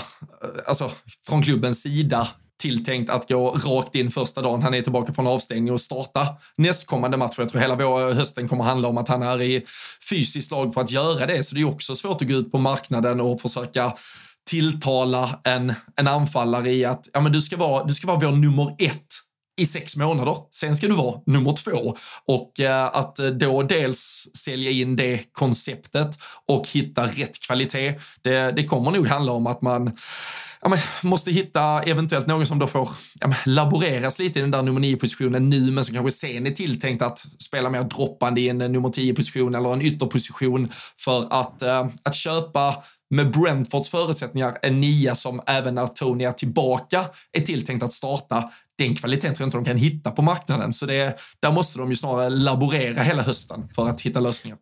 alltså 0.67 0.91
från 1.27 1.43
klubbens 1.43 1.81
sida 1.81 2.27
tilltänkt 2.65 3.09
att 3.09 3.29
gå 3.29 3.49
rakt 3.49 3.95
in 3.95 4.11
första 4.11 4.41
dagen 4.41 4.61
han 4.61 4.73
är 4.73 4.81
tillbaka 4.81 5.13
från 5.13 5.27
avstängning 5.27 5.73
och 5.73 5.81
starta 5.81 6.27
nästkommande 6.57 7.17
match. 7.17 7.35
Jag 7.37 7.49
tror 7.49 7.61
hela 7.61 7.75
vår 7.75 8.09
eh, 8.09 8.15
hösten 8.15 8.47
kommer 8.47 8.63
handla 8.63 8.87
om 8.87 8.97
att 8.97 9.07
han 9.07 9.23
är 9.23 9.41
i 9.41 9.65
fysiskt 10.09 10.51
lag 10.51 10.73
för 10.73 10.81
att 10.81 10.91
göra 10.91 11.25
det, 11.25 11.43
så 11.43 11.55
det 11.55 11.61
är 11.61 11.65
också 11.65 11.95
svårt 11.95 12.21
att 12.21 12.27
gå 12.27 12.33
ut 12.33 12.51
på 12.51 12.57
marknaden 12.57 13.21
och 13.21 13.41
försöka 13.41 13.93
tilltala 14.49 15.39
en, 15.43 15.73
en 15.95 16.07
anfallare 16.07 16.71
i 16.71 16.85
att 16.85 17.09
ja, 17.13 17.21
men 17.21 17.31
du, 17.31 17.41
ska 17.41 17.57
vara, 17.57 17.83
du 17.83 17.93
ska 17.93 18.07
vara 18.07 18.19
vår 18.19 18.31
nummer 18.31 18.75
ett 18.79 19.07
i 19.57 19.65
sex 19.65 19.95
månader. 19.95 20.37
Sen 20.51 20.75
ska 20.75 20.87
du 20.87 20.95
vara 20.95 21.21
nummer 21.25 21.51
två. 21.51 21.95
Och 22.27 22.59
eh, 22.59 22.85
att 22.85 23.19
eh, 23.19 23.27
då 23.27 23.63
dels 23.63 24.27
sälja 24.37 24.71
in 24.71 24.95
det 24.95 25.19
konceptet 25.31 26.09
och 26.47 26.67
hitta 26.67 27.05
rätt 27.05 27.39
kvalitet, 27.39 27.99
det, 28.21 28.51
det 28.51 28.63
kommer 28.63 28.91
nog 28.91 29.07
handla 29.07 29.31
om 29.31 29.47
att 29.47 29.61
man 29.61 29.97
ja, 30.65 30.69
men, 30.69 30.79
måste 31.03 31.31
hitta 31.31 31.81
eventuellt 31.81 32.27
någon 32.27 32.45
som 32.45 32.59
då 32.59 32.67
får 32.67 32.89
ja, 33.19 33.27
men, 33.27 33.37
laboreras 33.45 34.19
lite 34.19 34.39
i 34.39 34.41
den 34.41 34.51
där 34.51 34.61
nummer 34.61 34.79
nio 34.79 34.97
positionen 34.97 35.49
nu, 35.49 35.71
men 35.71 35.85
som 35.85 35.95
kanske 35.95 36.11
sen 36.11 36.47
är 36.47 36.51
tilltänkt 36.51 37.01
att 37.01 37.19
spela 37.19 37.69
mer 37.69 37.83
droppande 37.83 38.41
i 38.41 38.49
en 38.49 38.61
eh, 38.61 38.69
nummer 38.69 38.89
tio 38.89 39.13
position 39.13 39.55
eller 39.55 39.73
en 39.73 39.81
ytterposition 39.81 40.69
för 40.99 41.27
att, 41.33 41.61
eh, 41.61 41.87
att 42.03 42.15
köpa 42.15 42.83
med 43.09 43.31
Brentfords 43.31 43.89
förutsättningar 43.89 44.57
en 44.61 44.81
nia 44.81 45.15
som 45.15 45.41
även 45.47 45.75
när 45.75 45.87
Tony 45.87 46.23
är 46.23 46.31
tillbaka 46.31 47.05
är 47.31 47.41
tilltänkt 47.41 47.83
att 47.83 47.93
starta. 47.93 48.49
Den 48.77 48.95
kvaliteten 48.95 49.35
tror 49.35 49.43
jag 49.43 49.47
inte 49.47 49.57
de 49.57 49.65
kan 49.65 49.77
hitta 49.77 50.11
på 50.11 50.21
marknaden, 50.21 50.73
så 50.73 50.85
det, 50.85 51.19
där 51.39 51.51
måste 51.51 51.79
de 51.79 51.89
ju 51.89 51.95
snarare 51.95 52.29
laborera 52.29 53.03
hela 53.03 53.21
hösten 53.21 53.69
för 53.75 53.87
att 53.87 54.01
hitta 54.01 54.19
lösningar. 54.19 54.57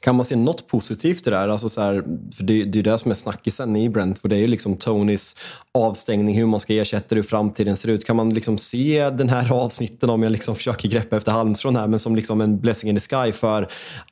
Kan 0.00 0.16
man 0.16 0.24
se 0.24 0.36
något 0.36 0.66
positivt 0.66 1.26
i 1.26 1.30
det 1.30 1.36
här? 1.36 1.48
Alltså 1.48 1.68
så 1.68 1.80
här, 1.80 2.04
för 2.36 2.44
det, 2.44 2.64
det 2.64 2.78
är 2.78 2.82
det 2.82 2.98
som 2.98 3.10
är 3.10 3.14
snackisen 3.14 3.76
i 3.76 3.88
Brentford. 3.88 4.30
Det 4.30 4.36
är 4.36 4.40
ju 4.40 4.46
liksom 4.46 4.76
Tonys 4.76 5.36
avstängning, 5.74 6.36
hur 6.36 6.46
man 6.46 6.60
ska 6.60 6.74
ersätta 6.74 7.06
det, 7.08 7.14
hur 7.16 7.22
framtiden 7.22 7.76
ser 7.76 7.88
ut. 7.88 8.04
Kan 8.04 8.16
man 8.16 8.34
liksom 8.34 8.58
se 8.58 9.10
den 9.10 9.28
här 9.28 9.52
avsnitten, 9.52 10.10
om 10.10 10.22
jag 10.22 10.32
liksom 10.32 10.54
försöker 10.56 10.88
greppa 10.88 11.16
efter 11.16 11.32
halmstrån 11.32 11.76
här, 11.76 11.86
men 11.86 11.98
som 11.98 12.16
liksom 12.16 12.40
en 12.40 12.60
blessing 12.60 12.90
in 12.90 12.96
the 12.96 13.00
sky 13.00 13.32
för 13.32 13.68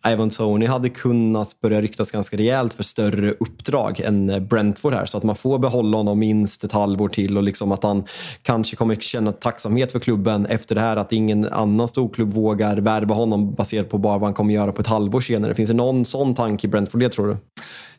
Ivan 0.09 0.31
Tony 0.31 0.67
hade 0.67 0.89
kunnat 0.89 1.61
börja 1.61 1.81
ryktas 1.81 2.11
ganska 2.11 2.37
rejält 2.37 2.75
för 2.75 2.83
större 2.83 3.31
uppdrag 3.41 4.01
än 4.01 4.47
Brentford 4.49 4.95
här. 4.95 5.07
Så 5.07 5.19
att 5.19 5.25
man 5.25 5.37
får 5.37 5.59
behålla 5.59 5.97
honom 5.97 6.19
minst 6.19 6.65
ett 6.65 6.73
halvår 6.73 7.09
till 7.09 7.37
och 7.37 7.43
liksom 7.43 7.73
att 7.73 7.83
han 7.83 8.05
kanske 8.43 8.77
kommer 8.77 8.95
känna 8.95 9.33
tacksamhet 9.33 9.93
för 9.93 10.01
klubben 10.01 10.47
efter 10.47 10.75
det 10.75 10.81
här. 10.81 10.97
Att 10.97 11.13
ingen 11.13 11.45
annan 11.45 11.89
storklubb 11.89 12.33
vågar 12.33 12.77
värva 12.77 13.15
honom 13.15 13.55
baserat 13.55 13.91
på 13.91 13.99
bara 13.99 14.19
vad 14.19 14.27
han 14.27 14.35
kommer 14.35 14.55
göra 14.55 14.73
på 14.73 14.81
ett 14.81 14.87
halvår 14.87 15.21
senare. 15.21 15.55
Finns 15.59 15.71
det 15.71 15.77
någon 15.77 16.05
sån 16.05 16.35
tanke 16.35 16.67
i 16.67 16.71
Brentford 16.71 17.01
det 17.01 17.09
tror 17.09 17.29
du? 17.29 17.37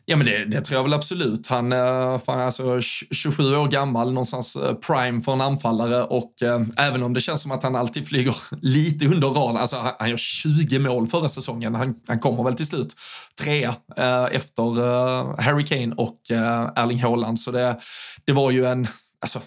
Ja, 0.04 0.16
men 0.16 0.26
det, 0.26 0.44
det, 0.44 0.60
tror 0.60 0.76
jag 0.76 0.82
väl 0.82 0.92
absolut. 0.92 1.46
Han 1.46 1.72
eh, 1.72 1.78
är 1.78 2.28
alltså, 2.28 2.80
27 2.80 3.56
år 3.56 3.68
gammal, 3.68 4.12
någonstans 4.12 4.56
eh, 4.56 4.74
prime 4.74 5.22
för 5.22 5.32
en 5.32 5.40
anfallare 5.40 6.02
och 6.02 6.42
eh, 6.42 6.60
även 6.76 7.02
om 7.02 7.14
det 7.14 7.20
känns 7.20 7.42
som 7.42 7.50
att 7.50 7.62
han 7.62 7.76
alltid 7.76 8.06
flyger 8.08 8.36
lite 8.62 9.06
under 9.06 9.28
radarn, 9.28 9.56
alltså 9.56 9.76
han, 9.76 9.92
han 9.98 10.10
gör 10.10 10.16
20 10.16 10.78
mål 10.78 11.06
förra 11.08 11.28
säsongen. 11.28 11.74
Han, 11.74 11.94
han 12.06 12.18
kommer 12.18 12.44
väl 12.44 12.54
till 12.54 12.66
slut 12.66 12.94
trea 13.42 13.74
eh, 13.96 14.24
efter 14.24 14.78
eh, 14.78 15.34
Harry 15.38 15.64
Kane 15.64 15.94
och 15.94 16.30
eh, 16.30 16.70
Erling 16.76 17.02
Haaland, 17.02 17.40
så 17.40 17.50
det, 17.50 17.76
det 18.24 18.32
var 18.32 18.50
ju 18.50 18.66
en 18.66 18.86
Alltså, 19.22 19.40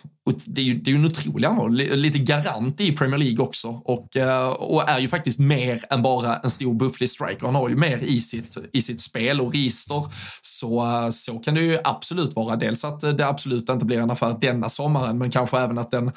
det 0.45 0.61
är 0.61 0.65
ju, 0.65 0.73
det 0.73 0.91
är 0.91 0.93
ju 0.93 0.99
en 0.99 1.05
otrolig 1.05 1.47
anval, 1.47 1.73
lite 1.73 2.19
garant 2.19 2.81
i 2.81 2.91
Premier 2.91 3.17
League 3.17 3.45
också 3.45 3.67
och, 3.67 4.17
eh, 4.17 4.47
och 4.47 4.89
är 4.89 4.99
ju 4.99 5.07
faktiskt 5.07 5.39
mer 5.39 5.81
än 5.89 6.01
bara 6.01 6.37
en 6.37 6.49
stor 6.49 6.73
bufflig 6.73 7.09
striker. 7.09 7.45
Han 7.45 7.55
har 7.55 7.69
ju 7.69 7.75
mer 7.75 7.97
i 7.97 8.19
sitt, 8.19 8.57
i 8.73 8.81
sitt 8.81 9.01
spel 9.01 9.41
och 9.41 9.53
register. 9.53 10.05
Så, 10.41 10.85
eh, 10.85 11.09
så 11.09 11.39
kan 11.39 11.53
det 11.53 11.61
ju 11.61 11.79
absolut 11.83 12.35
vara. 12.35 12.55
Dels 12.55 12.85
att 12.85 12.99
det 12.99 13.27
absolut 13.27 13.69
inte 13.69 13.85
blir 13.85 13.99
en 13.99 14.11
affär 14.11 14.37
denna 14.41 14.69
sommaren, 14.69 15.17
men 15.17 15.31
kanske 15.31 15.59
även 15.59 15.77
att 15.77 15.91
den 15.91 16.11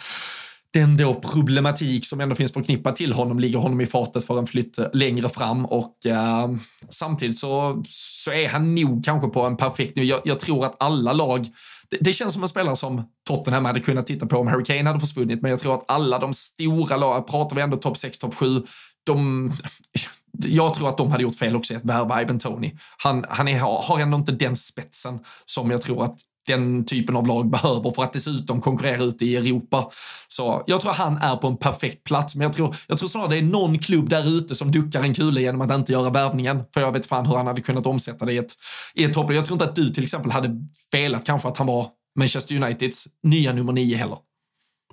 den 0.73 0.97
då 0.97 1.15
problematik 1.15 2.07
som 2.07 2.21
ändå 2.21 2.35
finns 2.35 2.53
förknippad 2.53 2.97
till 2.97 3.13
honom 3.13 3.39
ligger 3.39 3.59
honom 3.59 3.81
i 3.81 3.87
fatet 3.87 4.25
för 4.25 4.39
en 4.39 4.47
flytt 4.47 4.79
eh, 4.79 4.87
längre 4.93 5.29
fram 5.29 5.67
och 5.67 6.07
eh, 6.07 6.51
samtidigt 6.89 7.39
så, 7.39 7.83
så 7.89 8.33
är 8.33 8.49
han 8.49 8.75
nog 8.75 9.05
kanske 9.05 9.29
på 9.29 9.43
en 9.43 9.57
perfekt 9.57 9.97
nivå. 9.97 10.07
Jag, 10.07 10.21
jag 10.25 10.41
tror 10.41 10.65
att 10.65 10.83
alla 10.83 11.13
lag 11.13 11.47
det, 11.91 11.99
det, 12.01 12.13
känns 12.13 12.35
som 12.35 12.43
en 12.43 12.49
spelare 12.49 12.77
som 12.77 13.03
Tottenham 13.27 13.65
hade 13.65 13.81
kunnat 13.81 14.07
titta 14.07 14.27
på 14.27 14.39
om 14.39 14.47
Harry 14.47 14.65
Kane 14.65 14.85
hade 14.85 15.01
försvunnit, 15.01 15.43
men 15.43 15.51
jag 15.51 15.61
tror 15.61 15.75
att 15.75 15.85
alla 15.89 16.19
de 16.19 16.35
stora 16.35 16.97
lagen, 16.97 17.25
pratar 17.25 17.57
vi 17.57 17.63
ändå 17.63 17.77
topp 17.77 17.97
6, 17.97 18.19
topp 18.19 18.35
7, 18.35 18.63
de, 19.07 19.53
jag 20.39 20.75
tror 20.75 20.89
att 20.89 20.99
de 20.99 21.11
hade 21.11 21.23
gjort 21.23 21.37
fel 21.37 21.57
också 21.57 21.75
i 21.75 21.77
att 21.77 21.85
värva 21.85 22.23
Ivan 22.23 22.39
Tony. 22.39 22.73
Han, 23.03 23.25
han 23.29 23.49
är, 23.49 23.59
har 23.59 24.01
ändå 24.01 24.17
inte 24.17 24.33
den 24.33 24.57
spetsen 24.57 25.19
som 25.45 25.71
jag 25.71 25.83
tror 25.83 26.05
att 26.05 26.17
den 26.47 26.85
typen 26.85 27.17
av 27.17 27.27
lag 27.27 27.51
behöver 27.51 27.91
för 27.91 28.03
att 28.03 28.13
dessutom 28.13 28.61
konkurrera 28.61 29.03
ute 29.03 29.25
i 29.25 29.37
Europa. 29.37 29.91
Så 30.29 30.65
jag 30.67 30.81
tror 30.81 30.93
han 30.93 31.17
är 31.17 31.37
på 31.37 31.47
en 31.47 31.57
perfekt 31.57 32.05
plats, 32.05 32.37
men 32.37 32.43
jag 32.43 32.53
tror, 32.53 32.77
jag 32.87 32.99
tror 32.99 33.09
snarare 33.09 33.29
det 33.29 33.39
är 33.39 33.43
någon 33.43 33.79
klubb 33.79 34.09
där 34.09 34.39
ute 34.39 34.55
som 34.55 34.73
duckar 34.73 35.03
en 35.03 35.15
kula 35.15 35.41
genom 35.41 35.61
att 35.61 35.75
inte 35.75 35.93
göra 35.93 36.11
värvningen. 36.11 36.63
För 36.75 36.81
jag 36.81 36.93
vet 36.93 37.07
fan 37.07 37.27
hur 37.27 37.37
han 37.37 37.47
hade 37.47 37.63
kunnat 37.63 37.87
omsätta 37.87 38.25
det 38.25 38.33
i 38.33 38.39
ett, 38.39 38.53
i 38.95 39.05
ett 39.05 39.13
topplag. 39.13 39.37
Jag 39.37 39.45
tror 39.45 39.55
inte 39.55 39.65
att 39.65 39.77
du 39.77 39.91
till 39.91 40.05
exempel 40.05 40.33
hade 40.33 40.51
velat 40.93 41.25
kanske 41.25 41.49
att 41.49 41.57
han 41.57 41.67
var 41.67 41.87
Manchester 42.19 42.57
Uniteds 42.57 43.09
nya 43.23 43.53
nummer 43.53 43.73
nio 43.73 43.97
heller. 43.97 44.19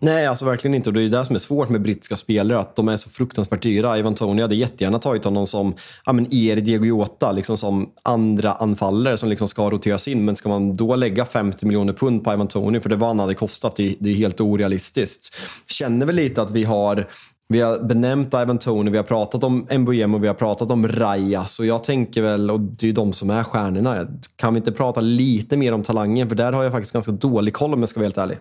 Nej, 0.03 0.27
alltså 0.27 0.45
verkligen 0.45 0.75
inte. 0.75 0.89
Och 0.89 0.93
det 0.93 1.01
är 1.01 1.09
det 1.09 1.25
som 1.25 1.35
är 1.35 1.39
svårt 1.39 1.69
med 1.69 1.81
brittiska 1.81 2.15
spelare, 2.15 2.59
att 2.59 2.75
de 2.75 2.87
är 2.87 2.95
så 2.95 3.09
fruktansvärt 3.09 3.61
dyra. 3.61 3.97
Ivan 3.97 4.15
Tony 4.15 4.41
hade 4.41 4.55
jättegärna 4.55 4.99
tagit 4.99 5.23
honom 5.23 5.47
som 5.47 5.75
ja, 6.05 6.13
men 6.13 6.33
er 6.33 6.55
Diego 6.55 6.85
Jota, 6.85 7.31
liksom 7.31 7.57
som 7.57 7.89
andra 8.03 8.51
anfallare 8.51 9.17
som 9.17 9.29
liksom 9.29 9.47
ska 9.47 9.69
roteras 9.69 10.07
in. 10.07 10.25
Men 10.25 10.35
ska 10.35 10.49
man 10.49 10.77
då 10.77 10.95
lägga 10.95 11.25
50 11.25 11.65
miljoner 11.65 11.93
pund 11.93 12.23
på 12.23 12.33
Ivan 12.33 12.47
Tony, 12.47 12.79
för 12.79 12.89
det 12.89 12.95
var 12.95 13.07
han 13.07 13.19
hade 13.19 13.33
kostat, 13.33 13.75
det, 13.75 13.95
det 13.99 14.09
är 14.09 14.15
helt 14.15 14.41
orealistiskt. 14.41 15.35
Känner 15.67 16.05
väl 16.05 16.15
lite 16.15 16.41
att 16.41 16.51
vi 16.51 16.63
har 16.63 17.07
vi 17.49 17.62
har 17.62 17.79
benämnt 17.79 18.34
Ivan 18.34 18.60
Tony, 18.60 18.91
vi 18.91 18.97
har 18.97 19.03
pratat 19.03 19.43
om 19.43 19.67
MBM 19.69 20.15
och 20.15 20.23
vi 20.23 20.27
har 20.27 20.34
pratat 20.34 20.71
om 20.71 20.88
Rajas. 20.88 21.53
Så 21.53 21.65
jag 21.65 21.84
tänker 21.84 22.21
väl, 22.21 22.51
och 22.51 22.60
det 22.60 22.86
är 22.86 22.88
ju 22.88 22.93
de 22.93 23.13
som 23.13 23.29
är 23.29 23.43
stjärnorna. 23.43 24.08
Kan 24.36 24.53
vi 24.53 24.58
inte 24.58 24.71
prata 24.71 25.01
lite 25.01 25.58
mer 25.58 25.73
om 25.73 25.84
talangen? 25.84 26.29
För 26.29 26.36
där 26.36 26.51
har 26.51 26.63
jag 26.63 26.71
faktiskt 26.71 26.93
ganska 26.93 27.12
dålig 27.12 27.53
koll 27.53 27.73
om 27.73 27.79
jag 27.79 27.89
ska 27.89 27.99
vara 27.99 28.06
helt 28.06 28.17
ärlig. 28.17 28.38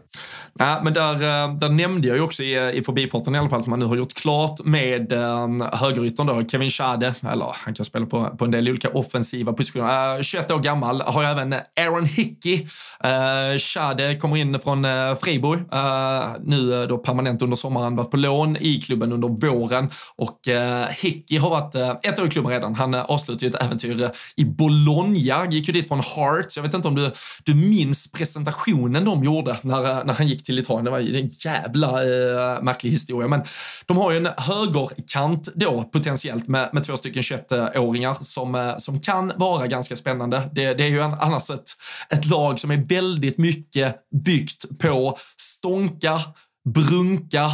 Nej, 0.54 0.80
men 0.84 0.92
där, 0.92 1.14
eh, 1.14 1.54
där 1.54 1.68
nämnde 1.68 2.08
jag 2.08 2.16
ju 2.16 2.22
också 2.22 2.42
i, 2.42 2.56
eh, 2.56 2.70
i 2.70 2.82
förbifarten 2.82 3.34
i 3.34 3.38
alla 3.38 3.48
fall 3.48 3.60
att 3.60 3.66
man 3.66 3.78
nu 3.78 3.84
har 3.84 3.96
gjort 3.96 4.14
klart 4.14 4.64
med 4.64 5.12
um, 5.12 5.64
högeryttern 5.72 6.26
då, 6.26 6.42
Kevin 6.48 6.70
Schade, 6.70 7.14
eller 7.32 7.46
han 7.54 7.74
kan 7.74 7.84
spela 7.84 8.06
på, 8.06 8.36
på 8.38 8.44
en 8.44 8.50
del 8.50 8.68
olika 8.68 8.88
offensiva 8.88 9.52
positioner. 9.52 10.16
Uh, 10.16 10.22
21 10.22 10.50
år 10.50 10.58
gammal, 10.58 11.00
har 11.00 11.24
även 11.24 11.54
Aaron 11.80 12.04
Hickey. 12.04 12.62
Uh, 13.04 13.58
Schade 13.58 14.16
kommer 14.16 14.36
in 14.36 14.60
från 14.60 14.84
uh, 14.84 15.14
Freiburg, 15.14 15.58
uh, 15.58 16.42
nu 16.44 16.86
då 16.86 16.98
permanent 16.98 17.42
under 17.42 17.56
sommaren, 17.56 17.96
varit 17.96 18.10
på 18.10 18.16
lån 18.16 18.56
i 18.60 18.80
klubben 18.80 18.91
klubben 18.92 19.12
under 19.12 19.28
våren 19.28 19.90
och 20.16 20.48
eh, 20.48 20.88
Hickey 20.88 21.36
har 21.36 21.50
varit 21.50 21.74
eh, 21.74 21.90
ett 22.02 22.18
år 22.18 22.26
i 22.26 22.30
klubben 22.30 22.52
redan. 22.52 22.74
Han 22.74 22.94
eh, 22.94 23.02
avslutade 23.02 23.46
ju 23.46 23.50
ett 23.50 23.62
äventyr 23.62 24.02
eh, 24.02 24.10
i 24.36 24.44
Bologna, 24.44 25.46
gick 25.50 25.68
ju 25.68 25.72
dit 25.72 25.88
från 25.88 26.00
Hearts. 26.00 26.56
Jag 26.56 26.62
vet 26.62 26.74
inte 26.74 26.88
om 26.88 26.94
du, 26.94 27.10
du 27.44 27.54
minns 27.54 28.12
presentationen 28.12 29.04
de 29.04 29.24
gjorde 29.24 29.56
när, 29.62 29.90
eh, 29.90 30.04
när 30.04 30.14
han 30.14 30.28
gick 30.28 30.44
till 30.44 30.58
Italien. 30.58 30.84
Det 30.84 30.90
var 30.90 30.98
ju 30.98 31.20
en 31.20 31.28
jävla 31.28 31.88
eh, 31.88 32.62
märklig 32.62 32.90
historia, 32.90 33.28
men 33.28 33.42
de 33.86 33.96
har 33.96 34.10
ju 34.10 34.16
en 34.16 34.28
högerkant 34.36 35.48
då 35.54 35.82
potentiellt 35.82 36.48
med, 36.48 36.70
med 36.72 36.84
två 36.84 36.96
stycken 36.96 37.22
21-åringar 37.22 38.16
som, 38.20 38.54
eh, 38.54 38.76
som 38.78 39.00
kan 39.00 39.32
vara 39.36 39.66
ganska 39.66 39.96
spännande. 39.96 40.50
Det, 40.52 40.74
det 40.74 40.84
är 40.84 40.88
ju 40.88 41.00
en, 41.00 41.14
annars 41.14 41.50
ett, 41.50 41.70
ett 42.10 42.26
lag 42.26 42.60
som 42.60 42.70
är 42.70 42.76
väldigt 42.76 43.38
mycket 43.38 43.96
byggt 44.24 44.78
på 44.78 45.18
stånka, 45.36 46.20
brunka, 46.64 47.50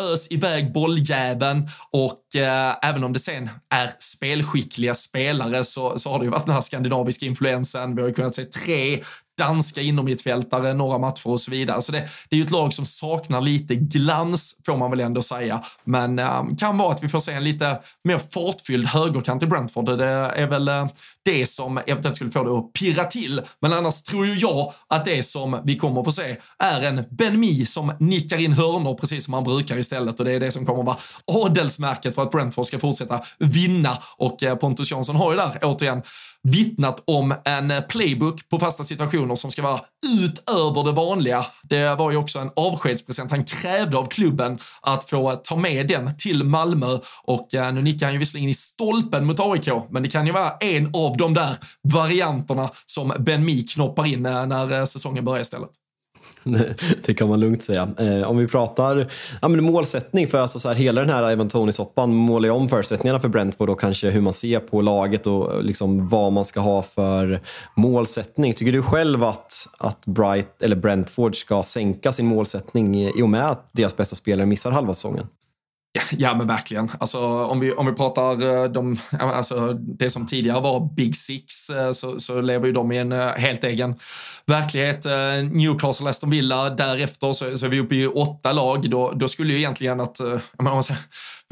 ös 0.00 0.32
iväg 0.32 0.72
bolljäveln 0.72 1.68
och 1.90 2.36
eh, 2.36 2.76
även 2.82 3.04
om 3.04 3.12
det 3.12 3.18
sen 3.18 3.50
är 3.74 3.90
spelskickliga 3.98 4.94
spelare 4.94 5.64
så, 5.64 5.98
så 5.98 6.10
har 6.10 6.18
det 6.18 6.24
ju 6.24 6.30
varit 6.30 6.46
den 6.46 6.54
här 6.54 6.62
skandinaviska 6.62 7.26
influensen. 7.26 7.94
Vi 7.94 8.02
har 8.02 8.08
ju 8.08 8.14
kunnat 8.14 8.34
se 8.34 8.44
tre 8.44 9.04
danska 9.40 9.80
innermittfältare 9.80 10.74
några 10.74 10.98
matcher 10.98 11.26
och 11.28 11.40
så 11.40 11.50
vidare. 11.50 11.82
Så 11.82 11.92
det, 11.92 12.08
det 12.28 12.36
är 12.36 12.38
ju 12.38 12.44
ett 12.44 12.50
lag 12.50 12.72
som 12.72 12.84
saknar 12.84 13.40
lite 13.40 13.74
glans, 13.74 14.56
får 14.66 14.76
man 14.76 14.90
väl 14.90 15.00
ändå 15.00 15.22
säga. 15.22 15.62
Men 15.84 16.18
um, 16.18 16.56
kan 16.56 16.78
vara 16.78 16.92
att 16.92 17.02
vi 17.02 17.08
får 17.08 17.20
se 17.20 17.32
en 17.32 17.44
lite 17.44 17.78
mer 18.04 18.18
fartfylld 18.18 18.86
högerkant 18.86 19.42
i 19.42 19.46
Brentford. 19.46 19.98
Det 19.98 20.04
är 20.06 20.46
väl 20.46 20.68
eh, 20.68 20.86
det 21.24 21.46
som 21.46 21.78
eventuellt 21.86 22.16
skulle 22.16 22.30
få 22.30 22.44
det 22.44 22.58
att 22.58 22.72
pirra 22.72 23.04
till. 23.04 23.42
Men 23.60 23.72
annars 23.72 24.02
tror 24.02 24.26
ju 24.26 24.34
jag 24.34 24.72
att 24.88 25.04
det 25.04 25.22
som 25.22 25.60
vi 25.64 25.76
kommer 25.76 26.00
att 26.00 26.06
få 26.06 26.12
se 26.12 26.36
är 26.58 26.82
en 26.82 27.04
Ben 27.10 27.40
Mi 27.40 27.66
som 27.66 27.92
nickar 28.00 28.40
in 28.40 28.52
hörnor 28.52 28.94
precis 28.94 29.24
som 29.24 29.34
han 29.34 29.44
brukar 29.44 29.78
istället 29.78 30.18
och 30.18 30.24
det 30.24 30.32
är 30.32 30.40
det 30.40 30.50
som 30.50 30.66
kommer 30.66 30.80
att 30.80 30.86
vara 30.86 31.46
adelsmärket 31.46 32.14
för 32.14 32.22
att 32.22 32.30
Brentford 32.30 32.66
ska 32.66 32.78
fortsätta 32.78 33.20
vinna 33.38 33.98
och 34.16 34.42
eh, 34.42 34.56
Pontus 34.56 34.90
Jansson 34.90 35.16
har 35.16 35.30
ju 35.30 35.36
där 35.36 35.58
återigen 35.62 36.02
vittnat 36.48 37.02
om 37.06 37.34
en 37.44 37.72
playbook 37.88 38.48
på 38.48 38.58
fasta 38.58 38.84
situationer 38.84 39.34
som 39.34 39.50
ska 39.50 39.62
vara 39.62 39.80
utöver 40.06 40.84
det 40.84 40.92
vanliga. 40.92 41.46
Det 41.62 41.94
var 41.94 42.10
ju 42.10 42.16
också 42.16 42.38
en 42.38 42.50
avskedspresent 42.56 43.30
han 43.30 43.44
krävde 43.44 43.98
av 43.98 44.06
klubben 44.06 44.58
att 44.80 45.10
få 45.10 45.40
ta 45.44 45.56
med 45.56 45.88
den 45.88 46.16
till 46.16 46.44
Malmö 46.44 46.98
och 47.22 47.54
eh, 47.54 47.72
nu 47.72 47.82
nickar 47.82 48.06
han 48.06 48.12
ju 48.12 48.18
visserligen 48.18 48.50
i 48.50 48.54
stolpen 48.54 49.26
mot 49.26 49.40
AIK, 49.40 49.68
men 49.90 50.02
det 50.02 50.08
kan 50.08 50.26
ju 50.26 50.32
vara 50.32 50.50
en 50.60 50.86
av 50.94 51.16
de 51.16 51.34
där 51.34 51.56
varianterna 51.82 52.70
som 52.86 53.12
Ben 53.18 53.44
Mi 53.44 53.62
knoppar 53.62 54.06
in 54.06 54.26
eh, 54.26 54.46
när 54.46 54.72
eh, 54.72 54.84
säsongen 54.84 55.24
börjar 55.24 55.40
istället 55.40 55.70
det 57.06 57.14
kan 57.14 57.28
man 57.28 57.40
lugnt 57.40 57.62
säga. 57.62 57.88
Eh, 57.98 58.30
om 58.30 58.36
vi 58.36 58.46
pratar 58.48 59.10
ja, 59.42 59.48
men 59.48 59.64
målsättning 59.64 60.28
för 60.28 60.38
alltså 60.38 60.58
så 60.58 60.68
här, 60.68 60.76
hela 60.76 61.00
den 61.00 61.10
här 61.10 61.30
Evan 61.30 61.48
Tony-soppan 61.48 62.14
målar 62.14 62.48
ju 62.48 62.54
om 62.54 62.68
förutsättningarna 62.68 63.20
för 63.20 63.28
Brentford 63.28 63.70
och 63.70 63.80
kanske 63.80 64.10
hur 64.10 64.20
man 64.20 64.32
ser 64.32 64.60
på 64.60 64.80
laget 64.80 65.26
och 65.26 65.54
eh, 65.54 65.62
liksom 65.62 66.08
vad 66.08 66.32
man 66.32 66.44
ska 66.44 66.60
ha 66.60 66.82
för 66.82 67.40
målsättning. 67.76 68.52
Tycker 68.52 68.72
du 68.72 68.82
själv 68.82 69.24
att, 69.24 69.68
att 69.78 70.06
Bright, 70.06 70.62
eller 70.62 70.76
Brentford 70.76 71.36
ska 71.36 71.62
sänka 71.62 72.12
sin 72.12 72.26
målsättning 72.26 72.96
i 72.96 73.22
och 73.22 73.28
med 73.28 73.50
att 73.50 73.68
deras 73.72 73.96
bästa 73.96 74.16
spelare 74.16 74.46
missar 74.46 74.70
halva 74.70 74.94
säsongen? 74.94 75.26
Ja, 75.92 76.02
ja, 76.10 76.34
men 76.34 76.46
verkligen. 76.46 76.90
Alltså, 77.00 77.18
om, 77.44 77.60
vi, 77.60 77.72
om 77.72 77.86
vi 77.86 77.92
pratar 77.92 78.42
eh, 78.42 78.70
de, 78.70 78.96
alltså, 79.20 79.72
det 79.72 80.10
som 80.10 80.26
tidigare 80.26 80.60
var 80.60 80.94
Big 80.96 81.16
Six 81.16 81.70
eh, 81.70 81.92
så, 81.92 82.20
så 82.20 82.40
lever 82.40 82.66
ju 82.66 82.72
de 82.72 82.92
i 82.92 82.98
en 82.98 83.12
eh, 83.12 83.26
helt 83.26 83.64
egen 83.64 83.94
verklighet. 84.46 85.04
Newcastle, 85.52 86.10
Aston 86.10 86.30
Villa, 86.30 86.70
därefter 86.70 87.32
så, 87.32 87.58
så 87.58 87.66
är 87.66 87.70
vi 87.70 87.80
uppe 87.80 87.94
i 87.94 88.06
åtta 88.06 88.52
lag. 88.52 88.90
Då, 88.90 89.10
då 89.10 89.28
skulle 89.28 89.52
ju 89.52 89.58
egentligen 89.58 90.00
att, 90.00 90.18
jag 90.56 90.64
menar, 90.64 90.84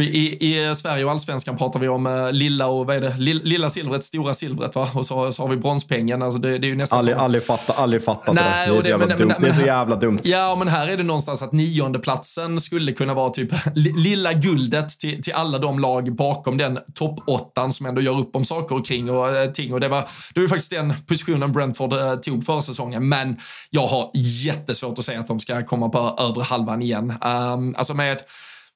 i, 0.02 0.54
I 0.54 0.74
Sverige 0.74 1.04
och 1.04 1.10
allsvenskan 1.10 1.56
pratar 1.56 1.80
vi 1.80 1.88
om 1.88 2.06
uh, 2.06 2.32
lilla 2.32 2.66
och 2.66 2.86
vad 2.86 2.96
är 2.96 3.00
det? 3.00 3.14
Lilla 3.18 3.70
silvret, 3.70 4.04
stora 4.04 4.34
silvret 4.34 4.74
va? 4.74 4.90
Och 4.94 5.06
så, 5.06 5.32
så 5.32 5.42
har 5.42 5.48
vi 5.48 5.56
bronspengen. 5.56 6.22
Alltså 6.22 6.40
det, 6.40 6.58
det 6.58 6.66
är 6.66 6.68
ju 6.68 6.76
nästan 6.76 6.98
aldrig, 6.98 7.16
som... 7.16 7.24
aldrig, 7.24 7.44
fatta, 7.44 7.72
aldrig 7.72 8.04
fattat 8.04 8.34
Nej, 8.34 8.68
det. 8.68 8.74
Det 8.74 8.78
är, 8.78 8.88
jävla 8.88 9.06
men, 9.06 9.16
dumt. 9.16 9.28
Men, 9.28 9.42
det 9.42 9.48
är 9.48 9.52
så 9.52 9.66
jävla 9.66 9.96
dumt. 9.96 10.20
Ja, 10.22 10.56
men 10.58 10.68
här 10.68 10.88
är 10.88 10.96
det 10.96 11.02
någonstans 11.02 11.42
att 11.42 11.52
niondeplatsen 11.52 12.60
skulle 12.60 12.92
kunna 12.92 13.14
vara 13.14 13.30
typ 13.30 13.50
lilla 13.74 14.32
guldet 14.32 14.88
till, 14.88 15.22
till 15.22 15.32
alla 15.32 15.58
de 15.58 15.78
lag 15.78 16.14
bakom 16.14 16.58
den 16.58 16.78
toppåttan 16.94 17.72
som 17.72 17.86
ändå 17.86 18.00
gör 18.00 18.18
upp 18.18 18.36
om 18.36 18.44
saker 18.44 18.76
och 18.76 18.86
kring 18.86 19.10
och 19.10 19.32
uh, 19.32 19.52
ting. 19.52 19.72
Och 19.72 19.80
det 19.80 19.88
var, 19.88 20.08
det 20.34 20.40
var 20.40 20.48
faktiskt 20.48 20.70
den 20.70 20.94
positionen 21.06 21.52
Brentford 21.52 22.22
tog 22.22 22.44
förra 22.44 22.62
säsongen. 22.62 23.08
Men 23.08 23.36
jag 23.70 23.86
har 23.86 24.10
jättesvårt 24.14 24.98
att 24.98 25.04
säga 25.04 25.20
att 25.20 25.26
de 25.26 25.40
ska 25.40 25.64
komma 25.64 25.88
på 25.88 26.16
övre 26.18 26.42
halvan 26.42 26.82
igen. 26.82 27.14
Um, 27.24 27.74
alltså 27.78 27.94
med 27.94 28.18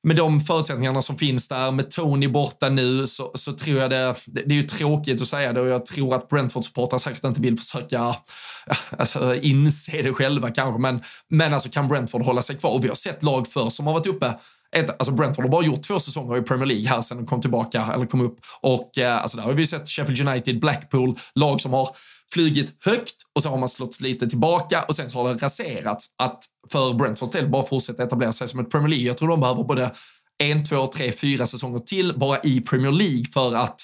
med 0.02 0.16
de 0.16 0.40
förutsättningarna 0.40 1.02
som 1.02 1.18
finns 1.18 1.48
där, 1.48 1.70
med 1.70 1.90
Tony 1.90 2.28
borta 2.28 2.68
nu, 2.68 3.06
så, 3.06 3.32
så 3.34 3.52
tror 3.52 3.78
jag 3.78 3.90
det, 3.90 4.14
det, 4.26 4.40
är 4.40 4.52
ju 4.52 4.62
tråkigt 4.62 5.22
att 5.22 5.28
säga 5.28 5.52
det 5.52 5.60
och 5.60 5.68
jag 5.68 5.86
tror 5.86 6.14
att 6.14 6.28
Brentford-supportrar 6.28 6.98
säkert 6.98 7.24
inte 7.24 7.40
vill 7.40 7.58
försöka 7.58 8.16
alltså, 8.98 9.34
inse 9.34 10.02
det 10.02 10.12
själva 10.12 10.50
kanske, 10.50 10.80
men, 10.80 11.00
men 11.28 11.54
alltså 11.54 11.68
kan 11.68 11.88
Brentford 11.88 12.22
hålla 12.22 12.42
sig 12.42 12.56
kvar? 12.56 12.70
Och 12.70 12.84
vi 12.84 12.88
har 12.88 12.94
sett 12.94 13.22
lag 13.22 13.48
för 13.48 13.70
som 13.70 13.86
har 13.86 13.92
varit 13.92 14.06
uppe 14.06 14.34
ett, 14.76 14.90
alltså 14.90 15.12
Brentford 15.12 15.44
har 15.44 15.50
bara 15.50 15.64
gjort 15.64 15.82
två 15.82 15.98
säsonger 15.98 16.38
i 16.38 16.42
Premier 16.42 16.66
League 16.66 16.88
här 16.88 17.00
sen 17.00 17.16
de 17.16 17.26
kom 17.26 17.40
tillbaka, 17.40 17.88
eller 17.94 18.06
kom 18.06 18.20
upp. 18.20 18.38
Och 18.60 18.98
eh, 18.98 19.22
alltså 19.22 19.36
där 19.36 19.44
har 19.44 19.52
vi 19.52 19.66
sett 19.66 19.88
Sheffield 19.88 20.28
United, 20.28 20.60
Blackpool, 20.60 21.18
lag 21.34 21.60
som 21.60 21.72
har 21.72 21.88
flugit 22.32 22.84
högt 22.84 23.14
och 23.34 23.42
så 23.42 23.48
har 23.48 23.58
man 23.58 23.68
slått 23.68 24.00
lite 24.00 24.28
tillbaka 24.28 24.82
och 24.82 24.96
sen 24.96 25.10
så 25.10 25.18
har 25.18 25.34
det 25.34 25.46
raserats. 25.46 26.06
Att 26.18 26.44
för 26.72 26.94
Brentfords 26.94 27.32
del 27.32 27.48
bara 27.48 27.66
fortsätta 27.66 28.02
etablera 28.02 28.32
sig 28.32 28.48
som 28.48 28.60
ett 28.60 28.70
Premier 28.70 28.88
League. 28.88 29.06
Jag 29.06 29.18
tror 29.18 29.28
de 29.28 29.40
behöver 29.40 29.64
både 29.64 29.90
en, 30.38 30.64
två, 30.64 30.86
tre, 30.86 31.12
fyra 31.12 31.46
säsonger 31.46 31.78
till 31.78 32.12
bara 32.16 32.38
i 32.42 32.60
Premier 32.60 32.92
League 32.92 33.24
för 33.32 33.54
att 33.54 33.80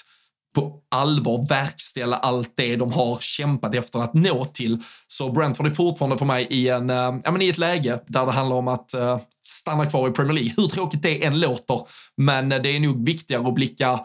på 0.55 0.81
allvar 0.91 1.49
verkställa 1.49 2.17
allt 2.17 2.53
det 2.55 2.75
de 2.75 2.91
har 2.91 3.17
kämpat 3.21 3.75
efter 3.75 3.99
att 3.99 4.13
nå 4.13 4.45
till. 4.45 4.79
Så 5.07 5.31
Brentford 5.31 5.65
är 5.65 5.71
fortfarande 5.71 6.17
för 6.17 6.25
mig 6.25 6.47
i, 6.49 6.69
en, 6.69 6.89
äh, 6.89 6.95
ja, 7.23 7.31
men 7.31 7.41
i 7.41 7.49
ett 7.49 7.57
läge 7.57 7.99
där 8.07 8.25
det 8.25 8.31
handlar 8.31 8.55
om 8.55 8.67
att 8.67 8.93
äh, 8.93 9.19
stanna 9.45 9.85
kvar 9.85 10.09
i 10.09 10.11
Premier 10.11 10.33
League. 10.33 10.53
Hur 10.57 10.67
tråkigt 10.67 11.01
det 11.01 11.25
än 11.25 11.39
låter, 11.39 11.81
men 12.17 12.51
eh, 12.51 12.61
det 12.61 12.75
är 12.75 12.79
nog 12.79 13.05
viktigare 13.05 13.47
att 13.47 13.53
blicka 13.53 13.99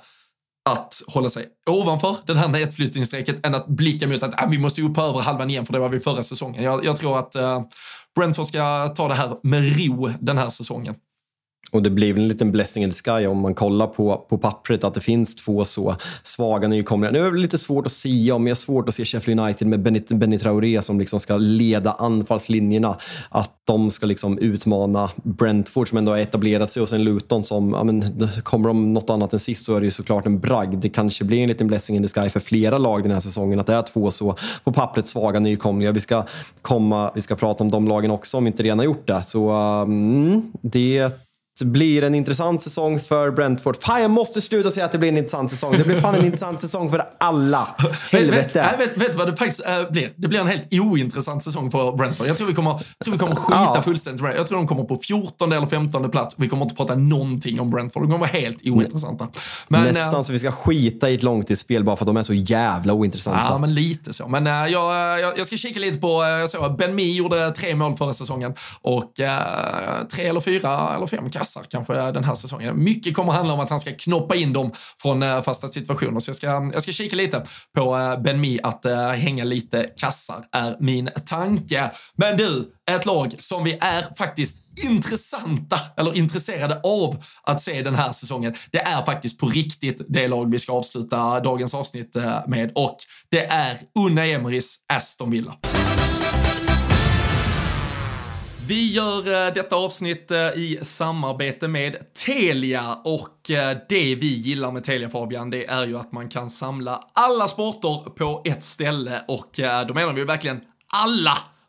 att 0.71 1.03
hålla 1.07 1.31
sig 1.31 1.49
ovanför 1.71 2.17
det 2.27 2.39
här 2.39 2.49
nedflyttningsstrecket 2.49 3.47
än 3.47 3.55
att 3.55 3.67
blicka 3.67 4.09
mot 4.09 4.23
att 4.23 4.43
äh, 4.43 4.49
vi 4.51 4.59
måste 4.59 4.83
upp 4.83 4.95
på 4.95 5.21
halvan 5.21 5.51
igen 5.51 5.67
för 5.67 5.73
det 5.73 5.79
var 5.79 5.89
vi 5.89 6.01
förra 6.01 6.23
säsongen. 6.23 6.65
Jag, 6.65 6.85
jag 6.85 6.97
tror 6.97 7.19
att 7.19 7.35
äh, 7.35 7.63
Brentford 8.17 8.47
ska 8.47 8.89
ta 8.97 9.09
det 9.09 9.15
här 9.15 9.37
med 9.43 9.77
ro 9.79 10.11
den 10.21 10.39
här 10.39 10.49
säsongen. 10.49 10.95
Och 11.75 11.83
det 11.83 11.91
blir 11.91 12.13
väl 12.13 12.23
en 12.23 12.29
liten 12.29 12.53
blessing 12.53 12.83
in 12.83 12.91
the 12.91 12.97
sky 12.97 13.27
om 13.27 13.39
man 13.39 13.55
kollar 13.55 13.87
på, 13.87 14.27
på 14.29 14.39
pappret 14.39 14.85
att 14.85 14.95
det 14.95 15.01
finns 15.01 15.37
två 15.37 15.65
så 15.65 15.97
svaga 16.23 16.69
nykomlingar. 16.69 17.13
Nu 17.13 17.27
är 17.27 17.31
det 17.31 17.39
lite 17.39 17.59
svårt 17.59 17.87
att 17.87 17.93
se 17.93 18.33
om, 18.33 18.47
jag 18.47 18.51
har 18.51 18.55
svårt 18.55 18.89
att 18.89 18.95
se 18.95 19.05
Sheffield 19.05 19.41
United 19.41 19.69
med 19.69 19.83
Benny, 19.83 20.01
Benny 20.09 20.39
Traoré 20.39 20.83
som 20.83 21.01
liksom 21.01 21.21
ska 21.21 21.37
leda 21.37 21.93
anfallslinjerna. 21.93 22.99
Att 23.29 23.51
de 23.65 23.91
ska 23.91 24.07
liksom 24.07 24.39
utmana 24.39 25.11
Brentford 25.23 25.89
som 25.89 25.99
ändå 25.99 26.13
har 26.13 26.19
etablerat 26.19 26.71
sig 26.71 26.83
och 26.83 26.89
sen 26.89 27.05
Luton 27.05 27.45
som, 27.45 27.73
ja 27.73 27.85
men 27.85 28.29
kommer 28.43 28.69
de 28.69 28.95
något 28.95 29.11
annat 29.11 29.33
än 29.33 29.41
sist 29.41 29.65
så 29.65 29.77
är 29.77 29.81
det 29.81 29.87
ju 29.87 29.91
såklart 29.91 30.27
en 30.27 30.39
bragd. 30.39 30.79
Det 30.79 30.89
kanske 30.89 31.25
blir 31.25 31.43
en 31.43 31.49
liten 31.49 31.67
blessing 31.67 31.97
in 31.97 32.03
the 32.03 32.21
sky 32.21 32.29
för 32.29 32.41
flera 32.41 32.79
lag 32.79 33.03
den 33.03 33.13
här 33.13 33.21
säsongen 33.21 33.61
att 33.61 33.67
det 33.67 33.75
är 33.75 33.83
två 33.83 34.11
så 34.11 34.37
på 34.65 34.73
pappret 34.73 35.09
svaga 35.09 35.41
nykomlingar. 35.41 35.93
Vi 35.93 36.01
ska 36.01 36.25
komma, 36.63 37.11
vi 37.15 37.21
ska 37.21 37.37
prata 37.37 37.65
om 37.65 37.71
de 37.71 37.89
lagen 37.89 38.11
också 38.11 38.37
om 38.37 38.45
vi 38.45 38.49
inte 38.49 38.63
redan 38.63 38.79
har 38.79 38.85
gjort 38.85 39.07
det. 39.07 39.23
Så 39.23 39.53
um, 39.83 40.53
det 40.63 41.13
blir 41.63 42.03
en 42.03 42.15
intressant 42.15 42.63
säsong 42.63 43.01
för 43.01 43.31
Brentford. 43.31 43.83
Fan, 43.83 44.03
jag 44.03 44.11
måste 44.11 44.41
sluta 44.41 44.71
säga 44.71 44.87
att 44.87 44.93
det 44.93 44.99
blir 44.99 45.09
en 45.09 45.19
intressant 45.19 45.51
säsong. 45.51 45.75
Det 45.79 45.85
blir 45.85 46.01
fan 46.01 46.15
en 46.15 46.25
intressant 46.25 46.61
säsong 46.61 46.91
för 46.91 47.05
alla. 47.19 47.69
Helvete. 48.11 48.77
vet, 48.79 48.89
vet, 48.89 48.97
vet 48.97 49.15
vad 49.15 49.27
det 49.27 49.37
faktiskt 49.37 49.67
äh, 49.67 49.91
blir? 49.91 50.13
Det 50.17 50.29
blir 50.29 50.41
en 50.41 50.47
helt 50.47 50.73
ointressant 50.73 51.43
säsong 51.43 51.71
för 51.71 51.97
Brentford. 51.97 52.27
Jag 52.27 52.37
tror 52.37 52.47
vi 52.47 52.55
kommer, 52.55 52.73
tror 53.05 53.13
vi 53.13 53.19
kommer 53.19 53.37
skita 53.37 53.73
ja. 53.75 53.83
fullständigt 53.83 54.23
med 54.23 54.31
det. 54.31 54.37
Jag 54.37 54.47
tror 54.47 54.59
de 54.59 54.67
kommer 54.67 54.85
på 54.85 54.97
14 54.97 55.53
eller 55.53 55.67
15 55.67 56.11
plats. 56.11 56.35
Vi 56.39 56.49
kommer 56.49 56.63
inte 56.63 56.75
prata 56.75 56.95
någonting 56.95 57.61
om 57.61 57.71
Brentford. 57.71 58.03
De 58.03 58.07
kommer 58.07 58.19
vara 58.19 58.41
helt 58.41 58.69
ointressanta. 58.69 59.29
Men, 59.69 59.95
Nästan 59.95 60.15
äh, 60.15 60.23
så 60.23 60.33
vi 60.33 60.39
ska 60.39 60.53
skita 60.53 61.11
i 61.11 61.15
ett 61.15 61.23
långtidsspel 61.23 61.85
bara 61.85 61.97
för 61.97 62.05
att 62.05 62.07
de 62.07 62.17
är 62.17 62.23
så 62.23 62.35
jävla 62.35 62.93
ointressanta. 62.93 63.41
Ja, 63.51 63.59
men 63.59 63.75
lite 63.75 64.13
så. 64.13 64.29
Men 64.29 64.47
äh, 64.47 64.53
jag, 64.53 65.21
jag, 65.21 65.39
jag, 65.39 65.47
ska 65.47 65.57
kika 65.57 65.81
lite 65.81 65.99
på, 65.99 66.23
såg 66.49 66.77
Ben 66.77 66.95
Mee 66.95 67.15
gjorde 67.15 67.51
tre 67.51 67.75
mål 67.75 67.97
förra 67.97 68.13
säsongen 68.13 68.55
och 68.83 69.13
tre 70.13 70.25
eller 70.25 70.41
fyra 70.41 70.95
eller 70.97 71.07
fem 71.07 71.31
kassar 71.45 71.65
kanske 71.71 71.95
den 71.95 72.25
här 72.25 72.35
säsongen. 72.35 72.85
Mycket 72.85 73.15
kommer 73.15 73.33
handla 73.33 73.55
om 73.55 73.61
att 73.61 73.71
han 73.71 73.81
ska 73.81 73.93
knoppa 73.93 74.35
in 74.35 74.53
dem 74.53 74.73
från 75.03 75.23
eh, 75.23 75.43
fasta 75.43 75.69
situationer. 75.69 76.21
Så 76.21 76.29
jag 76.29 76.37
ska, 76.37 76.47
jag 76.47 76.83
ska 76.83 76.93
kika 76.93 77.17
lite 77.17 77.45
på 77.77 77.97
eh, 77.97 78.21
Ben 78.21 78.41
Mi 78.41 78.61
att 78.63 78.85
eh, 78.85 79.09
hänga 79.09 79.45
lite 79.45 79.91
kassar 79.97 80.45
är 80.53 80.77
min 80.81 81.11
tanke. 81.27 81.91
Men 82.17 82.37
du, 82.37 82.73
ett 82.91 83.07
lag 83.07 83.35
som 83.39 83.65
vi 83.65 83.79
är 83.81 84.15
faktiskt 84.15 84.59
intressanta 84.85 85.77
eller 85.97 86.17
intresserade 86.17 86.81
av 86.85 87.23
att 87.43 87.61
se 87.61 87.83
den 87.83 87.95
här 87.95 88.13
säsongen. 88.13 88.55
Det 88.71 88.79
är 88.79 89.05
faktiskt 89.05 89.39
på 89.39 89.47
riktigt 89.47 90.01
det 90.09 90.29
lag 90.29 90.51
vi 90.51 90.59
ska 90.59 90.73
avsluta 90.73 91.41
dagens 91.41 91.75
avsnitt 91.75 92.17
med 92.47 92.73
och 92.75 92.97
det 93.31 93.45
är 93.45 93.77
Unna 93.99 94.27
Emerys 94.27 94.77
Aston 94.89 95.31
Villa. 95.31 95.57
Vi 98.67 98.93
gör 98.93 99.47
eh, 99.47 99.55
detta 99.55 99.77
avsnitt 99.77 100.31
eh, 100.31 100.39
i 100.39 100.79
samarbete 100.83 101.69
med 101.69 101.97
Telia 102.15 102.95
och 103.05 103.51
eh, 103.51 103.77
det 103.89 104.15
vi 104.15 104.35
gillar 104.35 104.73
med 104.73 104.85
Telia 104.85 105.11
Fabian, 105.11 105.51
det 105.51 105.67
är 105.67 105.87
ju 105.87 105.99
att 105.99 106.13
man 106.13 106.29
kan 106.29 106.51
samla 106.51 107.05
alla 107.13 107.49
sporter 107.49 108.11
på 108.11 108.43
ett 108.45 108.65
ställe 108.65 109.25
och 109.29 109.51
då 109.89 109.95
menar 109.95 110.13
vi 110.13 110.25
verkligen 110.25 110.61
alla 110.93 111.39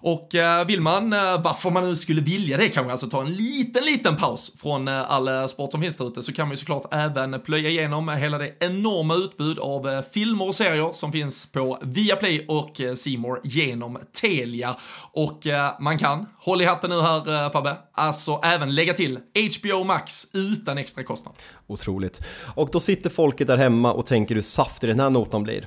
Och 0.00 0.34
eh, 0.34 0.66
vill 0.66 0.80
man, 0.80 1.12
eh, 1.12 1.42
varför 1.42 1.70
man 1.70 1.84
nu 1.84 1.96
skulle 1.96 2.20
vilja 2.20 2.56
det, 2.56 2.68
kanske 2.68 2.90
alltså 2.90 3.06
ta 3.06 3.20
en 3.20 3.34
liten, 3.34 3.84
liten 3.84 4.16
paus 4.16 4.52
från 4.62 4.88
eh, 4.88 5.10
all 5.10 5.48
sport 5.48 5.72
som 5.72 5.80
finns 5.80 5.96
där 5.96 6.06
ute, 6.08 6.22
så 6.22 6.32
kan 6.32 6.48
man 6.48 6.52
ju 6.52 6.56
såklart 6.56 6.94
även 6.94 7.40
plöja 7.40 7.68
igenom 7.68 8.08
hela 8.08 8.38
det 8.38 8.52
enorma 8.60 9.14
utbud 9.14 9.58
av 9.58 10.02
filmer 10.12 10.48
och 10.48 10.54
serier 10.54 10.92
som 10.92 11.12
finns 11.12 11.52
på 11.52 11.78
Viaplay 11.82 12.46
och 12.48 12.80
Simor 12.94 13.40
genom 13.44 13.98
Telia. 14.20 14.76
Och 15.12 15.46
man 15.80 15.98
kan, 15.98 16.26
håll 16.38 16.62
i 16.62 16.64
hatten 16.64 16.90
nu 16.90 17.00
här 17.00 17.50
Fabbe, 17.50 17.76
alltså 17.92 18.40
även 18.42 18.74
lägga 18.74 18.92
till 18.92 19.18
HBO 19.58 19.84
Max 19.84 20.26
utan 20.32 20.78
extra 20.78 21.04
kostnad. 21.04 21.34
Otroligt. 21.66 22.20
Och 22.54 22.70
då 22.72 22.80
sitter 22.80 23.10
folket 23.10 23.46
där 23.46 23.56
hemma 23.56 23.92
och 23.92 24.06
tänker 24.06 24.34
hur 24.34 24.42
saftig 24.42 24.90
den 24.90 25.00
här 25.00 25.10
notan 25.10 25.42
blir. 25.42 25.66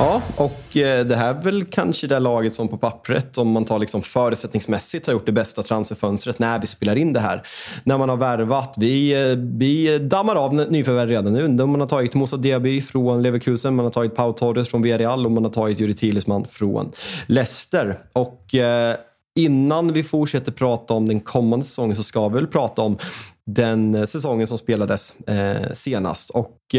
Ja, 0.00 0.22
och 0.36 0.76
eh, 0.76 1.06
det 1.06 1.16
här 1.16 1.34
är 1.34 1.42
väl 1.42 1.64
kanske 1.64 2.06
det 2.06 2.18
laget 2.18 2.54
som 2.54 2.68
på 2.68 2.76
pappret, 2.78 3.38
om 3.38 3.50
man 3.50 3.64
tar 3.64 3.78
liksom 3.78 4.02
förutsättningsmässigt, 4.02 5.06
har 5.06 5.12
gjort 5.14 5.26
det 5.26 5.32
bästa 5.32 5.62
transferfönstret 5.62 6.38
när 6.38 6.58
vi 6.58 6.66
spelar 6.66 6.96
in 6.96 7.12
det 7.12 7.20
här. 7.20 7.42
När 7.84 7.98
man 7.98 8.08
har 8.08 8.16
värvat. 8.16 8.74
Vi, 8.78 9.12
eh, 9.30 9.36
vi 9.36 9.98
dammar 9.98 10.36
av 10.36 10.54
nyförvärv 10.54 11.08
redan 11.08 11.32
nu. 11.32 11.66
Man 11.66 11.80
har 11.80 11.86
tagit 11.86 12.14
Moussa 12.14 12.36
Diaby 12.36 12.82
från 12.82 13.22
Leverkusen, 13.22 13.74
man 13.74 13.84
har 13.84 13.92
tagit 13.92 14.16
Pau 14.16 14.32
Torres 14.32 14.68
från 14.68 14.82
Villarreal 14.82 15.26
och 15.26 15.32
man 15.32 15.44
har 15.44 15.50
tagit 15.50 15.80
Juri 15.80 15.94
Tillisman 15.94 16.44
från 16.44 16.92
Leicester. 17.26 17.98
Och 18.12 18.54
eh, 18.54 18.96
innan 19.34 19.92
vi 19.92 20.02
fortsätter 20.02 20.52
prata 20.52 20.94
om 20.94 21.08
den 21.08 21.20
kommande 21.20 21.66
säsongen 21.66 21.96
så 21.96 22.02
ska 22.02 22.28
vi 22.28 22.34
väl 22.34 22.46
prata 22.46 22.82
om 22.82 22.98
den 23.46 24.06
säsongen 24.06 24.46
som 24.46 24.58
spelades 24.58 25.14
senast. 25.72 26.30
Och 26.30 26.74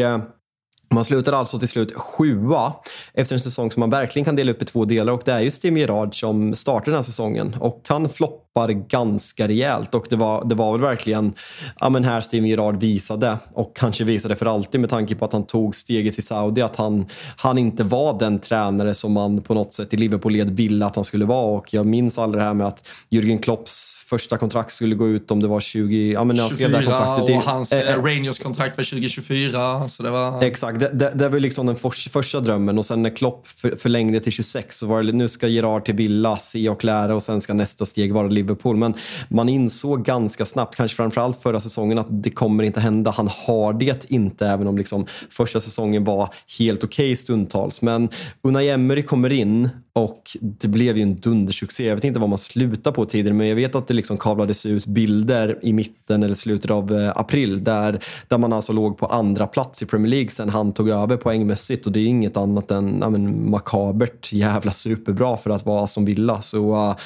man 0.94 1.04
slutar 1.04 1.32
alltså 1.32 1.58
till 1.58 1.68
slut 1.68 1.92
sjua 1.96 2.72
efter 3.14 3.34
en 3.34 3.40
säsong 3.40 3.70
som 3.70 3.80
man 3.80 3.90
verkligen 3.90 4.24
kan 4.24 4.36
dela 4.36 4.50
upp 4.50 4.62
i 4.62 4.64
två 4.64 4.84
delar 4.84 5.12
och 5.12 5.22
det 5.24 5.32
är 5.32 5.40
ju 5.40 5.50
Steven 5.50 5.78
Gerard 5.78 6.20
som 6.20 6.54
startar 6.54 6.84
den 6.84 6.94
här 6.94 7.02
säsongen. 7.02 7.56
Och 7.60 7.82
han 7.88 8.08
floppar 8.08 8.68
ganska 8.68 9.48
rejält 9.48 9.94
och 9.94 10.06
det 10.10 10.16
var, 10.16 10.44
det 10.44 10.54
var 10.54 10.72
väl 10.72 10.80
verkligen 10.80 11.34
ja, 11.80 11.88
men 11.88 12.04
här 12.04 12.20
Steven 12.20 12.48
Gerard 12.48 12.80
visade 12.80 13.38
och 13.54 13.76
kanske 13.76 14.04
visade 14.04 14.36
för 14.36 14.46
alltid 14.46 14.80
med 14.80 14.90
tanke 14.90 15.14
på 15.14 15.24
att 15.24 15.32
han 15.32 15.46
tog 15.46 15.74
steget 15.74 16.14
till 16.14 16.26
Saudi 16.26 16.62
att 16.62 16.76
han, 16.76 17.06
han 17.36 17.58
inte 17.58 17.84
var 17.84 18.18
den 18.18 18.38
tränare 18.38 18.94
som 18.94 19.12
man 19.12 19.42
på 19.42 19.54
något 19.54 19.72
sätt 19.72 19.94
i 19.94 19.96
Liverpool-led 19.96 20.50
ville 20.50 20.86
att 20.86 20.96
han 20.96 21.04
skulle 21.04 21.24
vara. 21.24 21.58
Och 21.58 21.74
jag 21.74 21.86
minns 21.86 22.18
aldrig 22.18 22.42
det 22.42 22.46
här 22.46 22.54
med 22.54 22.66
att 22.66 22.88
Jürgen 23.10 23.38
Klopps 23.38 24.01
första 24.12 24.36
kontrakt 24.36 24.72
skulle 24.72 24.94
gå 24.94 25.08
ut 25.08 25.30
om 25.30 25.40
det 25.40 25.48
var 25.48 25.60
20... 25.60 26.12
Ja, 26.12 26.24
men 26.24 26.36
24 26.36 27.16
och 27.16 27.42
hans 27.42 27.72
äh, 27.72 28.02
Rangers 28.02 28.38
kontrakt 28.38 28.76
var 28.76 28.84
2024. 28.84 29.88
Så 29.88 30.02
det 30.02 30.10
var... 30.10 30.42
Exakt 30.42 30.80
det, 30.80 30.88
det, 30.88 31.10
det 31.14 31.28
var 31.28 31.38
liksom 31.38 31.66
den 31.66 31.76
för, 31.76 32.10
första 32.10 32.40
drömmen 32.40 32.78
och 32.78 32.84
sen 32.84 33.02
när 33.02 33.10
Klopp 33.10 33.48
för, 33.48 33.76
förlängde 33.76 34.20
till 34.20 34.32
26 34.32 34.78
så 34.78 34.86
var 34.86 35.02
det 35.02 35.12
nu 35.12 35.28
ska 35.28 35.48
Gerard 35.48 35.84
till 35.84 35.94
Villa, 35.94 36.36
se 36.36 36.68
och 36.68 36.84
lära 36.84 37.14
och 37.14 37.22
sen 37.22 37.40
ska 37.40 37.54
nästa 37.54 37.86
steg 37.86 38.12
vara 38.12 38.26
Liverpool. 38.26 38.76
Men 38.76 38.94
man 39.28 39.48
insåg 39.48 40.04
ganska 40.04 40.46
snabbt, 40.46 40.76
kanske 40.76 40.96
framförallt 40.96 41.42
förra 41.42 41.60
säsongen, 41.60 41.98
att 41.98 42.22
det 42.22 42.30
kommer 42.30 42.64
inte 42.64 42.80
hända. 42.80 43.10
Han 43.10 43.28
har 43.46 43.72
det 43.72 44.10
inte, 44.10 44.46
även 44.46 44.66
om 44.66 44.78
liksom 44.78 45.06
första 45.30 45.60
säsongen 45.60 46.04
var 46.04 46.28
helt 46.58 46.84
okej 46.84 47.06
okay 47.06 47.16
stundtals. 47.16 47.82
Men 47.82 48.08
Unai 48.42 48.68
Emery 48.68 49.02
kommer 49.02 49.32
in 49.32 49.68
och 49.94 50.36
det 50.40 50.68
blev 50.68 50.96
ju 50.96 51.02
en 51.02 51.20
dundersuccé. 51.20 51.86
Jag 51.86 51.94
vet 51.94 52.04
inte 52.04 52.20
vad 52.20 52.28
man 52.28 52.38
slutade 52.38 52.94
på 52.94 53.04
tidigare, 53.04 53.34
men 53.34 53.46
jag 53.46 53.56
vet 53.56 53.74
att 53.74 53.86
det 53.86 53.94
liksom 54.02 54.16
kavlades 54.16 54.66
ut 54.66 54.86
bilder 54.86 55.58
i 55.62 55.72
mitten 55.72 56.22
eller 56.22 56.34
slutet 56.34 56.70
av 56.70 56.92
eh, 56.92 57.12
april 57.16 57.64
där, 57.64 58.04
där 58.28 58.38
man 58.38 58.52
alltså 58.52 58.72
låg 58.72 58.98
på 58.98 59.06
andra 59.06 59.46
plats 59.46 59.82
i 59.82 59.86
Premier 59.86 60.10
League 60.10 60.30
sen 60.30 60.48
han 60.48 60.72
tog 60.72 60.88
över 60.88 61.16
poängmässigt 61.16 61.86
och 61.86 61.92
det 61.92 62.00
är 62.00 62.06
inget 62.06 62.36
annat 62.36 62.70
än 62.70 62.98
ja, 63.00 63.10
men, 63.10 63.50
makabert 63.50 64.32
jävla 64.32 64.70
superbra 64.70 65.36
för 65.36 65.50
att 65.50 65.66
vara 65.66 65.82
Aston 65.82 66.04
Villa. 66.04 66.42
Så 66.42 66.74
uh, 66.74 66.96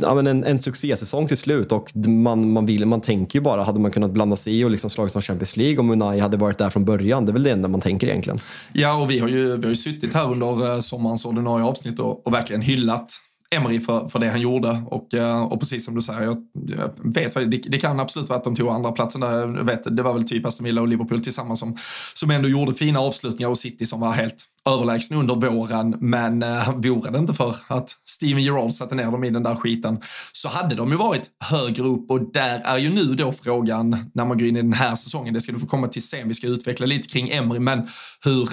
ja, 0.00 0.14
men 0.14 0.26
en, 0.26 0.44
en 0.44 0.58
succésäsong 0.58 1.26
till 1.26 1.36
slut 1.36 1.72
och 1.72 1.96
man, 1.96 2.52
man, 2.52 2.66
vill, 2.66 2.86
man 2.86 3.00
tänker 3.00 3.38
ju 3.38 3.42
bara, 3.42 3.62
hade 3.62 3.80
man 3.80 3.90
kunnat 3.90 4.10
blanda 4.10 4.36
sig 4.36 4.60
i 4.60 4.64
och 4.64 4.70
liksom 4.70 4.90
slagit 4.90 5.12
som 5.12 5.22
Champions 5.22 5.56
League 5.56 5.78
om 5.78 5.90
Unai 5.90 6.18
hade 6.18 6.36
varit 6.36 6.58
där 6.58 6.70
från 6.70 6.84
början? 6.84 7.26
Det 7.26 7.30
är 7.30 7.32
väl 7.32 7.42
det 7.42 7.50
enda 7.50 7.68
man 7.68 7.80
tänker 7.80 8.06
egentligen. 8.06 8.38
Ja, 8.72 9.02
och 9.02 9.10
vi 9.10 9.18
har 9.18 9.28
ju, 9.28 9.56
vi 9.56 9.62
har 9.62 9.70
ju 9.70 9.76
suttit 9.76 10.14
här 10.14 10.30
under 10.30 10.72
eh, 10.72 10.80
sommarens 10.80 11.24
ordinarie 11.24 11.64
avsnitt 11.64 11.98
och, 11.98 12.26
och 12.26 12.32
verkligen 12.32 12.62
hyllat 12.62 13.12
Emery 13.52 13.80
för, 13.80 14.08
för 14.08 14.18
det 14.18 14.30
han 14.30 14.40
gjorde. 14.40 14.82
Och, 14.86 15.14
eh, 15.14 15.42
och 15.42 15.60
precis 15.60 15.84
som 15.84 15.94
du 15.94 16.00
säger, 16.00 16.22
jag, 16.22 16.36
vet 17.14 17.34
det, 17.34 17.46
det 17.46 17.78
kan 17.78 18.00
absolut 18.00 18.28
vara 18.28 18.38
att 18.38 18.44
de 18.44 18.54
tog 18.54 18.68
andra 18.68 18.92
platsen 18.92 19.20
där. 19.20 19.38
Jag 19.38 19.64
vet, 19.64 19.96
det 19.96 20.02
var 20.02 20.14
väl 20.14 20.24
typ 20.24 20.46
Aston 20.46 20.64
Villa 20.64 20.80
och 20.80 20.88
Liverpool 20.88 21.20
tillsammans 21.20 21.60
som, 21.60 21.76
som 22.14 22.30
ändå 22.30 22.48
gjorde 22.48 22.74
fina 22.74 23.00
avslutningar 23.00 23.50
och 23.50 23.58
City 23.58 23.86
som 23.86 24.00
var 24.00 24.12
helt 24.12 24.44
överlägsna 24.68 25.16
under 25.16 25.34
våren. 25.34 25.96
Men 26.00 26.42
eh, 26.42 26.74
vore 26.74 27.10
det 27.10 27.18
inte 27.18 27.34
för 27.34 27.56
att 27.68 27.90
Steven 28.08 28.42
Gerrard 28.42 28.72
satte 28.72 28.94
ner 28.94 29.10
dem 29.10 29.24
i 29.24 29.30
den 29.30 29.42
där 29.42 29.54
skiten 29.54 30.00
så 30.32 30.48
hade 30.48 30.74
de 30.74 30.90
ju 30.90 30.96
varit 30.96 31.30
högre 31.44 31.82
upp 31.82 32.10
och 32.10 32.32
där 32.32 32.60
är 32.64 32.78
ju 32.78 32.90
nu 32.90 33.14
då 33.14 33.32
frågan 33.32 34.10
när 34.14 34.24
man 34.24 34.38
går 34.38 34.48
in 34.48 34.56
i 34.56 34.62
den 34.62 34.72
här 34.72 34.94
säsongen. 34.94 35.34
Det 35.34 35.40
ska 35.40 35.52
du 35.52 35.58
få 35.58 35.66
komma 35.66 35.88
till 35.88 36.02
sen. 36.02 36.28
Vi 36.28 36.34
ska 36.34 36.46
utveckla 36.46 36.86
lite 36.86 37.08
kring 37.08 37.28
Emery, 37.30 37.58
men 37.58 37.88
hur 38.24 38.48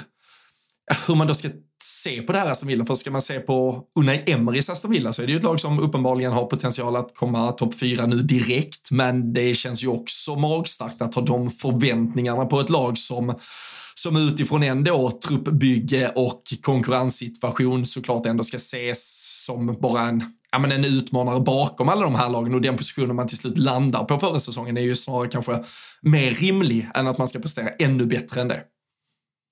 hur 1.07 1.15
man 1.15 1.27
då 1.27 1.33
ska 1.33 1.49
se 1.83 2.21
på 2.21 2.31
det 2.31 2.39
här 2.39 2.51
Aston 2.51 2.67
Villa. 2.67 2.85
För 2.85 2.95
ska 2.95 3.11
man 3.11 3.21
se 3.21 3.39
på 3.39 3.83
Unai 3.95 4.23
Emerys 4.27 4.69
Aston 4.69 4.91
Villa 4.91 5.13
så 5.13 5.21
är 5.21 5.25
det 5.25 5.31
ju 5.31 5.37
ett 5.37 5.43
lag 5.43 5.59
som 5.59 5.79
uppenbarligen 5.79 6.31
har 6.31 6.45
potential 6.45 6.95
att 6.95 7.15
komma 7.15 7.51
topp 7.51 7.79
fyra 7.79 8.05
nu 8.05 8.15
direkt. 8.15 8.91
Men 8.91 9.33
det 9.33 9.55
känns 9.55 9.83
ju 9.83 9.87
också 9.87 10.35
magstarkt 10.35 11.01
att 11.01 11.15
ha 11.15 11.21
de 11.21 11.51
förväntningarna 11.51 12.45
på 12.45 12.59
ett 12.59 12.69
lag 12.69 12.97
som 12.97 13.35
som 14.03 14.15
utifrån 14.15 14.63
ändå 14.63 15.11
truppbygge 15.11 16.11
och 16.15 16.43
konkurrenssituation 16.61 17.85
såklart 17.85 18.25
ändå 18.25 18.43
ska 18.43 18.57
ses 18.57 19.43
som 19.45 19.77
bara 19.81 20.01
en, 20.01 20.23
ja, 20.51 20.59
men 20.59 20.71
en 20.71 20.85
utmanare 20.85 21.39
bakom 21.39 21.89
alla 21.89 22.01
de 22.01 22.15
här 22.15 22.29
lagen 22.29 22.55
och 22.55 22.61
den 22.61 22.77
positionen 22.77 23.15
man 23.15 23.27
till 23.27 23.37
slut 23.37 23.57
landar 23.57 24.03
på 24.03 24.19
förra 24.19 24.39
säsongen 24.39 24.77
är 24.77 24.81
ju 24.81 24.95
snarare 24.95 25.27
kanske 25.27 25.63
mer 26.01 26.31
rimlig 26.31 26.89
än 26.95 27.07
att 27.07 27.17
man 27.17 27.27
ska 27.27 27.39
prestera 27.39 27.69
ännu 27.69 28.05
bättre 28.05 28.41
än 28.41 28.47
det. 28.47 28.63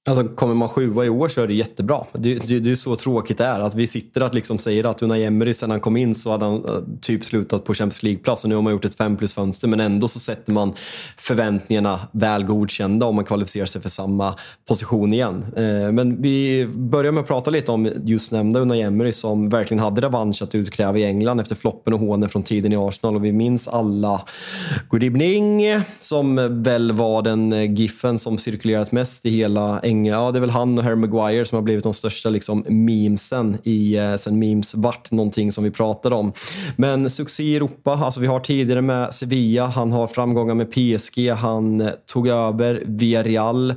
Alltså, 0.08 0.28
kommer 0.28 0.54
man 0.54 0.70
sjua 0.70 1.06
i 1.06 1.10
år 1.10 1.28
så 1.28 1.42
är 1.42 1.48
det 1.48 1.54
jättebra. 1.54 2.06
Det, 2.14 2.36
det, 2.36 2.60
det 2.60 2.72
är 2.72 2.76
så 2.76 2.96
tråkigt 2.96 3.38
det 3.38 3.46
är. 3.46 3.60
Att 3.60 3.76
vi 3.76 3.88
sitter 3.88 4.24
och 4.24 4.36
liksom 4.36 4.58
säger 4.58 4.84
att 4.84 5.02
Unai 5.02 5.24
Emery 5.24 5.54
sen 5.54 5.72
han 5.72 5.80
kom 5.80 5.98
in 5.98 6.16
så 6.16 6.32
hade 6.32 6.46
han 6.46 6.56
eh, 6.66 7.00
typ 7.02 7.26
slutat 7.26 7.66
på 7.66 7.74
Champions 7.74 8.04
League-plats 8.04 8.44
och 8.44 8.50
nu 8.50 8.56
har 8.56 8.62
man 8.62 8.74
gjort 8.74 8.86
ett 8.86 8.96
5 8.96 9.18
plus 9.18 9.34
fönster 9.34 9.68
men 9.68 9.80
ändå 9.80 10.08
så 10.08 10.20
sätter 10.20 10.54
man 10.54 10.74
förväntningarna 11.18 12.00
väl 12.12 12.44
godkända 12.44 13.06
om 13.06 13.16
man 13.16 13.26
kvalificerar 13.26 13.66
sig 13.66 13.82
för 13.82 13.90
samma 13.90 14.36
position 14.68 15.14
igen. 15.14 15.46
Eh, 15.56 15.92
men 15.92 16.22
vi 16.22 16.68
börjar 16.68 17.12
med 17.12 17.22
att 17.22 17.28
prata 17.28 17.52
lite 17.52 17.72
om 17.72 17.92
just 18.04 18.32
nämnda 18.32 18.60
Unai 18.60 18.82
Emery 18.82 19.12
som 19.12 19.50
verkligen 19.50 19.84
hade 19.84 20.02
revansch 20.02 20.42
att 20.42 20.56
utkräva 20.56 20.98
i 20.98 21.04
England 21.04 21.40
efter 21.40 21.56
floppen 21.56 21.94
och 21.94 22.00
hånen 22.00 22.30
från 22.30 22.44
tiden 22.44 22.74
i 22.74 22.76
Arsenal 22.76 23.16
och 23.16 23.26
vi 23.26 23.32
minns 23.32 23.68
alla 23.68 24.22
Good 24.90 25.04
evening 25.04 25.62
som 26.00 26.64
väl 26.64 26.92
var 26.92 27.22
den 27.22 27.54
eh, 27.54 27.74
giffen 27.74 28.20
som 28.20 28.38
cirkulerat 28.38 28.92
mest 28.92 29.26
i 29.26 29.30
hela 29.30 29.80
England 29.80 29.97
Ja, 30.06 30.32
det 30.32 30.38
är 30.38 30.42
väl 30.42 30.50
han 30.50 30.78
och 30.78 30.84
Harry 30.84 30.96
Maguire 30.96 31.46
som 31.46 31.56
har 31.56 31.62
blivit 31.62 31.84
de 31.84 31.94
största 31.94 32.30
liksom, 32.30 32.66
memesen 32.68 33.58
i, 33.64 33.96
eh, 33.96 34.16
sen 34.16 34.40
memes 34.40 34.76
vart 34.76 35.12
någonting 35.12 35.52
som 35.52 35.64
vi 35.64 35.72
pratade 35.72 36.16
om. 36.16 36.34
Men 36.76 37.10
succé 37.10 37.44
i 37.44 37.56
Europa, 37.56 37.94
alltså 37.94 38.20
vi 38.20 38.28
har 38.28 38.40
tidigare 38.40 38.82
med 38.82 39.14
Sevilla, 39.14 39.66
han 39.66 39.92
har 39.92 40.08
framgångar 40.08 40.56
med 40.56 40.72
PSG, 40.72 41.30
han 41.32 41.82
eh, 41.82 41.90
tog 42.06 42.28
över 42.28 42.84
Villarreal. 42.86 43.74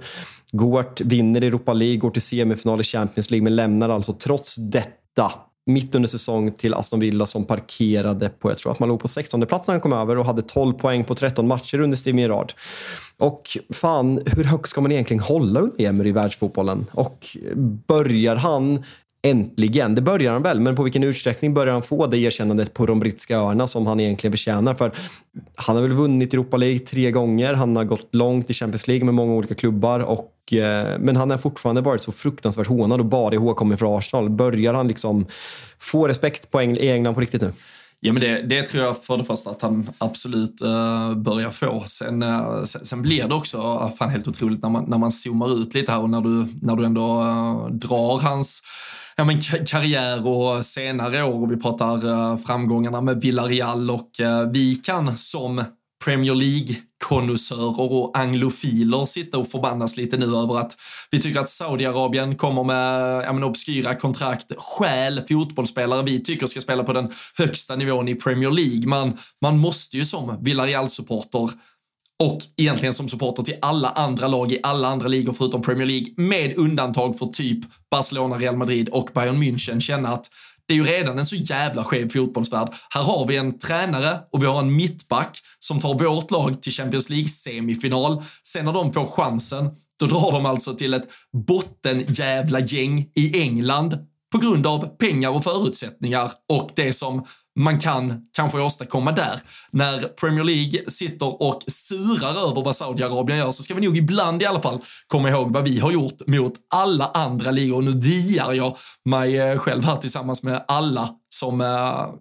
Gort 0.53 1.01
vinner 1.01 1.45
Europa 1.45 1.73
League, 1.73 1.97
går 1.97 2.11
till 2.11 2.23
semifinal 2.23 2.81
i 2.81 2.85
Champions 2.85 3.31
League 3.31 3.45
men 3.45 3.57
lämnar 3.57 3.89
alltså 3.89 4.13
trots 4.13 4.57
detta 4.57 5.33
mitt 5.67 5.95
under 5.95 6.09
säsong 6.09 6.53
till 6.53 6.75
Aston 6.75 7.01
Villa 7.01 7.27
som 7.27 7.45
parkerade 7.45 8.29
på, 8.29 8.51
jag 8.51 8.59
tror 8.59 8.73
att 8.73 8.81
man 8.81 8.89
låg 8.89 9.01
på 9.01 9.09
16 9.09 9.47
plats 9.47 9.69
när 9.69 9.75
han 9.75 9.81
kom 9.81 9.93
över 9.93 10.19
och 10.19 10.25
hade 10.25 10.43
12 10.43 10.73
poäng 10.73 11.05
på 11.05 11.15
13 11.15 11.49
matcher 11.49 11.81
under 11.81 11.97
Steven 11.97 12.19
Gerrard. 12.19 12.53
Och 13.19 13.43
fan, 13.71 14.23
hur 14.27 14.45
högt 14.45 14.69
ska 14.69 14.81
man 14.81 14.93
egentligen 14.93 15.23
hålla 15.23 15.61
under 15.61 15.85
Emery 15.85 16.09
i 16.09 16.13
världsfotbollen? 16.13 16.87
Och 16.93 17.37
börjar 17.87 18.37
han 18.37 18.85
Äntligen, 19.23 19.95
det 19.95 20.03
börjar 20.03 20.33
han 20.33 20.43
väl, 20.43 20.61
men 20.61 20.77
på 20.77 20.83
vilken 20.83 21.05
utsträckning 21.05 21.55
börjar 21.55 21.73
han 21.73 21.83
få 21.83 22.07
det 22.07 22.19
erkännandet 22.19 22.75
på 22.75 22.87
de 22.87 23.01
brittiska 23.01 23.37
öarna 23.37 23.67
som 23.67 23.87
han 23.87 24.01
egentligen 24.01 24.33
förtjänar? 24.33 24.75
För 24.75 24.93
han 25.55 25.77
har 25.77 25.83
väl 25.83 25.93
vunnit 25.93 26.35
Europa 26.35 26.57
League 26.57 26.79
tre 26.79 27.11
gånger, 27.11 27.55
han 27.55 27.77
har 27.77 27.85
gått 27.85 28.15
långt 28.15 28.51
i 28.51 28.55
Champions 28.55 28.89
League 28.89 29.05
med 29.05 29.15
många 29.15 29.33
olika 29.33 29.55
klubbar, 29.55 30.01
och, 30.01 30.53
eh, 30.53 30.99
men 30.99 31.17
han 31.17 31.31
har 31.31 31.39
fortfarande 31.39 31.81
varit 31.81 32.03
så 32.03 32.13
fruktansvärt 32.13 32.67
hånad 32.67 33.01
och 33.01 33.07
bara 33.07 33.35
ihågkommen 33.35 33.79
för 33.79 33.99
Arsenal. 33.99 34.31
Börjar 34.31 34.75
han 34.75 34.89
liksom 34.89 35.27
få 35.79 36.09
respekt 36.09 36.51
på 36.51 36.61
Engl 36.61 36.79
i 36.79 36.91
England 36.91 37.15
på 37.15 37.21
riktigt 37.21 37.43
nu? 37.43 37.53
Ja, 38.03 38.13
men 38.13 38.23
det, 38.23 38.43
det 38.43 38.63
tror 38.63 38.85
jag 38.85 39.03
för 39.03 39.17
det 39.17 39.25
första 39.25 39.51
att 39.51 39.63
han 39.63 39.91
absolut 39.99 40.63
uh, 40.63 41.15
börjar 41.15 41.51
få. 41.51 41.85
Sen, 41.87 42.23
eh, 42.23 42.29
uh, 42.29 42.65
sen, 42.65 42.85
sen, 42.85 43.03
blir 43.03 43.29
det 43.29 43.35
också 43.35 43.59
uh, 43.59 43.91
fan 43.99 44.11
helt 44.11 44.29
otroligt 44.29 44.63
när 44.63 44.69
man, 44.69 44.85
när 44.89 44.99
man 44.99 45.13
zoomar 45.13 45.63
ut 45.63 45.75
lite 45.75 45.93
här 45.93 46.01
och 46.01 46.11
när 46.11 46.21
du, 46.21 46.47
när 46.63 46.77
du 46.77 46.85
ändå 46.85 47.09
drar 47.73 48.19
hans 48.19 48.63
ja, 49.21 49.25
men 49.25 49.41
karriär 49.67 50.27
och 50.27 50.65
senare 50.65 51.23
år 51.23 51.43
och 51.43 51.53
vi 51.53 51.57
pratar 51.57 52.07
eh, 52.07 52.39
framgångarna 52.39 53.01
med 53.01 53.21
Villarreal 53.21 53.91
och 53.91 54.21
eh, 54.21 54.51
vi 54.51 54.75
kan 54.75 55.17
som 55.17 55.65
Premier 56.05 56.35
League-konnässörer 56.35 57.93
och 57.93 58.19
anglofiler 58.19 59.05
sitta 59.05 59.39
och 59.39 59.49
förbannas 59.49 59.97
lite 59.97 60.17
nu 60.17 60.25
över 60.25 60.59
att 60.59 60.77
vi 61.11 61.21
tycker 61.21 61.41
att 61.41 61.49
Saudiarabien 61.49 62.37
kommer 62.37 62.65
med 62.65 63.23
ja, 63.25 63.33
men 63.33 63.45
obskyra 63.45 63.95
kontrakt, 63.95 64.53
stjäl 64.57 65.21
fotbollsspelare 65.29 66.03
vi 66.03 66.25
tycker 66.25 66.47
ska 66.47 66.61
spela 66.61 66.85
på 66.85 66.93
den 66.93 67.13
högsta 67.39 67.77
nivån 67.77 68.09
i 68.09 68.15
Premier 68.15 68.51
League. 68.51 68.89
Man, 68.89 69.19
man 69.43 69.59
måste 69.59 69.97
ju 69.97 70.05
som 70.05 70.45
Villarreal-supporter 70.45 71.51
och 72.21 72.41
egentligen 72.57 72.95
som 72.95 73.09
supporter 73.09 73.43
till 73.43 73.57
alla 73.63 73.89
andra 73.91 74.29
lag 74.29 74.53
i 74.53 74.61
alla 74.63 74.89
andra 74.89 75.09
ligor 75.09 75.33
förutom 75.33 75.63
Premier 75.63 75.87
League, 75.87 76.07
med 76.17 76.59
undantag 76.59 77.19
för 77.19 77.27
typ 77.27 77.59
Barcelona, 77.91 78.39
Real 78.39 78.57
Madrid 78.57 78.89
och 78.89 79.11
Bayern 79.15 79.43
München, 79.43 79.81
känna 79.81 80.09
att 80.09 80.27
det 80.67 80.75
är 80.75 80.77
ju 80.77 80.85
redan 80.85 81.19
en 81.19 81.27
så 81.27 81.37
jävla 81.37 81.85
skev 81.85 82.09
fotbollsvärld. 82.09 82.69
Här 82.91 83.03
har 83.03 83.27
vi 83.27 83.37
en 83.37 83.59
tränare 83.59 84.19
och 84.33 84.43
vi 84.43 84.47
har 84.47 84.59
en 84.59 84.77
mittback 84.77 85.39
som 85.59 85.81
tar 85.81 85.95
vårt 85.95 86.31
lag 86.31 86.63
till 86.63 86.73
Champions 86.73 87.11
League-semifinal. 87.11 88.23
Sen 88.47 88.65
när 88.65 88.73
de 88.73 88.93
får 88.93 89.07
chansen 89.07 89.71
Då 89.99 90.07
drar 90.07 90.33
de 90.33 90.47
alltså 90.47 90.75
till 90.75 90.95
ett 90.95 91.09
bottenjävla 91.47 92.61
gäng 92.61 93.07
i 93.15 93.43
England 93.43 93.99
på 94.33 94.39
grund 94.39 94.67
av 94.67 94.97
pengar 94.97 95.31
och 95.31 95.45
förutsättningar 95.45 96.33
och 96.49 96.71
det 96.77 96.93
som 96.93 97.27
man 97.59 97.79
kan 97.79 98.23
kanske 98.37 98.61
åstadkomma 98.61 99.13
där. 99.13 99.41
När 99.71 100.01
Premier 100.01 100.45
League 100.45 100.91
sitter 100.91 101.43
och 101.43 101.63
surar 101.67 102.51
över 102.51 102.63
vad 102.63 102.77
Saudiarabien 102.77 103.39
gör 103.39 103.51
så 103.51 103.63
ska 103.63 103.75
vi 103.75 103.87
nog 103.87 103.97
ibland 103.97 104.43
i 104.43 104.47
alla 104.47 104.63
fall 104.63 104.81
komma 105.07 105.31
ihåg 105.31 105.53
vad 105.53 105.65
vi 105.65 105.79
har 105.79 105.93
gjort 105.93 106.27
mot 106.27 106.55
alla 106.75 107.11
andra 107.15 107.51
ligor. 107.51 107.83
Nu 107.83 107.93
diar 107.93 108.53
jag 108.53 108.77
mig 109.05 109.39
eh, 109.39 109.59
själv 109.59 109.85
här 109.85 109.97
tillsammans 109.97 110.43
med 110.43 110.65
alla 110.69 111.09
som 111.35 111.61
eh, 111.61 111.67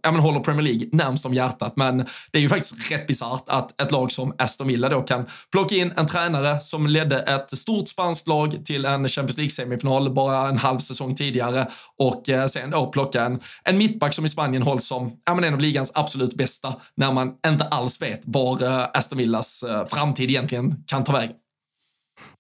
ja, 0.02 0.12
men 0.12 0.16
håller 0.16 0.40
Premier 0.40 0.64
League 0.64 0.90
närmst 0.92 1.26
om 1.26 1.34
hjärtat. 1.34 1.74
Men 1.76 1.98
det 2.32 2.38
är 2.38 2.42
ju 2.42 2.50
faktiskt 2.50 2.92
rätt 2.92 3.08
bisarrt 3.08 3.44
att 3.48 3.82
ett 3.82 3.92
lag 3.92 4.12
som 4.12 4.34
Aston 4.38 4.68
Villa 4.68 4.90
då 4.90 5.02
kan 5.02 5.26
plocka 5.52 5.76
in 5.76 5.94
en 5.98 6.08
tränare 6.08 6.60
som 6.60 6.88
ledde 6.88 7.20
ett 7.20 7.58
stort 7.58 7.88
spanskt 7.88 8.28
lag 8.28 8.66
till 8.66 8.86
en 8.86 9.08
Champions 9.08 9.38
League-semifinal 9.38 10.14
bara 10.14 10.48
en 10.48 10.58
halv 10.58 10.80
säsong 10.80 11.16
tidigare 11.16 11.68
och 11.98 12.30
eh, 12.30 12.46
sen 12.46 12.72
då 12.72 12.88
plocka 12.88 13.24
en, 13.24 13.40
en 13.64 13.78
mittback 13.78 14.14
som 14.14 14.26
i 14.26 14.30
Spanien 14.30 14.64
hålls 14.64 14.88
som 14.88 15.12
ja, 15.26 15.36
men 15.36 15.44
en 15.44 15.54
av 15.54 15.60
ligans 15.60 15.92
absolut 15.96 16.34
bästa 16.34 16.76
när 16.96 17.12
man 17.12 17.34
inte 17.48 17.64
alls 17.66 18.02
vet 18.02 18.22
var 18.26 18.64
eh, 18.64 18.88
Aston 18.94 19.18
Villas 19.18 19.64
eh, 19.64 19.86
framtid 19.86 20.30
egentligen 20.30 20.84
kan 20.88 21.04
ta 21.04 21.12
vägen. 21.14 21.36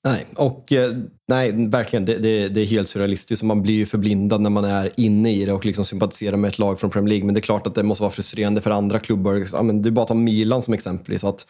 Nej, 0.03 0.25
och 0.35 0.71
eh, 0.71 0.97
nej, 1.27 1.67
verkligen. 1.67 2.05
Det, 2.05 2.17
det, 2.17 2.47
det, 2.47 2.61
är 2.61 2.65
helt 2.65 2.87
surrealistiskt. 2.87 3.43
Man 3.43 3.61
blir 3.61 3.73
ju 3.73 3.85
förblindad 3.85 4.41
när 4.41 4.49
man 4.49 4.65
är 4.65 4.89
inne 4.97 5.31
i 5.31 5.45
det 5.45 5.53
och 5.53 5.65
liksom 5.65 5.85
sympatiserar 5.85 6.37
med 6.37 6.47
ett 6.47 6.59
lag 6.59 6.79
från 6.79 6.89
Premier 6.89 7.09
League. 7.09 7.25
Men 7.25 7.35
det 7.35 7.39
är 7.39 7.41
klart 7.41 7.67
att 7.67 7.75
det 7.75 7.83
måste 7.83 8.03
vara 8.03 8.11
frustrerande 8.11 8.61
för 8.61 8.71
andra 8.71 8.99
klubbar. 8.99 9.45
Ja, 9.53 9.63
men 9.63 9.81
du 9.81 9.91
bara 9.91 10.05
tar 10.05 10.15
Milan 10.15 10.61
som 10.61 10.73
exempel. 10.73 11.19
Så 11.19 11.27
att, 11.27 11.45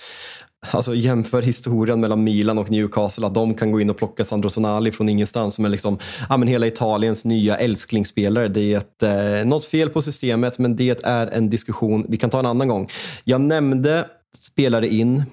alltså, 0.71 0.95
jämför 0.95 1.41
historien 1.41 1.99
mellan 1.99 2.23
Milan 2.23 2.57
och 2.57 2.71
Newcastle. 2.71 3.27
Att 3.27 3.33
de 3.33 3.53
kan 3.53 3.71
gå 3.71 3.81
in 3.81 3.89
och 3.89 3.97
plocka 3.97 4.25
Sandro 4.25 4.49
Tonali 4.49 4.91
från 4.91 5.09
ingenstans. 5.09 5.55
Som 5.55 5.65
är 5.65 5.69
liksom, 5.69 5.97
ja, 6.29 6.37
men 6.37 6.47
hela 6.47 6.67
Italiens 6.67 7.25
nya 7.25 7.57
älsklingsspelare. 7.57 8.47
Det 8.47 8.73
är 8.73 8.77
ett, 8.77 9.03
eh, 9.03 9.47
något 9.47 9.65
fel 9.65 9.89
på 9.89 10.01
systemet, 10.01 10.59
men 10.59 10.75
det 10.75 11.05
är 11.05 11.27
en 11.27 11.49
diskussion 11.49 12.05
vi 12.09 12.17
kan 12.17 12.29
ta 12.29 12.39
en 12.39 12.45
annan 12.45 12.67
gång. 12.67 12.89
Jag 13.23 13.41
nämnde 13.41 14.07
spelare 14.37 14.87
in, 14.87 15.23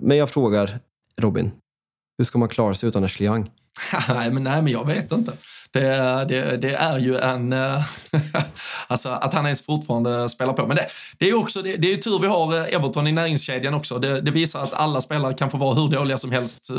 men 0.00 0.16
jag 0.16 0.30
frågar 0.30 0.78
Robin, 1.20 1.50
hur 2.20 2.24
ska 2.24 2.38
man 2.38 2.48
klara 2.48 2.74
sig 2.74 2.88
utan 2.88 3.04
Ashley 3.04 3.28
Young? 3.28 3.50
nej, 4.08 4.30
men, 4.30 4.44
nej, 4.44 4.62
men 4.62 4.72
jag 4.72 4.86
vet 4.86 5.12
inte. 5.12 5.32
Det, 5.72 6.24
det, 6.28 6.56
det 6.56 6.74
är 6.74 6.98
ju 6.98 7.16
en... 7.16 7.52
Eh, 7.52 7.82
alltså 8.86 9.08
att 9.08 9.34
han 9.34 9.44
ens 9.44 9.66
fortfarande 9.66 10.28
spelar 10.28 10.52
på. 10.52 10.66
Men 10.66 10.76
det, 10.76 10.86
det 11.18 11.28
är 11.28 11.34
också, 11.34 11.62
det, 11.62 11.76
det 11.76 11.92
är 11.92 11.96
tur 11.96 12.18
vi 12.20 12.26
har 12.26 12.56
eh, 12.56 12.74
Everton 12.74 13.06
i 13.06 13.12
näringskedjan 13.12 13.74
också. 13.74 13.98
Det, 13.98 14.20
det, 14.20 14.30
visar 14.30 14.62
att 14.62 14.74
alla 14.74 15.00
spelare 15.00 15.34
kan 15.34 15.50
få 15.50 15.56
vara 15.56 15.74
hur 15.74 15.88
dåliga 15.88 16.18
som 16.18 16.32
helst 16.32 16.70
eh, 16.70 16.76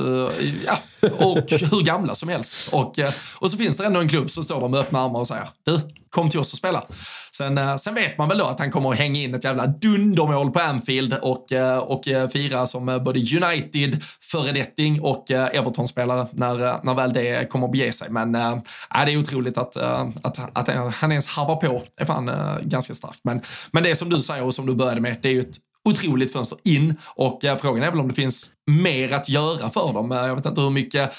ja, 0.65 0.77
och 1.17 1.37
hur 1.51 1.83
gamla 1.83 2.15
som 2.15 2.29
helst. 2.29 2.73
Och, 2.73 2.99
och 3.35 3.51
så 3.51 3.57
finns 3.57 3.77
det 3.77 3.85
ändå 3.85 3.99
en 3.99 4.09
klubb 4.09 4.29
som 4.29 4.43
står 4.43 4.61
där 4.61 4.67
med 4.67 4.79
öppna 4.79 4.99
armar 4.99 5.19
och 5.19 5.27
säger 5.27 5.47
du, 5.63 5.81
kom 6.09 6.29
till 6.29 6.39
oss 6.39 6.51
och 6.51 6.57
spela. 6.57 6.83
Sen, 7.31 7.79
sen 7.79 7.93
vet 7.93 8.17
man 8.17 8.29
väl 8.29 8.37
då 8.37 8.45
att 8.45 8.59
han 8.59 8.71
kommer 8.71 8.91
att 8.91 8.97
hänga 8.97 9.21
in 9.21 9.35
ett 9.35 9.43
jävla 9.43 9.67
dundermål 9.67 10.51
på 10.51 10.59
Anfield 10.59 11.13
och, 11.13 11.45
och 11.79 12.03
fira 12.33 12.65
som 12.65 12.85
både 12.85 13.19
United, 13.19 14.03
föredetting 14.31 15.01
och 15.01 15.31
Everton-spelare 15.31 16.27
när, 16.31 16.85
när 16.85 16.93
väl 16.93 17.13
det 17.13 17.49
kommer 17.49 17.65
att 17.65 17.71
bege 17.71 17.91
sig. 17.91 18.09
Men 18.09 18.37
äh, 18.95 19.05
det 19.05 19.11
är 19.11 19.17
otroligt 19.17 19.57
att, 19.57 19.75
eh, 19.75 20.07
att, 20.23 20.57
att 20.57 20.95
han 20.95 21.11
ens 21.11 21.27
harvar 21.27 21.55
på. 21.55 21.83
Det 21.97 22.01
är 22.01 22.05
fan 22.05 22.29
eh, 22.29 22.59
ganska 22.61 22.93
starkt. 22.93 23.19
Men, 23.23 23.41
men 23.71 23.83
det 23.83 23.95
som 23.95 24.09
du 24.09 24.21
säger 24.21 24.43
och 24.43 24.55
som 24.55 24.65
du 24.65 24.75
började 24.75 25.01
med, 25.01 25.17
det 25.21 25.27
är 25.27 25.33
ju 25.33 25.39
ett 25.39 25.57
otroligt 25.89 26.33
fönster 26.33 26.57
in 26.63 26.95
och 27.15 27.45
eh, 27.45 27.57
frågan 27.57 27.83
är 27.83 27.91
väl 27.91 27.99
om 27.99 28.07
det 28.07 28.13
finns 28.13 28.51
mer 28.71 29.13
att 29.13 29.29
göra 29.29 29.69
för 29.69 29.93
dem. 29.93 30.11
Jag 30.11 30.35
vet 30.35 30.45
inte 30.45 30.61
hur 30.61 30.69
mycket 30.69 31.13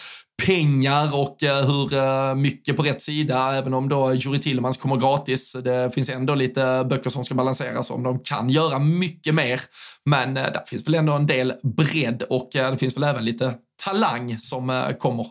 pengar 0.46 1.14
och 1.14 1.36
hur 1.40 2.34
mycket 2.34 2.76
på 2.76 2.82
rätt 2.82 3.02
sida, 3.02 3.54
även 3.54 3.74
om 3.74 3.88
då 3.88 4.14
Juri 4.14 4.38
Tillmans 4.38 4.76
kommer 4.76 4.96
gratis. 4.96 5.56
Det 5.64 5.94
finns 5.94 6.08
ändå 6.08 6.34
lite 6.34 6.86
böcker 6.90 7.10
som 7.10 7.24
ska 7.24 7.34
balanseras 7.34 7.90
om 7.90 8.02
de 8.02 8.18
kan 8.18 8.50
göra 8.50 8.78
mycket 8.78 9.34
mer. 9.34 9.60
Men 10.04 10.34
där 10.34 10.62
finns 10.66 10.86
väl 10.86 10.94
ändå 10.94 11.12
en 11.12 11.26
del 11.26 11.52
bredd 11.62 12.22
och 12.22 12.48
det 12.52 12.78
finns 12.78 12.96
väl 12.96 13.04
även 13.04 13.24
lite 13.24 13.54
talang 13.84 14.38
som 14.38 14.94
kommer. 14.98 15.26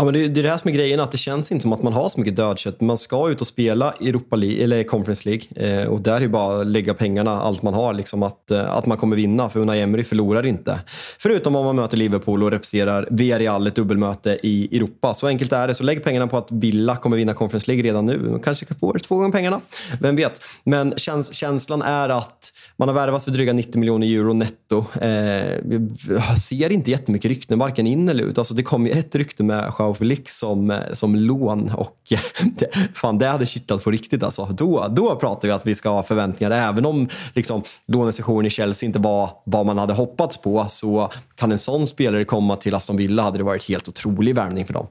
Ja, 0.00 0.04
men 0.04 0.14
det, 0.14 0.28
det 0.28 0.40
är 0.40 0.42
det 0.42 0.48
här 0.48 0.58
som 0.58 0.70
är 0.70 0.74
grejen, 0.74 1.00
att 1.00 1.12
det 1.12 1.18
känns 1.18 1.52
inte 1.52 1.62
som 1.62 1.72
att 1.72 1.82
man 1.82 1.92
har 1.92 2.08
så 2.08 2.20
mycket 2.20 2.36
dödkött. 2.36 2.80
Man 2.80 2.96
ska 2.96 3.30
ut 3.30 3.40
och 3.40 3.46
spela 3.46 3.92
Europa 3.92 4.36
League, 4.36 4.64
eller 4.64 4.82
Conference 4.82 5.28
League 5.28 5.80
eh, 5.82 5.88
och 5.88 6.00
där 6.00 6.16
är 6.16 6.20
det 6.20 6.28
bara 6.28 6.60
att 6.60 6.66
lägga 6.66 6.94
pengarna, 6.94 7.40
allt 7.40 7.62
man 7.62 7.74
har, 7.74 7.94
liksom 7.94 8.22
att, 8.22 8.50
eh, 8.50 8.76
att 8.76 8.86
man 8.86 8.98
kommer 8.98 9.16
vinna. 9.16 9.48
För 9.48 9.60
Unai 9.60 9.80
Emery 9.80 10.04
förlorar 10.04 10.46
inte. 10.46 10.80
Förutom 11.18 11.56
om 11.56 11.64
man 11.64 11.76
möter 11.76 11.96
Liverpool 11.96 12.42
och 12.42 12.50
representerar 12.50 13.08
Villarreal 13.10 13.66
ett 13.66 13.74
dubbelmöte 13.74 14.38
i 14.42 14.76
Europa. 14.76 15.14
Så 15.14 15.26
enkelt 15.26 15.52
är 15.52 15.68
det. 15.68 15.74
Så 15.74 15.84
lägg 15.84 16.04
pengarna 16.04 16.26
på 16.26 16.36
att 16.36 16.52
Villa 16.52 16.96
kommer 16.96 17.16
vinna 17.16 17.34
Conference 17.34 17.66
League 17.70 17.84
redan 17.84 18.06
nu. 18.06 18.18
Man 18.18 18.40
kanske 18.40 18.66
får 18.66 18.98
två 18.98 19.16
gånger 19.16 19.32
pengarna. 19.32 19.60
Vem 20.00 20.16
vet? 20.16 20.40
Men 20.64 20.94
käns 20.96 21.34
känslan 21.34 21.82
är 21.82 22.08
att 22.08 22.52
man 22.76 22.88
har 22.88 22.94
värvat 22.94 23.24
för 23.24 23.30
dryga 23.30 23.52
90 23.52 23.78
miljoner 23.78 24.06
euro 24.06 24.32
netto. 24.32 24.84
Eh, 25.00 26.34
ser 26.42 26.72
inte 26.72 26.90
jättemycket 26.90 27.28
rykten, 27.28 27.58
varken 27.58 27.86
in 27.86 28.08
eller 28.08 28.24
ut. 28.24 28.38
Alltså, 28.38 28.54
det 28.54 28.62
kom 28.62 28.86
ju 28.86 28.92
ett 28.92 29.14
rykte 29.14 29.42
med 29.42 29.72
Joao 29.78 29.89
Felix 29.94 30.38
som, 30.38 30.70
eh, 30.70 30.92
som 30.92 31.14
lån 31.14 31.70
och 31.70 31.96
eh, 32.10 32.20
det, 32.56 32.70
fan, 32.94 33.18
det 33.18 33.26
hade 33.26 33.46
kittlat 33.46 33.84
på 33.84 33.90
riktigt. 33.90 34.22
Alltså. 34.22 34.44
Då, 34.44 34.86
då 34.90 35.16
pratar 35.16 35.48
vi 35.48 35.54
att 35.54 35.66
vi 35.66 35.74
ska 35.74 35.88
ha 35.88 36.02
förväntningar. 36.02 36.50
Även 36.50 36.86
om 36.86 37.08
liksom, 37.34 37.62
lånesessionen 37.86 38.46
i 38.46 38.50
Chelsea 38.50 38.86
inte 38.86 38.98
var 38.98 39.30
vad 39.44 39.66
man 39.66 39.78
hade 39.78 39.94
hoppats 39.94 40.36
på 40.36 40.66
så 40.68 41.10
kan 41.34 41.52
en 41.52 41.58
sån 41.58 41.86
spelare 41.86 42.24
komma 42.24 42.56
till 42.56 42.74
Aston 42.74 42.96
Villa 42.96 43.22
hade 43.22 43.38
det 43.38 43.44
varit 43.44 43.68
helt 43.68 43.88
otrolig 43.88 44.34
värvning 44.34 44.66
för 44.66 44.74
dem. 44.74 44.86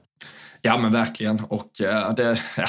Ja 0.62 0.78
men 0.78 0.92
verkligen. 0.92 1.40
Och 1.48 1.70
uh, 1.82 2.14
det, 2.16 2.40
ja, 2.56 2.66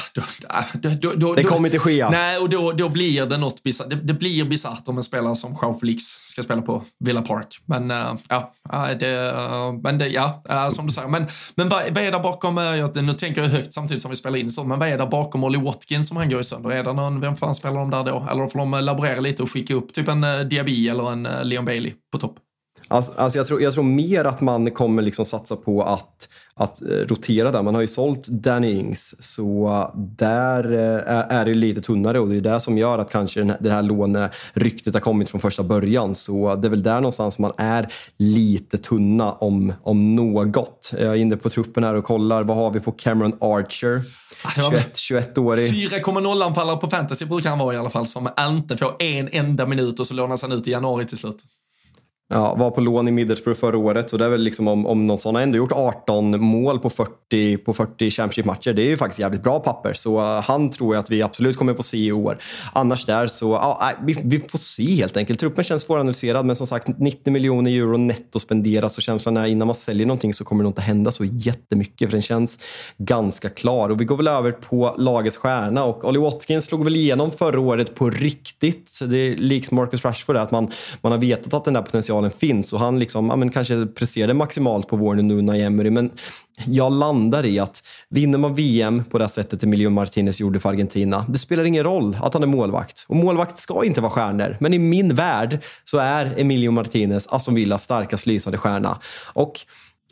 då, 0.72 0.88
då, 1.00 1.12
då, 1.16 1.34
det 1.34 1.42
kommer 1.42 1.68
inte 1.68 1.78
ske. 1.78 2.08
Nej, 2.10 2.38
och 2.38 2.48
då, 2.48 2.72
då 2.72 2.88
blir 2.88 3.26
det 3.26 3.36
något 3.36 3.62
bisarrt. 3.62 3.90
Det, 3.90 3.96
det, 3.96 4.14
blir 4.14 4.44
bisarrt 4.44 4.88
om 4.88 4.96
en 4.96 5.02
spelare 5.02 5.36
som 5.36 5.56
Jean 5.62 5.78
Felix 5.78 6.04
ska 6.04 6.42
spela 6.42 6.62
på 6.62 6.84
Villa 7.00 7.22
Park. 7.22 7.58
Men 7.66 7.90
uh, 7.90 8.16
ja, 8.28 8.52
det, 9.00 9.34
men 9.82 9.98
det, 9.98 10.08
ja 10.08 10.42
som 10.70 10.86
du 10.86 10.92
säger. 10.92 11.08
Men, 11.08 11.26
men 11.54 11.68
vad, 11.68 11.82
vad 11.82 12.04
är 12.04 12.12
där 12.12 12.20
bakom, 12.20 12.58
uh, 12.58 13.02
nu 13.02 13.12
tänker 13.12 13.42
jag 13.42 13.48
högt 13.48 13.72
samtidigt 13.72 14.02
som 14.02 14.10
vi 14.10 14.16
spelar 14.16 14.38
in 14.38 14.50
så, 14.50 14.64
men 14.64 14.78
vad 14.78 14.88
är 14.88 14.98
där 14.98 15.06
bakom 15.06 15.44
Olly 15.44 15.58
Watkins 15.58 16.08
som 16.08 16.16
han 16.16 16.30
går 16.30 16.40
i 16.40 16.44
sönder? 16.44 16.70
Är 16.70 16.84
det 16.84 16.92
någon, 16.92 17.20
vem 17.20 17.36
fan 17.36 17.54
spelar 17.54 17.76
de 17.76 17.90
där 17.90 18.04
då? 18.04 18.28
Eller 18.30 18.48
får 18.48 18.58
de 18.58 18.70
laborera 18.70 19.20
lite 19.20 19.42
och 19.42 19.50
skicka 19.50 19.74
upp 19.74 19.92
typ 19.92 20.08
en 20.08 20.48
Diaby 20.48 20.88
eller 20.88 21.12
en 21.12 21.28
Leon 21.42 21.64
Bailey 21.64 21.92
på 22.12 22.18
topp? 22.18 22.38
Alltså, 22.92 23.12
alltså 23.16 23.38
jag, 23.38 23.46
tror, 23.46 23.62
jag 23.62 23.72
tror 23.72 23.84
mer 23.84 24.24
att 24.24 24.40
man 24.40 24.70
kommer 24.70 25.02
liksom 25.02 25.24
satsa 25.24 25.56
på 25.56 25.82
att, 25.82 26.28
att 26.54 26.82
eh, 26.82 26.86
rotera 26.86 27.52
där. 27.52 27.62
Man 27.62 27.74
har 27.74 27.80
ju 27.80 27.86
sålt 27.86 28.26
Danny 28.26 28.72
Ings, 28.72 29.14
så 29.34 29.90
där 29.94 30.72
eh, 30.72 31.36
är 31.36 31.44
det 31.44 31.54
lite 31.54 31.80
tunnare 31.80 32.20
och 32.20 32.28
det 32.28 32.36
är 32.36 32.40
det 32.40 32.60
som 32.60 32.78
gör 32.78 32.98
att 32.98 33.12
kanske 33.12 33.56
det 33.60 33.70
här 33.70 33.82
låneryktet 33.82 34.94
har 34.94 35.00
kommit 35.00 35.28
från 35.28 35.40
första 35.40 35.62
början. 35.62 36.14
Så 36.14 36.54
det 36.54 36.68
är 36.68 36.70
väl 36.70 36.82
där 36.82 36.94
någonstans 36.94 37.38
man 37.38 37.52
är 37.58 37.92
lite 38.16 38.78
tunna 38.78 39.32
om, 39.32 39.72
om 39.82 40.16
något. 40.16 40.94
Jag 40.98 41.08
är 41.08 41.14
inne 41.14 41.36
på 41.36 41.48
truppen 41.48 41.84
här 41.84 41.94
och 41.94 42.04
kollar. 42.04 42.42
Vad 42.42 42.56
har 42.56 42.70
vi 42.70 42.80
på 42.80 42.92
Cameron 42.92 43.36
Archer? 43.40 44.00
21, 44.54 44.94
21-årig. 44.94 45.72
4,0-anfallare 45.72 46.76
på 46.76 46.90
fantasy 46.90 47.24
brukar 47.24 47.50
han 47.50 47.58
vara 47.58 47.74
i 47.74 47.76
alla 47.76 47.90
fall, 47.90 48.06
som 48.06 48.28
inte 48.40 48.76
får 48.76 49.02
en 49.02 49.28
enda 49.32 49.66
minut 49.66 50.00
och 50.00 50.06
så 50.06 50.14
lånas 50.14 50.42
han 50.42 50.52
ut 50.52 50.68
i 50.68 50.70
januari 50.70 51.04
till 51.04 51.18
slut. 51.18 51.44
Ja, 52.34 52.54
var 52.54 52.70
på 52.70 52.80
lån 52.80 53.08
i 53.08 53.10
Middlesbrough 53.10 53.60
förra 53.60 53.78
året, 53.78 54.10
så 54.10 54.16
det 54.16 54.24
är 54.24 54.28
väl 54.28 54.40
liksom 54.40 54.68
om, 54.68 54.86
om 54.86 55.06
någon 55.06 55.18
sån 55.18 55.34
har 55.34 55.42
ändå 55.42 55.58
gjort 55.58 55.72
18 55.72 56.40
mål 56.40 56.78
på 56.78 56.90
40, 56.90 57.56
på 57.56 57.74
40 57.74 58.10
Championship-matcher. 58.10 58.72
Det 58.72 58.82
är 58.82 58.86
ju 58.86 58.96
faktiskt 58.96 59.20
jävligt 59.20 59.42
bra 59.42 59.60
papper, 59.60 59.92
så 59.92 60.18
eh, 60.18 60.42
han 60.42 60.70
tror 60.70 60.94
jag 60.94 61.02
att 61.02 61.10
vi 61.10 61.22
absolut 61.22 61.56
kommer 61.56 61.74
få 61.74 61.82
se 61.82 61.98
i 61.98 62.12
år. 62.12 62.38
Annars 62.72 63.04
där 63.06 63.26
så, 63.26 63.50
ja, 63.50 63.92
vi, 64.02 64.16
vi 64.24 64.40
får 64.40 64.58
se 64.58 64.94
helt 64.94 65.16
enkelt. 65.16 65.40
Truppen 65.40 65.64
känns 65.64 65.82
svåranalyserad, 65.82 66.46
men 66.46 66.56
som 66.56 66.66
sagt 66.66 66.98
90 66.98 67.32
miljoner 67.32 67.70
euro 67.70 67.96
netto 67.96 68.40
spenderas 68.40 68.96
och 68.96 69.02
känslan 69.02 69.36
är 69.36 69.46
innan 69.46 69.66
man 69.66 69.74
säljer 69.74 70.06
någonting 70.06 70.34
så 70.34 70.44
kommer 70.44 70.62
det 70.62 70.64
nog 70.64 70.70
inte 70.70 70.82
hända 70.82 71.10
så 71.10 71.24
jättemycket, 71.24 72.10
för 72.10 72.12
den 72.12 72.22
känns 72.22 72.58
ganska 72.98 73.48
klar. 73.48 73.88
Och 73.88 74.00
vi 74.00 74.04
går 74.04 74.16
väl 74.16 74.28
över 74.28 74.52
på 74.52 74.94
lagets 74.98 75.36
stjärna 75.36 75.84
och 75.84 76.04
Ollie 76.04 76.20
Watkins 76.20 76.64
slog 76.64 76.84
väl 76.84 76.96
igenom 76.96 77.30
förra 77.30 77.60
året 77.60 77.94
på 77.94 78.10
riktigt. 78.10 78.98
Det 79.10 79.16
är 79.16 79.36
likt 79.36 79.70
Marcus 79.70 80.04
Rashford, 80.04 80.36
att 80.36 80.50
man, 80.50 80.70
man 81.00 81.12
har 81.12 81.18
vetat 81.18 81.54
att 81.54 81.64
den 81.64 81.74
där 81.74 81.82
potentialen 81.82 82.21
potentialen 82.22 82.30
finns 82.30 82.72
och 82.72 82.80
han 82.80 82.98
liksom, 82.98 83.30
ja, 83.30 83.36
men 83.36 83.50
kanske 83.50 83.86
presterade 83.86 84.34
maximalt 84.34 84.88
på 84.88 84.96
våren 84.96 85.28
nu 85.28 85.42
när 85.42 85.54
Emery. 85.54 85.90
Men 85.90 86.10
jag 86.66 86.92
landar 86.92 87.46
i 87.46 87.58
att 87.58 87.82
vinner 88.10 88.38
man 88.38 88.54
VM 88.54 89.04
på 89.10 89.18
det 89.18 89.28
sättet 89.28 89.64
Emilio 89.64 89.90
Martinez 89.90 90.40
gjorde 90.40 90.60
för 90.60 90.68
Argentina, 90.68 91.24
det 91.28 91.38
spelar 91.38 91.64
ingen 91.64 91.84
roll 91.84 92.16
att 92.22 92.34
han 92.34 92.42
är 92.42 92.46
målvakt. 92.46 93.06
Och 93.08 93.16
målvakt 93.16 93.60
ska 93.60 93.84
inte 93.84 94.00
vara 94.00 94.10
stjärnor, 94.10 94.56
men 94.60 94.74
i 94.74 94.78
min 94.78 95.14
värld 95.14 95.58
så 95.84 95.98
är 95.98 96.34
Emilio 96.38 96.70
Martinez 96.70 97.26
Aston 97.26 97.54
Villas 97.54 97.82
starkast 97.82 98.26
lysande 98.26 98.58
stjärna. 98.58 98.98
Och 99.34 99.60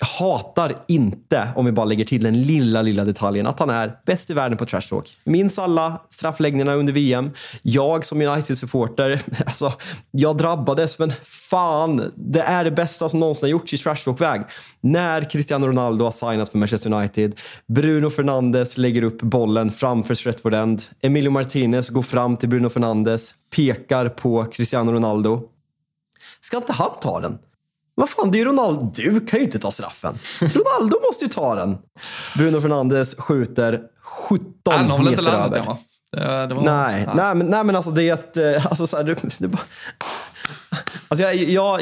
hatar 0.01 0.77
inte, 0.89 1.49
om 1.57 1.65
vi 1.65 1.73
bara 1.73 1.85
lägger 1.85 2.05
till 2.05 2.23
den 2.23 2.43
lilla, 2.43 2.83
lilla 2.83 3.05
detaljen, 3.05 3.47
att 3.47 3.59
han 3.59 3.71
är 3.71 3.97
bäst 4.07 4.31
i 4.31 4.35
världen 4.35 4.59
på 4.59 4.67
trash 4.67 4.81
talk. 4.81 5.17
Minns 5.25 5.59
alla 5.59 6.01
straffläggningarna 6.11 6.75
under 6.75 6.93
VM. 6.93 7.31
Jag 7.63 8.05
som 8.05 8.23
United-supporter, 8.23 9.23
alltså, 9.47 9.73
jag 10.11 10.37
drabbades, 10.37 10.99
men 10.99 11.13
fan, 11.25 12.13
det 12.17 12.41
är 12.41 12.65
det 12.65 12.71
bästa 12.71 13.09
som 13.09 13.21
någonsin 13.21 13.47
har 13.47 13.51
gjorts 13.51 13.75
i 13.75 13.79
trash 13.79 13.97
talk-väg. 14.05 14.43
När 14.81 15.31
Cristiano 15.31 15.67
Ronaldo 15.67 16.05
har 16.05 16.11
signat 16.11 16.49
för 16.49 16.59
Manchester 16.59 16.93
United, 16.93 17.39
Bruno 17.67 18.11
Fernandes 18.11 18.79
lägger 18.79 19.03
upp 19.03 19.23
bollen 19.23 19.71
framför 19.71 20.15
Stretford 20.15 20.55
End, 20.55 20.83
Emilio 21.01 21.31
Martinez 21.31 21.89
går 21.89 22.03
fram 22.03 22.37
till 22.37 22.49
Bruno 22.49 22.69
Fernandes, 22.69 23.35
pekar 23.57 24.09
på 24.09 24.45
Cristiano 24.45 24.93
Ronaldo. 24.93 25.43
Ska 26.41 26.57
inte 26.57 26.73
han 26.73 26.91
ta 27.01 27.21
den? 27.21 27.39
Vad 28.01 28.09
fan, 28.09 28.31
det 28.31 28.37
är 28.37 28.41
ju 28.41 28.45
Ronaldo. 28.45 28.91
Du 28.95 29.27
kan 29.27 29.39
ju 29.39 29.45
inte 29.45 29.59
ta 29.59 29.71
straffen. 29.71 30.19
Ronaldo 30.41 30.97
måste 31.09 31.25
ju 31.25 31.29
ta 31.29 31.55
den. 31.55 31.79
Bruno 32.37 32.61
Fernandes 32.61 33.15
skjuter 33.19 33.81
17 34.03 34.47
meter 34.65 34.73
över. 34.73 34.89
Han 34.89 35.05
väl 35.05 35.09
inte 35.09 35.23
landat 35.23 35.53
den 35.53 35.67
va? 35.67 35.79
Det, 36.13 36.47
det 36.47 36.55
var, 36.55 36.63
nej, 36.63 37.09
nej, 37.15 37.35
men, 37.35 37.47
nej, 37.47 37.65
men 37.65 37.77
alltså 37.77 37.91
det 37.91 38.09
är 38.09 38.15
ett... 38.15 38.37
Eh, 38.37 38.67
alltså, 38.67 38.87
så 38.87 38.97
här, 38.97 39.05
det, 39.05 39.17
det 39.39 39.49
bara, 39.49 39.63
Alltså 41.09 41.27
jag, 41.27 41.35
jag, 41.35 41.81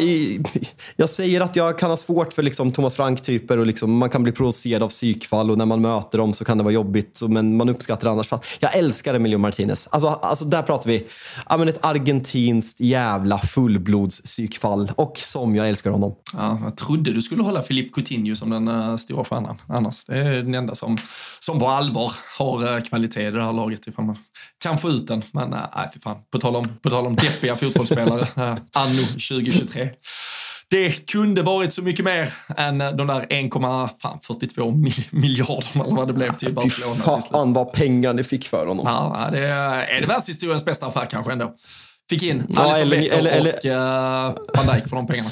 jag, 0.97 1.09
säger 1.09 1.41
att 1.41 1.57
jag 1.57 1.79
kan 1.79 1.91
ha 1.91 1.97
svårt 1.97 2.33
för 2.33 2.43
liksom 2.43 2.73
Thomas 2.73 2.97
Frank-typer 2.97 3.59
och 3.59 3.67
liksom 3.67 3.99
man 3.99 4.11
kan 4.11 4.23
bli 4.23 4.33
provocerad 4.33 4.83
av 4.83 4.89
psykfall 4.89 5.51
och 5.51 5.59
när 5.59 5.67
man 5.67 5.81
möter 5.81 6.19
dem 6.19 6.35
så 6.35 6.45
kan 6.45 6.59
det 6.59 6.65
vara 6.65 6.75
jobbigt, 6.75 7.21
men 7.29 7.57
man 7.57 7.69
uppskattar 7.69 8.11
annars. 8.11 8.31
Jag 8.59 8.77
älskar 8.77 9.15
Emilio 9.15 9.39
Martinez. 9.39 9.89
Alltså, 9.91 10.09
alltså 10.09 10.45
där 10.45 10.63
pratar 10.63 10.91
vi 10.91 11.07
ja, 11.49 11.57
men 11.57 11.69
ett 11.69 11.85
argentinskt 11.85 12.81
jävla 12.81 13.39
fullblodspsykfall 13.39 14.93
och 14.97 15.19
som 15.19 15.57
jag 15.57 15.69
älskar 15.69 15.91
honom. 15.91 16.15
Ja, 16.33 16.59
jag 16.65 16.77
trodde 16.77 17.13
du 17.13 17.23
skulle 17.23 17.43
hålla 17.43 17.63
Filip 17.63 17.95
Coutinho 17.95 18.35
som 18.35 18.51
den 18.51 18.69
uh, 18.69 18.97
stora 18.97 19.25
stjärnan 19.25 19.57
annars. 19.67 20.05
Det 20.05 20.19
är 20.19 20.43
den 20.43 20.55
enda 20.55 20.75
som, 20.75 20.97
som 21.41 21.59
på 21.59 21.69
allvar 21.69 22.13
har 22.39 22.75
uh, 22.75 22.81
kvalitet 22.81 23.29
i 23.29 23.31
det 23.31 23.45
här 23.45 23.53
laget 23.53 23.87
ifall 23.87 24.05
man 24.05 24.17
kan 24.63 24.79
få 24.79 24.89
ut 24.89 25.07
den. 25.07 25.23
Men 25.33 25.53
uh, 25.53 25.61
nej, 25.77 25.89
för 25.93 26.01
fan. 26.01 26.17
På 26.31 26.39
tal 26.39 26.57
om, 26.57 26.65
på 26.83 26.91
tal 26.91 27.07
om 27.07 27.17
deppiga 27.17 27.57
fotbollsspelare, 27.57 28.27
uh, 28.59 28.83
anno 28.83 29.03
2023. 29.03 29.91
Det 30.71 30.91
kunde 30.91 31.43
varit 31.43 31.73
så 31.73 31.83
mycket 31.83 32.05
mer 32.05 32.33
än 32.57 32.79
de 32.79 33.07
där 33.07 33.21
1,42 33.21 34.93
miljarderna 35.11 35.85
eller 35.85 35.97
vad 35.97 36.07
det 36.07 36.13
blev 36.13 36.33
till 36.33 36.55
Barcelona. 36.55 36.95
Fy 36.95 37.29
fan 37.31 37.53
vad 37.53 37.73
pengar 37.73 38.13
ni 38.13 38.25
fick 38.25 38.49
för 38.49 38.67
honom. 38.67 38.87
Ja, 38.87 39.29
det 39.33 39.47
är, 39.47 40.01
det 40.01 40.07
världshistoriens 40.07 40.65
bästa 40.65 40.87
affär 40.87 41.07
kanske 41.07 41.33
ändå. 41.33 41.55
Fick 42.11 42.23
in 42.23 42.47
ja, 42.49 42.63
Alisson 42.63 42.83
eller, 42.83 42.97
Becker 42.97 43.19
eller, 43.19 43.31
eller, 43.31 43.53
och 43.53 43.65
uh, 43.65 44.55
van 44.55 44.75
Dijk 44.75 44.89
för 44.89 44.97
de 44.97 45.07
pengarna. 45.07 45.31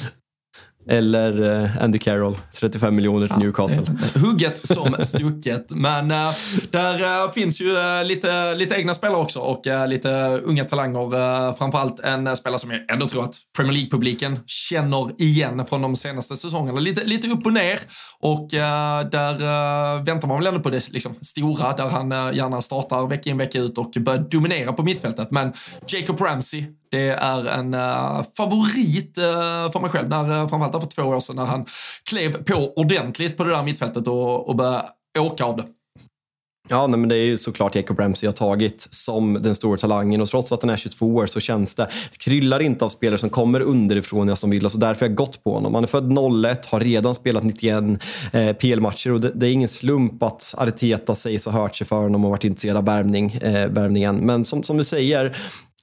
Eller 0.89 1.41
uh, 1.41 1.83
Andy 1.83 1.99
Carroll, 1.99 2.37
35 2.53 2.95
miljoner 2.95 3.25
till 3.25 3.35
ja, 3.37 3.43
Newcastle. 3.43 3.83
Hugget 4.15 4.67
som 4.67 4.95
stucket. 5.03 5.71
Men 5.71 6.11
uh, 6.11 6.31
där 6.71 7.25
uh, 7.25 7.31
finns 7.31 7.61
ju 7.61 7.73
lite, 8.03 8.55
lite 8.55 8.75
egna 8.75 8.93
spelare 8.93 9.17
också 9.17 9.39
och 9.39 9.63
lite 9.87 10.41
unga 10.43 10.65
talanger. 10.65 11.53
framförallt 11.57 11.99
en 11.99 12.37
spelare 12.37 12.59
som 12.59 12.71
jag 12.71 12.91
ändå 12.91 13.07
tror 13.07 13.23
att 13.23 13.35
Premier 13.57 13.73
League-publiken 13.73 14.39
känner 14.45 15.21
igen 15.21 15.65
från 15.65 15.81
de 15.81 15.95
senaste 15.95 16.35
säsongerna. 16.35 16.79
Lite, 16.79 17.03
lite 17.03 17.27
upp 17.27 17.45
och 17.45 17.53
ner. 17.53 17.79
Och 18.19 18.47
där 19.11 20.03
väntar 20.03 20.27
man 20.27 20.37
väl 20.37 20.47
ändå 20.47 20.59
på 20.59 20.69
det 20.69 20.91
liksom, 20.91 21.15
stora, 21.21 21.75
där 21.75 21.89
han 21.89 22.09
gärna 22.35 22.61
startar 22.61 23.07
vecka 23.07 23.29
in 23.29 23.37
vecka 23.37 23.59
ut 23.59 23.77
och 23.77 23.91
börjar 23.99 24.19
dominera 24.19 24.73
på 24.73 24.83
mittfältet. 24.83 25.31
Men 25.31 25.53
Jacob 25.87 26.21
Ramsey, 26.21 26.65
det 26.91 27.09
är 27.09 27.45
en 27.45 27.75
favorit 28.37 29.15
för 29.73 29.79
mig 29.79 29.89
själv, 29.89 30.09
när, 30.09 30.41
uh, 30.41 30.47
framförallt 30.79 30.93
för 30.93 31.01
två 31.01 31.09
år 31.09 31.19
sedan 31.19 31.35
när 31.35 31.45
han 31.45 31.65
klev 32.09 32.43
på 32.43 32.73
ordentligt 32.75 33.37
på 33.37 33.43
det 33.43 33.49
där 33.49 33.63
mittfältet 33.63 34.07
och, 34.07 34.49
och 34.49 34.55
började 34.55 34.89
åka 35.19 35.45
av 35.45 35.57
det. 35.57 35.63
Ja, 36.69 36.87
nej, 36.87 36.99
men 36.99 37.09
det 37.09 37.15
är 37.15 37.25
ju 37.25 37.37
såklart 37.37 37.75
Jacob 37.75 37.99
Ramsey 37.99 38.27
har 38.27 38.33
tagit 38.33 38.87
som 38.89 39.33
den 39.33 39.55
stora 39.55 39.77
talangen 39.77 40.21
och 40.21 40.27
trots 40.27 40.51
att 40.51 40.63
han 40.63 40.69
är 40.69 40.75
22 40.75 41.15
år 41.15 41.25
så 41.25 41.39
känns 41.39 41.75
det, 41.75 41.83
det 42.11 42.17
kryllar 42.17 42.61
inte 42.61 42.85
av 42.85 42.89
spelare 42.89 43.17
som 43.17 43.29
kommer 43.29 43.59
underifrån 43.59 44.29
i 44.29 44.31
Aston 44.31 44.49
Villa 44.49 44.69
så 44.69 44.77
därför 44.77 45.01
har 45.01 45.07
jag 45.07 45.15
gått 45.15 45.43
på 45.43 45.53
honom. 45.53 45.73
Han 45.73 45.83
är 45.83 45.87
född 45.87 46.11
01, 46.45 46.65
har 46.65 46.79
redan 46.79 47.15
spelat 47.15 47.43
91 47.43 47.83
eh, 48.31 48.53
PL-matcher 48.53 49.11
och 49.11 49.21
det, 49.21 49.31
det, 49.35 49.47
är 49.47 49.51
ingen 49.51 49.69
slump 49.69 50.23
att 50.23 50.55
Arteta 50.57 51.15
sägs 51.15 51.45
ha 51.45 51.51
hört 51.51 51.75
sig 51.75 51.87
för 51.87 52.01
honom 52.01 52.25
och 52.25 52.31
varit 52.31 52.43
intresserad 52.43 52.77
av 52.77 52.85
värmning, 52.85 53.33
eh, 53.33 53.67
värvningen. 53.67 54.15
Men 54.15 54.45
som, 54.45 54.63
som 54.63 54.77
du 54.77 54.83
säger, 54.83 55.37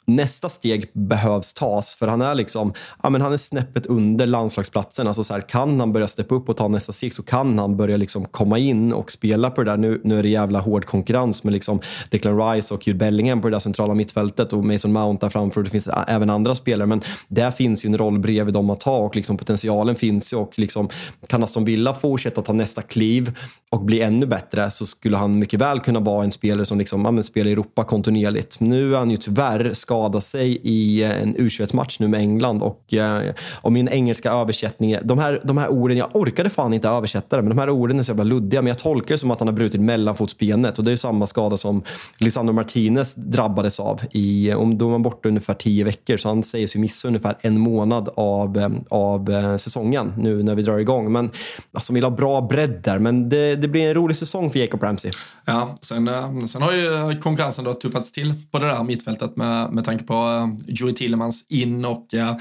nästa 0.07 0.49
steg 0.49 0.91
behövs 0.93 1.53
tas 1.53 1.95
för 1.95 2.07
han 2.07 2.23
är 2.23 2.35
liksom, 2.35 2.73
ja 3.03 3.11
men 3.11 3.21
han 3.21 3.33
är 3.33 3.37
snäppet 3.37 3.87
under 3.87 4.27
landslagsplatsen. 4.27 5.07
Alltså 5.07 5.25
så 5.25 5.35
här, 5.35 5.41
kan 5.41 5.81
han 5.81 5.93
börja 5.93 6.07
steppa 6.07 6.35
upp 6.35 6.49
och 6.49 6.57
ta 6.57 6.69
nästa 6.69 6.93
steg 6.93 7.15
så 7.15 7.23
kan 7.23 7.59
han 7.59 7.77
börja 7.77 7.97
liksom 7.97 8.25
komma 8.25 8.59
in 8.59 8.93
och 8.93 9.11
spela 9.11 9.51
på 9.51 9.63
det 9.63 9.71
där. 9.71 9.77
Nu, 9.77 10.01
nu 10.05 10.19
är 10.19 10.23
det 10.23 10.29
jävla 10.29 10.61
hård 10.61 10.85
konkurrens 10.85 11.45
med 11.45 11.53
liksom 11.53 11.81
Declan 12.11 12.53
Rice 12.53 12.75
och 12.75 12.87
Jude 12.87 12.99
Bellingham 12.99 13.41
på 13.41 13.49
det 13.49 13.55
där 13.55 13.61
centrala 13.61 13.95
mittfältet 13.95 14.53
och 14.53 14.65
Mason 14.65 14.93
Mount 14.93 15.27
där 15.27 15.31
framför 15.31 15.61
och 15.61 15.65
det 15.65 15.71
finns 15.71 15.89
även 16.09 16.31
andra 16.31 16.55
spelare. 16.55 16.87
Men 16.87 17.03
där 17.29 17.51
finns 17.51 17.85
ju 17.85 17.89
en 17.89 17.99
roll 17.99 18.19
bredvid 18.19 18.55
dem 18.55 18.71
att 18.71 18.81
ta 18.81 18.97
och 18.97 19.17
liksom 19.17 19.37
potentialen 19.37 19.95
finns 19.95 20.33
ju 20.33 20.37
och 20.37 20.59
liksom 20.59 20.89
kan 21.27 21.43
Aston 21.43 21.65
Villa 21.65 21.95
fortsätta 21.95 22.43
ta 22.43 22.53
nästa 22.53 22.83
kliv 22.83 23.39
och 23.71 23.81
bli 23.81 24.01
ännu 24.01 24.27
bättre 24.27 24.71
så 24.71 24.87
skulle 24.87 25.17
han 25.17 25.39
mycket 25.39 25.61
väl 25.61 25.81
kunna 25.81 26.01
vara 26.01 26.25
en 26.25 26.31
spelare 26.31 26.65
som 26.65 26.79
liksom, 26.79 27.17
ja, 27.17 27.23
spelar 27.23 27.49
i 27.49 27.53
Europa 27.53 27.85
kontinuerligt. 27.85 28.61
Nu 28.61 28.95
är 28.95 28.99
han 28.99 29.11
ju 29.11 29.17
tyvärr 29.17 29.73
skada 29.95 30.21
sig 30.21 30.61
i 30.63 31.03
eh, 31.03 31.23
en 31.23 31.37
U21-match 31.37 31.97
nu 32.01 32.09
med 32.09 32.21
England 32.21 32.63
och, 32.63 32.95
eh, 32.95 33.35
och 33.61 33.73
min 33.73 33.89
engelska 33.89 34.31
översättning, 34.31 34.97
de 35.05 35.19
här, 35.19 35.41
de 35.45 35.59
här 35.59 35.69
orden, 35.69 35.97
jag 35.97 36.17
orkade 36.17 36.51
fan 36.51 36.73
inte 36.73 36.89
översätta 36.89 37.37
det, 37.37 37.43
men 37.43 37.49
de 37.49 37.59
här 37.59 37.71
orden 37.71 37.99
är 37.99 38.03
så 38.03 38.11
jävla 38.11 38.25
luddiga, 38.25 38.63
men 38.63 38.69
jag 38.69 38.79
tolkar 38.79 39.15
det 39.15 39.19
som 39.19 39.31
att 39.31 39.39
han 39.39 39.49
har 39.49 39.55
brutit 39.55 39.81
mellanfotsbenet 39.81 40.79
och 40.79 40.85
det 40.85 40.93
är 40.93 40.97
samma 40.97 41.27
skada 41.27 41.57
som 41.57 41.83
Lisandro 42.19 42.53
Martinez 42.53 43.15
drabbades 43.15 43.81
av. 43.81 44.01
I, 44.11 44.51
eh, 44.51 44.57
om 44.57 44.79
då 44.79 44.85
var 44.85 44.93
man 44.93 45.03
borta 45.03 45.29
ungefär 45.29 45.55
tio 45.55 45.85
veckor, 45.85 46.17
så 46.17 46.29
han 46.29 46.43
sägs 46.43 46.77
ju 46.77 46.81
missa 46.81 47.09
ungefär 47.09 47.37
en 47.41 47.61
månad 47.61 48.09
av, 48.17 48.83
av 48.89 49.59
säsongen 49.59 50.13
nu 50.19 50.43
när 50.43 50.55
vi 50.55 50.63
drar 50.63 50.79
igång. 50.79 51.13
Men 51.13 51.31
alltså, 51.73 51.93
vill 51.93 52.05
ha 52.05 52.11
bra 52.11 52.41
bredd 52.41 52.81
där, 52.85 52.99
men 52.99 53.29
det, 53.29 53.57
det 53.57 53.69
blir 53.69 53.89
en 53.89 53.95
rolig 53.95 54.17
säsong 54.17 54.51
för 54.51 54.59
Jacob 54.59 54.83
Ramsey. 54.83 55.11
Ja, 55.45 55.75
sen, 55.81 56.09
sen 56.49 56.63
har 56.63 56.73
ju 56.73 57.21
konkurrensen 57.21 57.65
då 57.65 57.75
tuffats 57.75 58.13
till 58.13 58.35
på 58.51 58.59
det 58.59 58.67
där 58.67 58.83
mittfältet 58.83 59.37
med, 59.37 59.73
med 59.73 59.84
tanke 59.85 60.05
på 60.05 60.15
uh, 60.15 60.49
Joey 60.67 60.95
Tillemans 60.95 61.47
in 61.49 61.85
och 61.85 62.07
uh, 62.15 62.37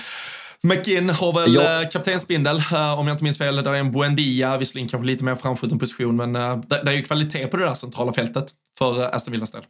McInn 0.64 1.10
har 1.10 1.34
väl 1.34 1.54
ja. 1.54 1.82
Uh, 1.82 1.90
kaptensbindel, 1.90 2.56
om 2.98 3.08
jag 3.08 3.14
inte 3.14 3.24
minns 3.24 3.38
fel. 3.38 3.56
Där 3.56 3.74
är 3.74 3.80
en 3.80 3.92
Buendia, 3.92 4.58
visserligen 4.58 4.90
kanske 4.90 5.08
lite 5.08 5.24
mer 5.24 5.36
framskjuten 5.36 5.80
position, 5.80 6.16
men 6.16 6.34
det, 6.68 6.82
är 6.86 6.92
ju 6.92 7.02
kvalitet 7.02 7.48
på 7.48 7.58
det 7.58 7.66
där 7.66 7.74
centrala 7.74 8.14
fältet 8.14 8.46
för 8.78 9.16
Aston 9.16 9.32
Villas 9.32 9.52
del. 9.52 9.64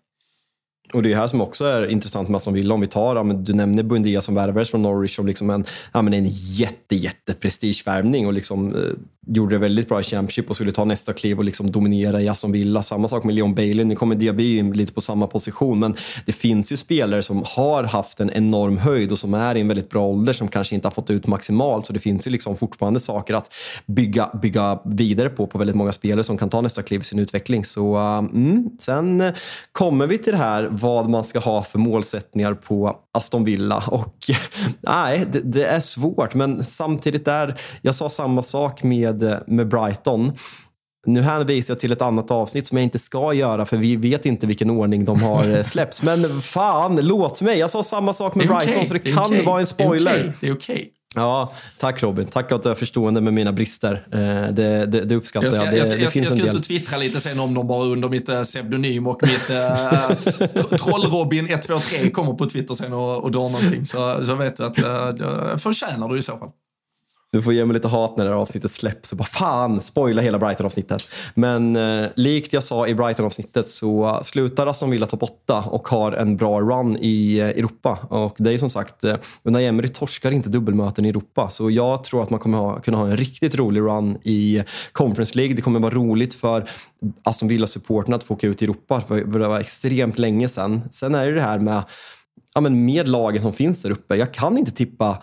Och 0.93 1.03
det 1.03 1.13
är 1.13 1.15
här 1.15 1.27
som 1.27 1.41
också 1.41 1.65
är 1.65 1.87
intressant 1.87 2.29
med 2.29 2.35
Aston 2.35 2.53
Villa. 2.53 2.73
Om 2.73 2.81
vi 2.81 2.87
tar, 2.87 3.15
ja, 3.15 3.23
du 3.23 3.53
nämner 3.53 3.83
Buendia 3.83 4.21
som 4.21 4.35
värvades 4.35 4.69
från 4.69 4.81
Norwich 4.81 5.15
som 5.15 5.27
liksom 5.27 5.49
en, 5.49 5.65
ja, 5.93 6.01
men 6.01 6.13
en 6.13 6.25
jätte, 6.29 6.95
jätte 6.95 7.33
prestigevärvning 7.33 8.27
och 8.27 8.33
liksom, 8.33 8.75
eh, 8.75 8.81
gjorde 9.27 9.55
det 9.55 9.59
väldigt 9.59 9.89
bra 9.89 9.99
i 9.99 10.03
Championship 10.03 10.49
och 10.49 10.55
skulle 10.55 10.71
ta 10.71 10.85
nästa 10.85 11.13
kliv 11.13 11.37
och 11.37 11.43
liksom 11.43 11.71
dominera 11.71 12.21
i 12.21 12.29
Aston 12.29 12.51
Villa. 12.51 12.83
Samma 12.83 13.07
sak 13.07 13.23
med 13.23 13.35
Leon 13.35 13.55
Bailey. 13.55 13.85
Nu 13.85 13.95
kommer 13.95 14.15
Diaby 14.15 14.57
in 14.57 14.71
lite 14.71 14.93
på 14.93 15.01
samma 15.01 15.27
position, 15.27 15.79
men 15.79 15.95
det 16.25 16.31
finns 16.31 16.71
ju 16.71 16.77
spelare 16.77 17.21
som 17.21 17.43
har 17.45 17.83
haft 17.83 18.19
en 18.19 18.29
enorm 18.29 18.77
höjd 18.77 19.11
och 19.11 19.19
som 19.19 19.33
är 19.33 19.55
i 19.55 19.61
en 19.61 19.67
väldigt 19.67 19.89
bra 19.89 20.05
ålder 20.05 20.33
som 20.33 20.47
kanske 20.47 20.75
inte 20.75 20.87
har 20.87 20.91
fått 20.91 21.09
ut 21.09 21.27
maximalt. 21.27 21.85
Så 21.85 21.93
det 21.93 21.99
finns 21.99 22.27
ju 22.27 22.31
liksom 22.31 22.57
fortfarande 22.57 22.99
saker 22.99 23.33
att 23.33 23.53
bygga, 23.85 24.29
bygga 24.41 24.79
vidare 24.85 25.29
på, 25.29 25.47
på 25.47 25.57
väldigt 25.57 25.75
många 25.75 25.91
spelare 25.91 26.23
som 26.23 26.37
kan 26.37 26.49
ta 26.49 26.61
nästa 26.61 26.81
kliv 26.81 27.01
i 27.01 27.03
sin 27.03 27.19
utveckling. 27.19 27.65
Så 27.65 27.97
uh, 27.97 28.17
mm. 28.17 28.69
Sen 28.79 29.31
kommer 29.71 30.07
vi 30.07 30.17
till 30.17 30.33
det 30.33 30.39
här 30.39 30.67
vad 30.71 31.09
man 31.09 31.23
ska 31.23 31.39
ha 31.39 31.63
för 31.63 31.79
målsättningar 31.79 32.53
på 32.53 32.99
Aston 33.11 33.43
Villa. 33.43 33.83
Och 33.87 34.31
nej, 34.81 35.25
det, 35.31 35.39
det, 35.39 35.65
är 35.65 35.79
svårt, 35.79 36.33
men 36.33 36.63
samtidigt 36.63 37.25
där, 37.25 37.59
jag 37.81 37.95
sa 37.95 38.09
samma 38.09 38.41
sak 38.41 38.83
med, 38.83 39.12
med 39.47 39.67
Brighton. 39.67 40.31
Nu 41.05 41.21
hänvisar 41.21 41.73
jag 41.73 41.79
till 41.79 41.91
ett 41.91 42.01
annat 42.01 42.31
avsnitt 42.31 42.67
som 42.67 42.77
jag 42.77 42.83
inte 42.83 42.99
ska 42.99 43.33
göra 43.33 43.65
för 43.65 43.77
vi 43.77 43.95
vet 43.95 44.25
inte 44.25 44.47
vilken 44.47 44.69
ordning 44.69 45.05
de 45.05 45.23
har 45.23 45.49
eh, 45.49 45.63
släppts. 45.63 46.01
Men 46.01 46.41
fan, 46.41 46.99
låt 47.01 47.41
mig! 47.41 47.59
Jag 47.59 47.71
sa 47.71 47.83
samma 47.83 48.13
sak 48.13 48.35
med 48.35 48.47
Brighton 48.47 48.69
okay. 48.69 48.85
så 48.85 48.93
det, 48.93 48.99
det 48.99 49.11
kan 49.11 49.25
okay. 49.25 49.45
vara 49.45 49.59
en 49.59 49.67
spoiler. 49.67 50.33
Det 50.39 50.47
är 50.47 50.53
okej. 50.53 50.75
Okay. 50.75 50.89
Ja, 51.15 51.53
tack 51.77 52.03
Robin. 52.03 52.25
Tack 52.25 52.51
att 52.51 52.63
du 52.63 52.69
är 52.69 52.75
förstående 52.75 53.21
med 53.21 53.33
mina 53.33 53.53
brister. 53.53 54.07
Eh, 54.11 54.53
det, 54.53 54.85
det, 54.85 54.85
det 54.85 55.15
uppskattar 55.15 55.45
jag. 55.45 55.53
Ska, 55.53 55.63
jag, 55.63 55.73
det, 55.73 55.77
jag, 55.77 55.85
ska, 55.85 55.95
jag, 55.95 56.25
jag 56.25 56.33
ska 56.33 56.49
ut 56.49 56.55
och 56.55 56.63
twittra 56.63 56.97
lite 56.97 57.19
sen 57.19 57.39
om 57.39 57.53
de 57.53 57.67
bara 57.67 57.85
under 57.85 58.09
mitt 58.09 58.29
eh, 58.29 58.43
pseudonym 58.43 59.07
och 59.07 59.21
mitt 59.27 59.49
äh, 59.49 59.57
Troll-Robin123 60.77 62.11
kommer 62.11 62.33
på 62.33 62.45
Twitter 62.45 62.73
sen 62.73 62.93
och, 62.93 63.23
och 63.23 63.31
drar 63.31 63.49
någonting. 63.49 63.85
Så, 63.85 64.25
så 64.25 64.35
vet 64.35 64.57
du 64.57 64.65
att 64.65 64.83
äh, 64.83 65.57
förtjänar 65.57 66.09
du 66.09 66.17
i 66.17 66.21
så 66.21 66.37
fall. 66.37 66.49
Du 67.33 67.41
får 67.41 67.53
ge 67.53 67.65
mig 67.65 67.73
lite 67.73 67.87
hat 67.87 68.17
när 68.17 68.25
det 68.25 68.29
här 68.31 68.37
avsnittet 68.37 68.71
släpps. 68.71 69.11
och 69.11 69.17
bara, 69.17 69.23
fan, 69.23 69.81
spoila 69.81 70.21
hela 70.21 70.39
Brighton-avsnittet. 70.39 71.03
Men 71.33 71.75
eh, 71.75 72.09
likt 72.15 72.53
jag 72.53 72.63
sa 72.63 72.87
i 72.87 72.95
Brighton-avsnittet 72.95 73.69
så 73.69 74.19
slutar 74.23 74.67
Aston 74.67 74.89
Villa 74.89 75.05
topp 75.05 75.23
8 75.23 75.63
och 75.67 75.87
har 75.87 76.11
en 76.11 76.37
bra 76.37 76.61
run 76.61 76.97
i 77.01 77.37
eh, 77.37 77.47
Europa. 77.47 77.99
Och 78.09 78.35
det 78.39 78.53
är 78.53 78.57
som 78.57 78.69
sagt, 78.69 79.03
eh, 79.03 79.15
Unai 79.43 79.65
Emery 79.65 79.87
torskar 79.87 80.31
inte 80.31 80.49
dubbelmöten 80.49 81.05
i 81.05 81.09
Europa. 81.09 81.49
Så 81.49 81.71
jag 81.71 82.03
tror 82.03 82.23
att 82.23 82.29
man 82.29 82.39
kommer 82.39 82.57
ha, 82.57 82.79
kunna 82.79 82.97
ha 82.97 83.07
en 83.07 83.17
riktigt 83.17 83.55
rolig 83.55 83.81
run 83.81 84.17
i 84.23 84.63
Conference 84.91 85.37
League. 85.37 85.55
Det 85.55 85.61
kommer 85.61 85.79
vara 85.79 85.93
roligt 85.93 86.33
för 86.33 86.69
Aston 87.23 87.49
Villa-supporterna 87.49 88.15
att 88.15 88.23
få 88.23 88.33
åka 88.33 88.47
ut 88.47 88.61
i 88.61 88.65
Europa. 88.65 89.01
För 89.01 89.39
det 89.39 89.47
var 89.47 89.59
extremt 89.59 90.19
länge 90.19 90.47
sedan. 90.47 90.81
Sen 90.91 91.15
är 91.15 91.27
det 91.27 91.33
det 91.33 91.41
här 91.41 91.59
med 91.59 91.83
ja, 92.53 92.61
men 92.61 92.85
med 92.85 93.07
lagen 93.07 93.41
som 93.41 93.53
finns 93.53 93.81
där 93.81 93.91
uppe. 93.91 94.15
Jag 94.15 94.33
kan 94.33 94.57
inte 94.57 94.71
tippa 94.71 95.21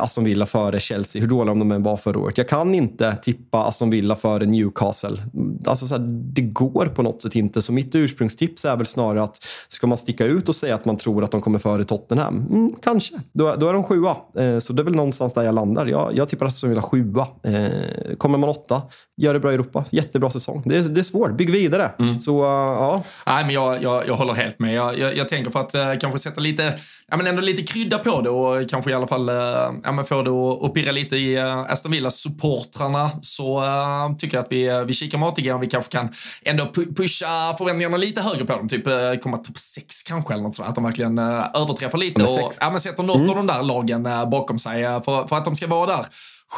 Aston 0.00 0.24
Villa 0.24 0.46
före 0.46 0.80
Chelsea, 0.80 1.20
hur 1.20 1.28
dåliga 1.28 1.54
de 1.54 1.72
än 1.72 1.82
var 1.82 1.96
förra 1.96 2.18
året. 2.18 2.38
Jag 2.38 2.48
kan 2.48 2.74
inte 2.74 3.16
tippa 3.16 3.64
Aston 3.64 3.90
Villa 3.90 4.16
före 4.16 4.46
Newcastle. 4.46 5.22
Alltså 5.66 5.86
så 5.86 5.94
här, 5.94 6.04
det 6.08 6.42
går 6.42 6.86
på 6.86 7.02
något 7.02 7.22
sätt 7.22 7.34
inte. 7.34 7.62
Så 7.62 7.72
mitt 7.72 7.94
ursprungstips 7.94 8.64
är 8.64 8.76
väl 8.76 8.86
snarare 8.86 9.22
att 9.22 9.38
ska 9.68 9.86
man 9.86 9.98
sticka 9.98 10.24
ut 10.24 10.48
och 10.48 10.54
säga 10.54 10.74
att 10.74 10.84
man 10.84 10.96
tror 10.96 11.24
att 11.24 11.30
de 11.30 11.40
kommer 11.40 11.58
före 11.58 11.84
Tottenham? 11.84 12.46
Mm, 12.50 12.74
kanske. 12.82 13.14
Då, 13.32 13.54
då 13.54 13.68
är 13.68 13.72
de 13.72 13.84
sjua. 13.84 14.16
Eh, 14.38 14.58
så 14.58 14.72
det 14.72 14.82
är 14.82 14.84
väl 14.84 14.94
någonstans 14.94 15.34
där 15.34 15.42
jag 15.42 15.54
landar. 15.54 15.86
Jag, 15.86 16.16
jag 16.16 16.28
tippar 16.28 16.46
Aston 16.46 16.70
Villa 16.70 16.82
sjua. 16.82 17.26
Eh, 17.42 18.16
kommer 18.18 18.38
man 18.38 18.48
åtta, 18.48 18.82
gör 19.16 19.34
det 19.34 19.40
bra 19.40 19.50
i 19.50 19.54
Europa. 19.54 19.84
Jättebra 19.90 20.30
säsong. 20.30 20.62
Det 20.66 20.76
är, 20.76 20.82
det 20.82 21.00
är 21.00 21.02
svårt. 21.02 21.36
Bygg 21.36 21.50
vidare. 21.50 21.90
Mm. 21.98 22.18
Så 22.18 22.42
uh, 22.42 22.48
ja. 22.48 23.02
Nej, 23.26 23.44
men 23.44 23.54
jag, 23.54 23.82
jag, 23.82 24.08
jag 24.08 24.14
håller 24.14 24.34
helt 24.34 24.58
med. 24.58 24.74
Jag, 24.74 24.98
jag, 24.98 25.16
jag 25.16 25.28
tänker 25.28 25.50
för 25.50 25.60
att 25.60 25.74
uh, 25.74 25.98
kanske 26.00 26.18
sätta 26.18 26.40
lite, 26.40 26.74
ja, 27.10 27.16
men 27.16 27.26
ändå 27.26 27.42
lite 27.42 27.62
krydda 27.62 27.98
på 27.98 28.20
det 28.20 28.30
och 28.30 28.70
kanske 28.70 28.90
i 28.90 28.94
alla 28.94 29.06
fall 29.06 29.30
uh, 29.30 29.41
ja, 29.84 29.92
men 29.92 30.04
få 30.04 30.22
det 30.22 30.66
att, 30.66 30.74
pirra 30.74 30.92
lite 30.92 31.16
i 31.16 31.42
uh, 31.42 31.58
Aston 31.58 31.92
Villa-supportrarna 31.92 33.10
så 33.22 33.60
uh, 33.60 34.16
tycker 34.16 34.36
jag 34.36 34.44
att 34.44 34.52
vi, 34.52 34.84
vi 34.86 34.92
kikar 34.94 35.18
matiga 35.18 35.54
och 35.54 35.62
vi 35.62 35.66
kanske 35.66 35.92
kan 35.92 36.08
ändå 36.42 36.66
pu 36.66 36.94
pusha 36.94 37.54
förväntningarna 37.58 37.96
lite 37.96 38.20
högre 38.20 38.44
på 38.44 38.56
dem. 38.56 38.68
Typ 38.68 38.84
komma 39.22 39.36
topp 39.36 39.58
sex 39.58 40.02
kanske 40.02 40.34
eller 40.34 40.42
något 40.42 40.56
sånt. 40.56 40.68
Att 40.68 40.74
de 40.74 40.84
verkligen 40.84 41.18
överträffar 41.18 41.98
lite 41.98 42.22
och 42.22 42.52
ja, 42.60 42.70
men 42.70 42.80
sätter 42.80 43.02
något 43.02 43.16
mm. 43.16 43.30
av 43.30 43.36
de 43.36 43.46
där 43.46 43.62
lagen 43.62 44.08
bakom 44.30 44.58
sig 44.58 44.82
för, 44.82 45.26
för 45.26 45.36
att 45.36 45.44
de 45.44 45.56
ska 45.56 45.66
vara 45.66 45.86
där 45.86 46.06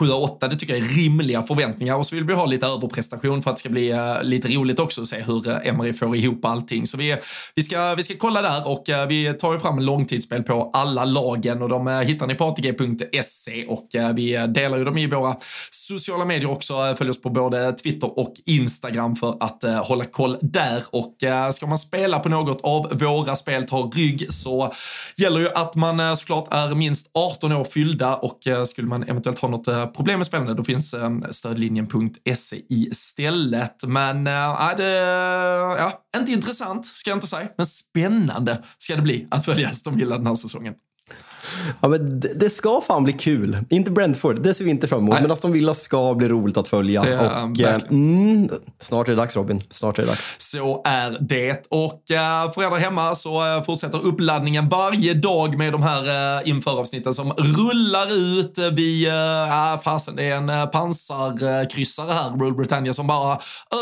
7-8, 0.00 0.48
det 0.48 0.56
tycker 0.56 0.76
jag 0.76 0.86
är 0.86 0.94
rimliga 0.94 1.42
förväntningar. 1.42 1.94
Och 1.94 2.06
så 2.06 2.14
vill 2.14 2.24
vi 2.24 2.34
ha 2.34 2.46
lite 2.46 2.66
överprestation 2.66 3.42
för 3.42 3.50
att 3.50 3.56
det 3.56 3.60
ska 3.60 3.68
bli 3.68 3.92
uh, 3.92 4.22
lite 4.22 4.48
roligt 4.48 4.78
också 4.78 5.00
att 5.00 5.06
se 5.06 5.22
hur 5.22 5.48
uh, 5.48 5.68
Emery 5.68 5.92
får 5.92 6.16
ihop 6.16 6.44
allting. 6.44 6.86
Så 6.86 6.96
vi, 6.96 7.16
vi, 7.54 7.62
ska, 7.62 7.94
vi 7.94 8.02
ska 8.02 8.14
kolla 8.18 8.42
där 8.42 8.68
och 8.68 8.88
uh, 8.88 9.06
vi 9.06 9.34
tar 9.34 9.52
ju 9.52 9.58
fram 9.58 9.78
långtidsspel 9.78 10.42
på 10.42 10.70
alla 10.72 11.04
lagen 11.04 11.62
och 11.62 11.68
de 11.68 11.88
hittar 11.88 12.26
ni 12.26 12.34
på 12.34 12.44
ATG.se 12.44 13.66
och 13.66 13.88
vi 14.14 14.46
delar 14.48 14.78
ju 14.78 14.84
dem 14.84 14.98
i 14.98 15.06
våra 15.06 15.36
sociala 15.70 16.24
medier 16.24 16.50
också. 16.50 16.94
Följ 16.98 17.10
oss 17.10 17.20
på 17.20 17.30
både 17.30 17.72
Twitter 17.72 18.18
och 18.18 18.34
Instagram 18.46 19.16
för 19.16 19.36
att 19.40 19.86
hålla 19.86 20.04
koll 20.04 20.36
där. 20.40 20.82
Och 20.90 21.14
ska 21.52 21.66
man 21.66 21.78
spela 21.78 22.18
på 22.18 22.28
något 22.28 22.60
av 22.62 22.98
våra 22.98 23.36
spel, 23.36 23.64
ta 23.64 23.90
rygg, 23.94 24.32
så 24.32 24.72
gäller 25.16 25.40
ju 25.40 25.48
att 25.54 25.74
man 25.74 26.16
såklart 26.16 26.48
är 26.50 26.74
minst 26.74 27.10
18 27.14 27.52
år 27.52 27.64
fyllda 27.64 28.16
och 28.16 28.38
skulle 28.66 28.88
man 28.88 29.02
eventuellt 29.02 29.38
ha 29.38 29.48
något 29.48 29.68
problem 29.86 30.18
med 30.18 30.26
spelande, 30.26 30.54
då 30.54 30.64
finns 30.64 30.94
eh, 30.94 31.10
stödlinjen.se 31.30 32.62
istället. 32.68 33.84
Men 33.86 34.26
äh, 34.26 34.76
det, 34.76 34.92
ja, 35.78 36.04
inte 36.16 36.32
intressant 36.32 36.86
ska 36.86 37.10
jag 37.10 37.16
inte 37.16 37.26
säga, 37.26 37.48
men 37.56 37.66
spännande 37.66 38.58
ska 38.78 38.96
det 38.96 39.02
bli 39.02 39.26
att 39.30 39.44
följa 39.44 39.68
Aston 39.68 39.96
Villa 39.96 40.18
den 40.18 40.26
här 40.26 40.34
säsongen. 40.34 40.74
Ja, 41.80 41.88
men 41.88 42.20
det, 42.20 42.34
det, 42.34 42.50
ska 42.50 42.80
fan 42.80 43.04
bli 43.04 43.12
kul. 43.12 43.58
Inte 43.70 43.90
Brentford, 43.90 44.42
det 44.42 44.54
ser 44.54 44.64
vi 44.64 44.70
inte 44.70 44.88
fram 44.88 44.98
emot. 44.98 45.12
Nej. 45.12 45.22
Men 45.22 45.30
Aston 45.30 45.52
Villa 45.52 45.74
ska 45.74 46.14
bli 46.14 46.28
roligt 46.28 46.56
att 46.56 46.68
följa. 46.68 47.10
Ja, 47.10 47.42
och, 47.42 47.60
eh, 47.60 47.80
mm, 47.90 48.50
snart 48.80 49.08
är 49.08 49.12
det 49.12 49.16
dags 49.16 49.36
Robin. 49.36 49.60
Snart 49.70 49.98
är 49.98 50.02
det 50.02 50.08
dags. 50.08 50.34
Så 50.38 50.82
är 50.84 51.18
det. 51.20 51.66
Och 51.70 52.10
äh, 52.10 52.52
för 52.52 52.62
er 52.62 52.70
där 52.70 52.78
hemma 52.78 53.14
så 53.14 53.56
äh, 53.56 53.62
fortsätter 53.62 54.06
uppladdningen 54.06 54.68
varje 54.68 55.14
dag 55.14 55.58
med 55.58 55.72
de 55.72 55.82
här 55.82 56.38
äh, 56.40 56.48
införavsnitten 56.48 57.14
som 57.14 57.32
rullar 57.32 58.12
ut. 58.12 58.58
Vi, 58.72 59.06
äh, 59.06 59.82
fasen, 59.82 60.16
det 60.16 60.30
är 60.30 60.36
en 60.36 60.70
pansarkryssare 60.70 62.12
här, 62.12 62.30
Rule 62.30 62.54
Britannia, 62.54 62.92
som 62.92 63.06
bara 63.06 63.38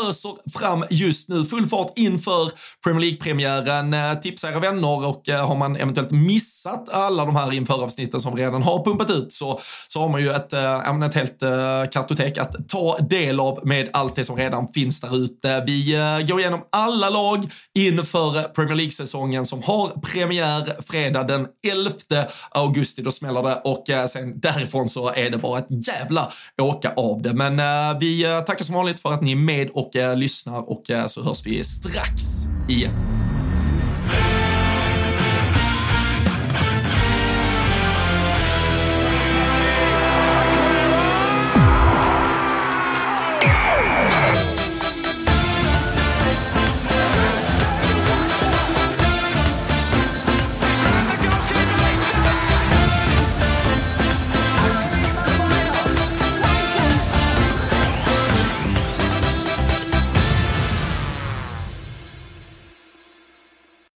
öser 0.07 0.59
fram 0.59 0.83
just 0.89 1.29
nu. 1.29 1.45
Full 1.45 1.67
fart 1.67 1.93
inför 1.95 2.51
Premier 2.83 3.01
League-premiären. 3.01 3.95
Tipsa 4.21 4.49
era 4.49 4.59
vänner 4.59 5.05
och 5.05 5.21
har 5.27 5.55
man 5.55 5.75
eventuellt 5.75 6.11
missat 6.11 6.89
alla 6.89 7.25
de 7.25 7.35
här 7.53 7.57
inför 7.59 7.83
avsnitten 7.83 8.19
som 8.19 8.35
redan 8.35 8.63
har 8.63 8.83
pumpat 8.83 9.09
ut 9.09 9.31
så, 9.31 9.59
så 9.87 10.01
har 10.01 10.09
man 10.09 10.21
ju 10.21 10.31
ett, 10.31 10.53
äh, 10.53 11.01
ett 11.03 11.15
helt 11.15 11.43
äh, 11.43 11.49
kartotek 11.91 12.37
att 12.37 12.69
ta 12.69 12.97
del 12.97 13.39
av 13.39 13.59
med 13.63 13.89
allt 13.93 14.15
det 14.15 14.25
som 14.25 14.37
redan 14.37 14.67
finns 14.67 15.01
där 15.01 15.17
ute. 15.17 15.63
Vi 15.67 15.95
äh, 15.95 16.27
går 16.27 16.39
igenom 16.39 16.61
alla 16.71 17.09
lag 17.09 17.45
inför 17.73 18.53
Premier 18.53 18.75
League-säsongen 18.75 19.45
som 19.45 19.63
har 19.63 19.87
premiär 19.87 20.81
fredag 20.91 21.23
den 21.23 21.47
11 21.63 21.91
augusti. 22.51 23.01
Då 23.01 23.11
smäller 23.11 23.43
det 23.43 23.55
och 23.55 23.89
äh, 23.89 24.05
sen 24.05 24.39
därifrån 24.39 24.89
så 24.89 25.13
är 25.13 25.29
det 25.29 25.37
bara 25.37 25.59
ett 25.59 25.87
jävla 25.87 26.31
åka 26.61 26.93
av 26.93 27.21
det. 27.21 27.33
Men 27.33 27.59
äh, 27.59 27.99
vi 27.99 28.43
tackar 28.47 28.65
som 28.65 28.75
vanligt 28.75 28.99
för 28.99 29.13
att 29.13 29.21
ni 29.21 29.31
är 29.31 29.35
med 29.35 29.69
och 29.69 29.91
lyssnar 30.15 30.69
och 30.69 30.83
så 31.07 31.23
hörs 31.23 31.45
vi 31.45 31.63
strax 31.63 32.23
igen. 32.69 32.93